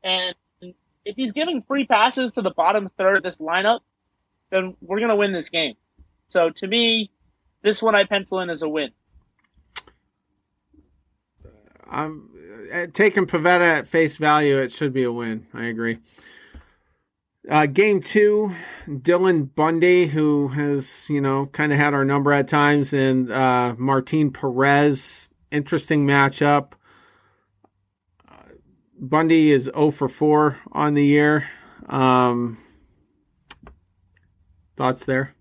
and 0.03 0.35
if 1.05 1.17
he's 1.17 1.33
giving 1.33 1.63
free 1.63 1.87
passes 1.87 2.33
to 2.33 2.43
the 2.43 2.51
bottom 2.51 2.89
third 2.89 3.19
of 3.19 3.23
this 3.23 3.37
lineup, 3.37 3.81
then 4.51 4.77
we're 4.81 5.01
gonna 5.01 5.17
win 5.17 5.33
this 5.33 5.51
game. 5.51 5.75
So 6.29 6.51
to 6.51 6.67
me, 6.67 7.11
this 7.67 7.83
one 7.83 7.97
I 7.97 8.05
pencil 8.05 8.39
in 8.39 8.49
as 8.49 8.63
a 8.63 8.69
win. 8.69 8.93
I'm 11.91 12.31
uh, 12.73 12.87
taking 12.93 13.27
Pivetta 13.27 13.79
at 13.79 13.89
face 13.89 14.19
value. 14.19 14.57
It 14.57 14.71
should 14.71 14.93
be 14.93 15.03
a 15.03 15.11
win. 15.11 15.49
I 15.53 15.65
agree. 15.65 15.99
Uh, 17.51 17.67
game 17.67 18.01
two, 18.01 18.55
Dylan 18.87 19.53
Bundy, 19.53 20.07
who 20.07 20.47
has 20.49 21.09
you 21.11 21.21
know 21.21 21.47
kind 21.47 21.73
of 21.73 21.79
had 21.79 21.93
our 21.93 22.05
number 22.05 22.33
at 22.33 22.47
times, 22.47 22.93
and 22.93 23.33
uh, 23.33 23.75
Martin 23.77 24.33
Perez. 24.33 25.29
Interesting 25.51 26.07
matchup. 26.07 26.73
Bundy 28.99 29.51
is 29.51 29.65
0 29.65 29.91
for 29.91 30.09
4 30.09 30.59
on 30.73 30.95
the 30.95 31.05
year. 31.05 31.49
Um, 31.87 32.57
thoughts 34.77 35.05
there? 35.05 35.36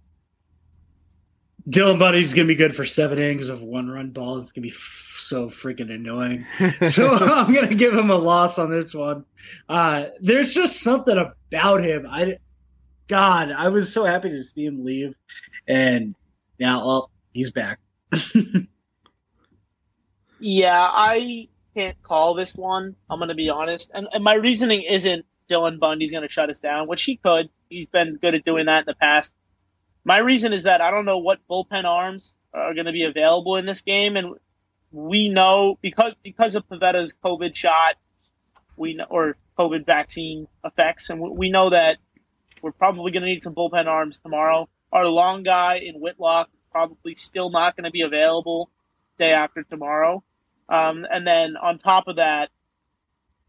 Dylan 1.67 1.99
Bundy's 1.99 2.33
gonna 2.33 2.47
be 2.47 2.55
good 2.55 2.75
for 2.75 2.85
seven 2.85 3.17
innings 3.17 3.49
of 3.49 3.63
one 3.63 3.89
run 3.89 4.11
ball. 4.11 4.37
It's 4.37 4.51
gonna 4.51 4.63
be 4.63 4.71
f- 4.71 5.15
so 5.17 5.47
freaking 5.47 5.91
annoying. 5.91 6.45
so 6.89 7.11
I'm 7.13 7.53
gonna 7.53 7.75
give 7.75 7.93
him 7.93 8.11
a 8.11 8.15
loss 8.15 8.59
on 8.59 8.69
this 8.69 8.93
one. 8.93 9.25
Uh, 9.67 10.05
there's 10.19 10.53
just 10.53 10.81
something 10.81 11.17
about 11.17 11.81
him. 11.81 12.05
I, 12.09 12.37
God, 13.07 13.51
I 13.51 13.69
was 13.69 13.91
so 13.91 14.05
happy 14.05 14.29
to 14.29 14.43
see 14.43 14.65
him 14.65 14.85
leave, 14.85 15.15
and 15.67 16.15
now, 16.59 16.85
well, 16.85 17.11
he's 17.33 17.51
back. 17.51 17.79
Yeah, 20.39 20.79
I 20.79 21.47
can't 21.75 22.01
call 22.03 22.35
this 22.35 22.53
one. 22.53 22.95
I'm 23.09 23.19
going 23.19 23.29
to 23.29 23.35
be 23.35 23.49
honest. 23.49 23.89
And, 23.93 24.07
and 24.11 24.23
my 24.23 24.35
reasoning 24.35 24.83
isn't 24.83 25.25
Dylan 25.49 25.79
Bundy's 25.79 26.11
going 26.11 26.23
to 26.23 26.29
shut 26.29 26.49
us 26.49 26.59
down, 26.59 26.87
which 26.87 27.03
he 27.03 27.15
could. 27.17 27.49
He's 27.69 27.87
been 27.87 28.17
good 28.17 28.35
at 28.35 28.45
doing 28.45 28.67
that 28.67 28.79
in 28.79 28.85
the 28.85 28.95
past. 28.95 29.33
My 30.05 30.19
reason 30.19 30.53
is 30.53 30.63
that 30.63 30.81
I 30.81 30.91
don't 30.91 31.05
know 31.05 31.17
what 31.17 31.39
bullpen 31.49 31.83
arms 31.83 32.33
are 32.53 32.73
going 32.75 32.85
to 32.85 32.91
be 32.91 33.03
available 33.03 33.57
in 33.57 33.65
this 33.65 33.81
game. 33.81 34.15
And 34.15 34.35
we 34.91 35.29
know 35.29 35.77
because 35.81 36.13
because 36.23 36.55
of 36.55 36.67
Pivetta's 36.69 37.15
COVID 37.23 37.55
shot, 37.55 37.95
we 38.77 38.93
know, 38.93 39.05
or 39.09 39.35
COVID 39.57 39.85
vaccine 39.85 40.47
effects, 40.63 41.09
and 41.09 41.19
we, 41.19 41.49
know 41.49 41.71
that 41.71 41.97
we're 42.61 42.71
probably 42.71 43.11
going 43.11 43.23
to 43.23 43.27
need 43.27 43.41
some 43.41 43.55
bullpen 43.55 43.87
arms 43.87 44.19
tomorrow. 44.19 44.69
Our 44.91 45.07
long 45.07 45.43
guy 45.43 45.77
in 45.77 45.95
Whitlock 45.95 46.49
probably 46.71 47.15
still 47.15 47.49
not 47.49 47.75
going 47.75 47.85
to 47.85 47.91
be 47.91 48.01
available 48.01 48.69
day 49.17 49.31
after 49.31 49.63
tomorrow. 49.63 50.23
Um, 50.67 51.05
and 51.09 51.25
then 51.25 51.55
on 51.57 51.77
top 51.77 52.07
of 52.07 52.17
that, 52.17 52.49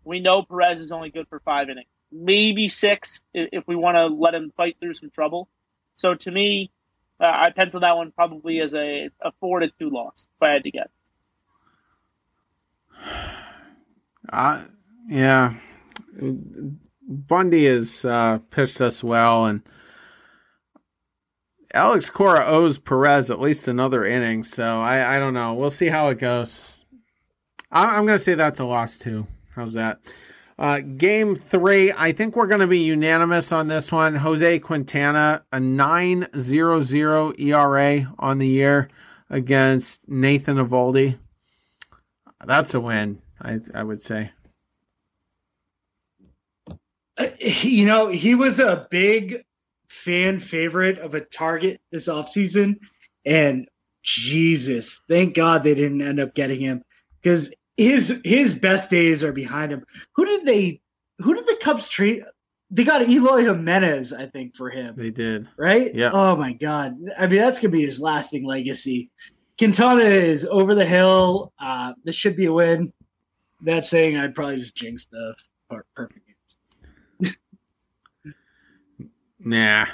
we 0.04 0.20
know 0.20 0.42
Perez 0.42 0.80
is 0.80 0.92
only 0.92 1.10
good 1.10 1.26
for 1.28 1.40
five 1.40 1.68
innings. 1.68 1.88
maybe 2.12 2.68
six 2.68 3.20
if 3.34 3.66
we 3.66 3.74
want 3.74 3.96
to 3.96 4.06
let 4.06 4.34
him 4.34 4.52
fight 4.56 4.76
through 4.80 4.94
some 4.94 5.10
trouble. 5.10 5.48
So 5.96 6.14
to 6.14 6.30
me, 6.30 6.70
uh, 7.18 7.32
I 7.34 7.50
pencil 7.50 7.80
that 7.80 7.96
one 7.96 8.12
probably 8.12 8.60
as 8.60 8.74
a, 8.74 9.10
a 9.20 9.32
four 9.40 9.60
to 9.60 9.70
two 9.78 9.90
loss 9.90 10.28
if 10.36 10.42
I 10.42 10.50
had 10.50 10.64
to 10.64 10.70
get. 10.70 10.90
Uh, 14.30 14.64
yeah. 15.08 15.54
Bundy 17.08 17.66
has 17.66 18.04
uh, 18.04 18.38
pitched 18.50 18.80
us 18.80 19.02
well, 19.02 19.46
and 19.46 19.62
Alex 21.72 22.10
Cora 22.10 22.44
owes 22.44 22.78
Perez 22.78 23.30
at 23.30 23.40
least 23.40 23.68
another 23.68 24.04
inning. 24.04 24.44
So 24.44 24.80
I, 24.80 25.16
I 25.16 25.18
don't 25.18 25.34
know. 25.34 25.54
We'll 25.54 25.70
see 25.70 25.86
how 25.86 26.08
it 26.08 26.18
goes. 26.18 26.84
I, 27.70 27.98
am 27.98 28.06
going 28.06 28.18
to 28.18 28.24
say 28.24 28.34
that's 28.34 28.60
a 28.60 28.64
loss 28.64 28.98
too. 28.98 29.26
How's 29.54 29.74
that? 29.74 30.00
Uh, 30.58 30.80
game 30.80 31.34
three, 31.34 31.92
I 31.92 32.12
think 32.12 32.34
we're 32.34 32.46
going 32.46 32.60
to 32.60 32.66
be 32.66 32.78
unanimous 32.78 33.52
on 33.52 33.68
this 33.68 33.92
one. 33.92 34.14
Jose 34.14 34.58
Quintana, 34.60 35.44
a 35.52 35.58
9-0 35.58 37.40
ERA 37.40 38.14
on 38.18 38.38
the 38.38 38.46
year 38.46 38.88
against 39.28 40.08
Nathan 40.08 40.56
Eovaldi. 40.56 41.18
That's 42.44 42.74
a 42.74 42.80
win, 42.80 43.20
I, 43.40 43.60
I 43.74 43.82
would 43.82 44.00
say. 44.00 44.30
Uh, 47.18 47.28
you 47.38 47.84
know, 47.84 48.08
he 48.08 48.34
was 48.34 48.58
a 48.58 48.86
big 48.90 49.44
fan 49.88 50.40
favorite 50.40 50.98
of 50.98 51.14
a 51.14 51.20
target 51.20 51.80
this 51.90 52.08
offseason. 52.08 52.76
And 53.24 53.68
Jesus, 54.02 55.00
thank 55.08 55.34
God 55.34 55.64
they 55.64 55.74
didn't 55.74 56.02
end 56.02 56.20
up 56.20 56.34
getting 56.34 56.60
him 56.60 56.82
because 57.20 57.52
his 57.76 58.20
his 58.24 58.54
best 58.54 58.90
days 58.90 59.22
are 59.22 59.32
behind 59.32 59.72
him. 59.72 59.84
Who 60.14 60.24
did 60.24 60.46
they? 60.46 60.80
Who 61.18 61.34
did 61.34 61.46
the 61.46 61.58
Cubs 61.60 61.88
trade? 61.88 62.22
They 62.70 62.84
got 62.84 63.08
Eloy 63.08 63.42
Jimenez, 63.42 64.12
I 64.12 64.26
think, 64.26 64.56
for 64.56 64.70
him. 64.70 64.94
They 64.96 65.10
did, 65.10 65.46
right? 65.56 65.94
Yeah. 65.94 66.10
Oh 66.12 66.36
my 66.36 66.52
God! 66.52 66.96
I 67.18 67.26
mean, 67.26 67.40
that's 67.40 67.60
gonna 67.60 67.72
be 67.72 67.84
his 67.84 68.00
lasting 68.00 68.44
legacy. 68.44 69.10
Quintana 69.58 70.02
is 70.02 70.44
over 70.44 70.74
the 70.74 70.84
hill. 70.84 71.52
Uh, 71.58 71.94
this 72.04 72.14
should 72.14 72.36
be 72.36 72.46
a 72.46 72.52
win. 72.52 72.92
That 73.62 73.86
saying, 73.86 74.16
I'd 74.16 74.34
probably 74.34 74.56
just 74.56 74.76
jinx 74.76 75.06
the 75.06 75.34
perfect 75.94 76.20
games. 77.22 77.36
nah, 79.38 79.86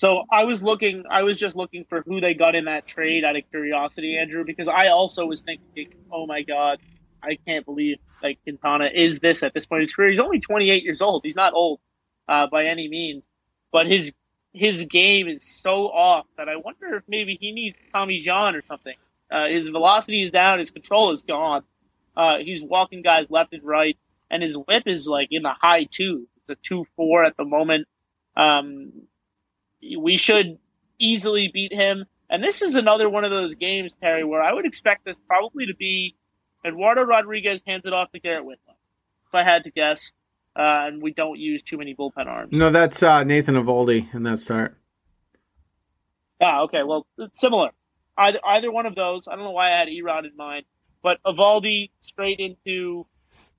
so 0.00 0.24
I 0.32 0.44
was 0.44 0.62
looking, 0.62 1.04
I 1.10 1.24
was 1.24 1.36
just 1.36 1.56
looking 1.56 1.84
for 1.84 2.00
who 2.00 2.22
they 2.22 2.32
got 2.32 2.54
in 2.54 2.64
that 2.64 2.86
trade 2.86 3.22
out 3.22 3.36
of 3.36 3.42
curiosity, 3.50 4.16
Andrew, 4.16 4.44
because 4.46 4.66
I 4.66 4.86
also 4.88 5.26
was 5.26 5.42
thinking, 5.42 5.92
oh 6.10 6.26
my 6.26 6.40
god, 6.40 6.78
I 7.22 7.36
can't 7.46 7.66
believe 7.66 7.98
like 8.22 8.38
Quintana 8.42 8.88
is 8.94 9.20
this 9.20 9.42
at 9.42 9.52
this 9.52 9.66
point 9.66 9.80
in 9.80 9.82
his 9.82 9.94
career. 9.94 10.08
He's 10.08 10.18
only 10.18 10.40
28 10.40 10.84
years 10.84 11.02
old. 11.02 11.20
He's 11.22 11.36
not 11.36 11.52
old 11.52 11.80
uh, 12.26 12.46
by 12.46 12.64
any 12.64 12.88
means, 12.88 13.24
but 13.72 13.86
his 13.86 14.14
his 14.54 14.86
game 14.86 15.28
is 15.28 15.46
so 15.46 15.88
off 15.88 16.24
that 16.38 16.48
I 16.48 16.56
wonder 16.56 16.96
if 16.96 17.02
maybe 17.06 17.36
he 17.38 17.52
needs 17.52 17.76
Tommy 17.92 18.22
John 18.22 18.56
or 18.56 18.62
something. 18.66 18.96
Uh, 19.30 19.48
his 19.48 19.68
velocity 19.68 20.22
is 20.22 20.30
down, 20.30 20.60
his 20.60 20.70
control 20.70 21.10
is 21.10 21.20
gone. 21.20 21.62
Uh, 22.16 22.38
he's 22.38 22.62
walking 22.62 23.02
guys 23.02 23.30
left 23.30 23.52
and 23.52 23.64
right, 23.64 23.98
and 24.30 24.42
his 24.42 24.56
whip 24.56 24.84
is 24.86 25.06
like 25.06 25.28
in 25.30 25.42
the 25.42 25.52
high 25.52 25.84
two. 25.84 26.26
It's 26.38 26.48
a 26.48 26.54
two 26.54 26.86
four 26.96 27.22
at 27.22 27.36
the 27.36 27.44
moment. 27.44 27.86
Um, 28.34 28.92
we 29.98 30.16
should 30.16 30.58
easily 30.98 31.48
beat 31.48 31.72
him. 31.72 32.04
And 32.28 32.44
this 32.44 32.62
is 32.62 32.76
another 32.76 33.08
one 33.08 33.24
of 33.24 33.30
those 33.30 33.56
games, 33.56 33.94
Terry, 34.00 34.24
where 34.24 34.42
I 34.42 34.52
would 34.52 34.66
expect 34.66 35.04
this 35.04 35.18
probably 35.18 35.66
to 35.66 35.74
be 35.74 36.14
Eduardo 36.64 37.02
Rodriguez 37.02 37.62
hands 37.66 37.82
it 37.86 37.92
off 37.92 38.12
to 38.12 38.20
Garrett 38.20 38.44
Whitlock, 38.44 38.76
if 39.26 39.34
I 39.34 39.42
had 39.42 39.64
to 39.64 39.70
guess. 39.70 40.12
Uh, 40.54 40.86
and 40.86 41.02
we 41.02 41.12
don't 41.12 41.38
use 41.38 41.62
too 41.62 41.78
many 41.78 41.94
bullpen 41.94 42.26
arms. 42.26 42.52
No, 42.52 42.70
that's 42.70 43.02
uh, 43.02 43.24
Nathan 43.24 43.54
Eovaldi 43.54 44.12
in 44.14 44.24
that 44.24 44.40
start. 44.40 44.76
Ah, 46.40 46.62
okay. 46.62 46.82
Well, 46.82 47.06
it's 47.18 47.38
similar. 47.38 47.70
Either 48.16 48.40
either 48.44 48.70
one 48.70 48.86
of 48.86 48.94
those. 48.94 49.28
I 49.28 49.36
don't 49.36 49.44
know 49.44 49.52
why 49.52 49.66
I 49.66 49.78
had 49.78 49.88
E-Rod 49.88 50.26
in 50.26 50.36
mind, 50.36 50.64
but 51.02 51.22
Eovaldi 51.24 51.90
straight 52.00 52.40
into 52.40 53.06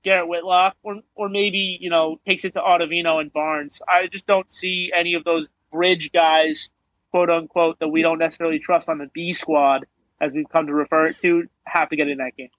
Garrett 0.02 0.28
Whitlock, 0.28 0.76
or 0.82 1.00
or 1.14 1.28
maybe 1.28 1.78
you 1.80 1.90
know 1.90 2.20
takes 2.26 2.44
it 2.44 2.54
to 2.54 2.60
Ottavino 2.60 3.20
and 3.20 3.32
Barnes. 3.32 3.80
I 3.88 4.06
just 4.06 4.26
don't 4.26 4.50
see 4.52 4.92
any 4.94 5.14
of 5.14 5.24
those 5.24 5.48
bridge 5.72 6.12
guys, 6.12 6.70
quote 7.10 7.30
unquote, 7.30 7.78
that 7.80 7.88
we 7.88 8.02
don't 8.02 8.18
necessarily 8.18 8.58
trust 8.58 8.88
on 8.88 8.98
the 8.98 9.08
B 9.12 9.32
squad, 9.32 9.86
as 10.20 10.32
we've 10.32 10.48
come 10.48 10.66
to 10.66 10.74
refer 10.74 11.06
it 11.06 11.18
to, 11.22 11.48
have 11.64 11.88
to 11.88 11.96
get 11.96 12.08
in 12.08 12.18
that 12.18 12.36
game. 12.36 12.50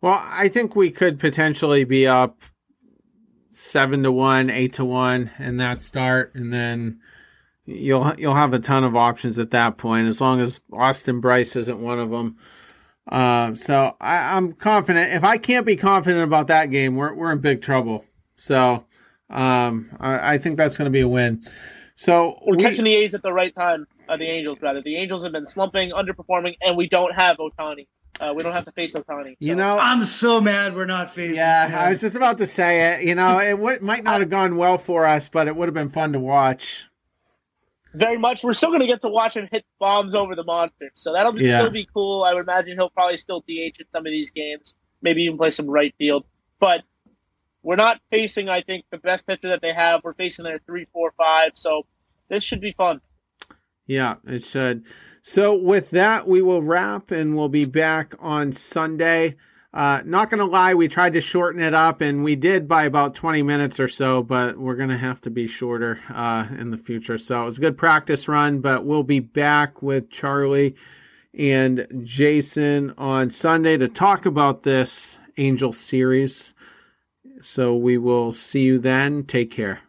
Well, 0.00 0.22
I 0.24 0.48
think 0.48 0.76
we 0.76 0.90
could 0.90 1.18
potentially 1.18 1.84
be 1.84 2.06
up 2.06 2.42
seven 3.50 4.02
to 4.04 4.12
one, 4.12 4.50
eight 4.50 4.74
to 4.74 4.84
one 4.84 5.30
in 5.38 5.56
that 5.56 5.80
start, 5.80 6.34
and 6.34 6.52
then 6.52 7.00
you'll 7.64 8.14
you'll 8.16 8.34
have 8.34 8.54
a 8.54 8.58
ton 8.58 8.84
of 8.84 8.96
options 8.96 9.38
at 9.38 9.50
that 9.50 9.76
point, 9.76 10.08
as 10.08 10.20
long 10.20 10.40
as 10.40 10.60
Austin 10.72 11.20
Brice 11.20 11.56
isn't 11.56 11.80
one 11.80 11.98
of 11.98 12.10
them. 12.10 12.36
Uh, 13.10 13.54
so 13.54 13.96
I, 14.00 14.36
am 14.36 14.52
confident. 14.52 15.14
If 15.14 15.24
I 15.24 15.38
can't 15.38 15.64
be 15.64 15.76
confident 15.76 16.22
about 16.22 16.48
that 16.48 16.66
game, 16.70 16.94
we're 16.94 17.14
we're 17.14 17.32
in 17.32 17.38
big 17.38 17.62
trouble. 17.62 18.04
So 18.36 18.84
um, 19.30 19.90
I, 19.98 20.34
I 20.34 20.38
think 20.38 20.56
that's 20.56 20.76
going 20.76 20.86
to 20.86 20.90
be 20.90 21.00
a 21.00 21.08
win. 21.08 21.42
So 21.98 22.38
we're 22.46 22.56
we, 22.56 22.62
catching 22.62 22.84
the 22.84 22.94
A's 22.94 23.14
at 23.14 23.22
the 23.22 23.32
right 23.32 23.52
time. 23.52 23.88
Uh, 24.08 24.16
the 24.16 24.26
Angels, 24.26 24.62
rather. 24.62 24.80
The 24.80 24.96
Angels 24.96 25.24
have 25.24 25.32
been 25.32 25.46
slumping, 25.46 25.90
underperforming, 25.90 26.54
and 26.62 26.76
we 26.76 26.88
don't 26.88 27.12
have 27.12 27.38
Ohtani. 27.38 27.88
Uh, 28.20 28.32
we 28.36 28.44
don't 28.44 28.52
have 28.52 28.66
to 28.66 28.72
face 28.72 28.94
Ohtani. 28.94 29.30
So. 29.30 29.36
You 29.40 29.56
know, 29.56 29.76
I'm 29.76 30.04
so 30.04 30.40
mad 30.40 30.76
we're 30.76 30.84
not 30.84 31.12
facing. 31.12 31.34
Yeah, 31.34 31.66
him. 31.68 31.76
I 31.76 31.90
was 31.90 32.00
just 32.00 32.14
about 32.14 32.38
to 32.38 32.46
say 32.46 32.92
it. 32.92 33.04
You 33.04 33.16
know, 33.16 33.40
it 33.40 33.50
w- 33.50 33.80
might 33.80 34.04
not 34.04 34.20
have 34.20 34.30
gone 34.30 34.56
well 34.56 34.78
for 34.78 35.06
us, 35.06 35.28
but 35.28 35.48
it 35.48 35.56
would 35.56 35.66
have 35.66 35.74
been 35.74 35.88
fun 35.88 36.12
to 36.12 36.20
watch. 36.20 36.88
Very 37.94 38.16
much. 38.16 38.44
We're 38.44 38.52
still 38.52 38.70
going 38.70 38.82
to 38.82 38.86
get 38.86 39.00
to 39.00 39.08
watch 39.08 39.36
him 39.36 39.48
hit 39.50 39.64
bombs 39.80 40.14
over 40.14 40.36
the 40.36 40.44
monster, 40.44 40.92
so 40.94 41.12
that'll 41.12 41.32
be, 41.32 41.46
yeah. 41.46 41.58
still 41.58 41.72
be 41.72 41.88
cool. 41.92 42.22
I 42.22 42.32
would 42.32 42.44
imagine 42.44 42.76
he'll 42.76 42.90
probably 42.90 43.18
still 43.18 43.40
DH 43.40 43.80
in 43.80 43.86
some 43.92 44.06
of 44.06 44.12
these 44.12 44.30
games, 44.30 44.76
maybe 45.02 45.22
even 45.22 45.36
play 45.36 45.50
some 45.50 45.66
right 45.66 45.92
field. 45.98 46.26
But 46.60 46.82
we're 47.62 47.76
not 47.76 48.00
facing, 48.10 48.48
I 48.48 48.62
think, 48.62 48.84
the 48.90 48.98
best 48.98 49.26
pitcher 49.26 49.48
that 49.48 49.60
they 49.60 49.72
have. 49.72 50.00
We're 50.04 50.14
facing 50.14 50.44
their 50.44 50.58
three, 50.66 50.86
four, 50.92 51.12
five. 51.16 51.52
So 51.54 51.86
this 52.28 52.42
should 52.42 52.60
be 52.60 52.72
fun. 52.72 53.00
Yeah, 53.86 54.16
it 54.26 54.44
should. 54.44 54.84
So 55.22 55.54
with 55.54 55.90
that, 55.90 56.28
we 56.28 56.42
will 56.42 56.62
wrap, 56.62 57.10
and 57.10 57.36
we'll 57.36 57.48
be 57.48 57.64
back 57.64 58.14
on 58.20 58.52
Sunday. 58.52 59.36
Uh, 59.72 60.02
not 60.04 60.30
gonna 60.30 60.44
lie, 60.44 60.74
we 60.74 60.88
tried 60.88 61.12
to 61.12 61.20
shorten 61.20 61.60
it 61.60 61.74
up, 61.74 62.00
and 62.00 62.24
we 62.24 62.34
did 62.34 62.66
by 62.66 62.84
about 62.84 63.14
20 63.14 63.42
minutes 63.42 63.78
or 63.78 63.88
so, 63.88 64.22
but 64.22 64.56
we're 64.56 64.76
gonna 64.76 64.96
have 64.96 65.20
to 65.20 65.30
be 65.30 65.46
shorter 65.46 66.00
uh, 66.08 66.46
in 66.58 66.70
the 66.70 66.76
future. 66.76 67.18
So 67.18 67.42
it 67.42 67.44
was 67.44 67.58
a 67.58 67.62
good 67.62 67.76
practice 67.76 68.28
run, 68.28 68.60
but 68.60 68.84
we'll 68.84 69.02
be 69.02 69.20
back 69.20 69.82
with 69.82 70.10
Charlie 70.10 70.74
and 71.34 71.86
Jason 72.02 72.94
on 72.96 73.30
Sunday 73.30 73.76
to 73.76 73.88
talk 73.88 74.26
about 74.26 74.62
this 74.62 75.20
Angel 75.36 75.72
series. 75.72 76.54
So 77.40 77.74
we 77.74 77.98
will 77.98 78.32
see 78.32 78.62
you 78.62 78.78
then. 78.78 79.24
Take 79.24 79.50
care. 79.50 79.87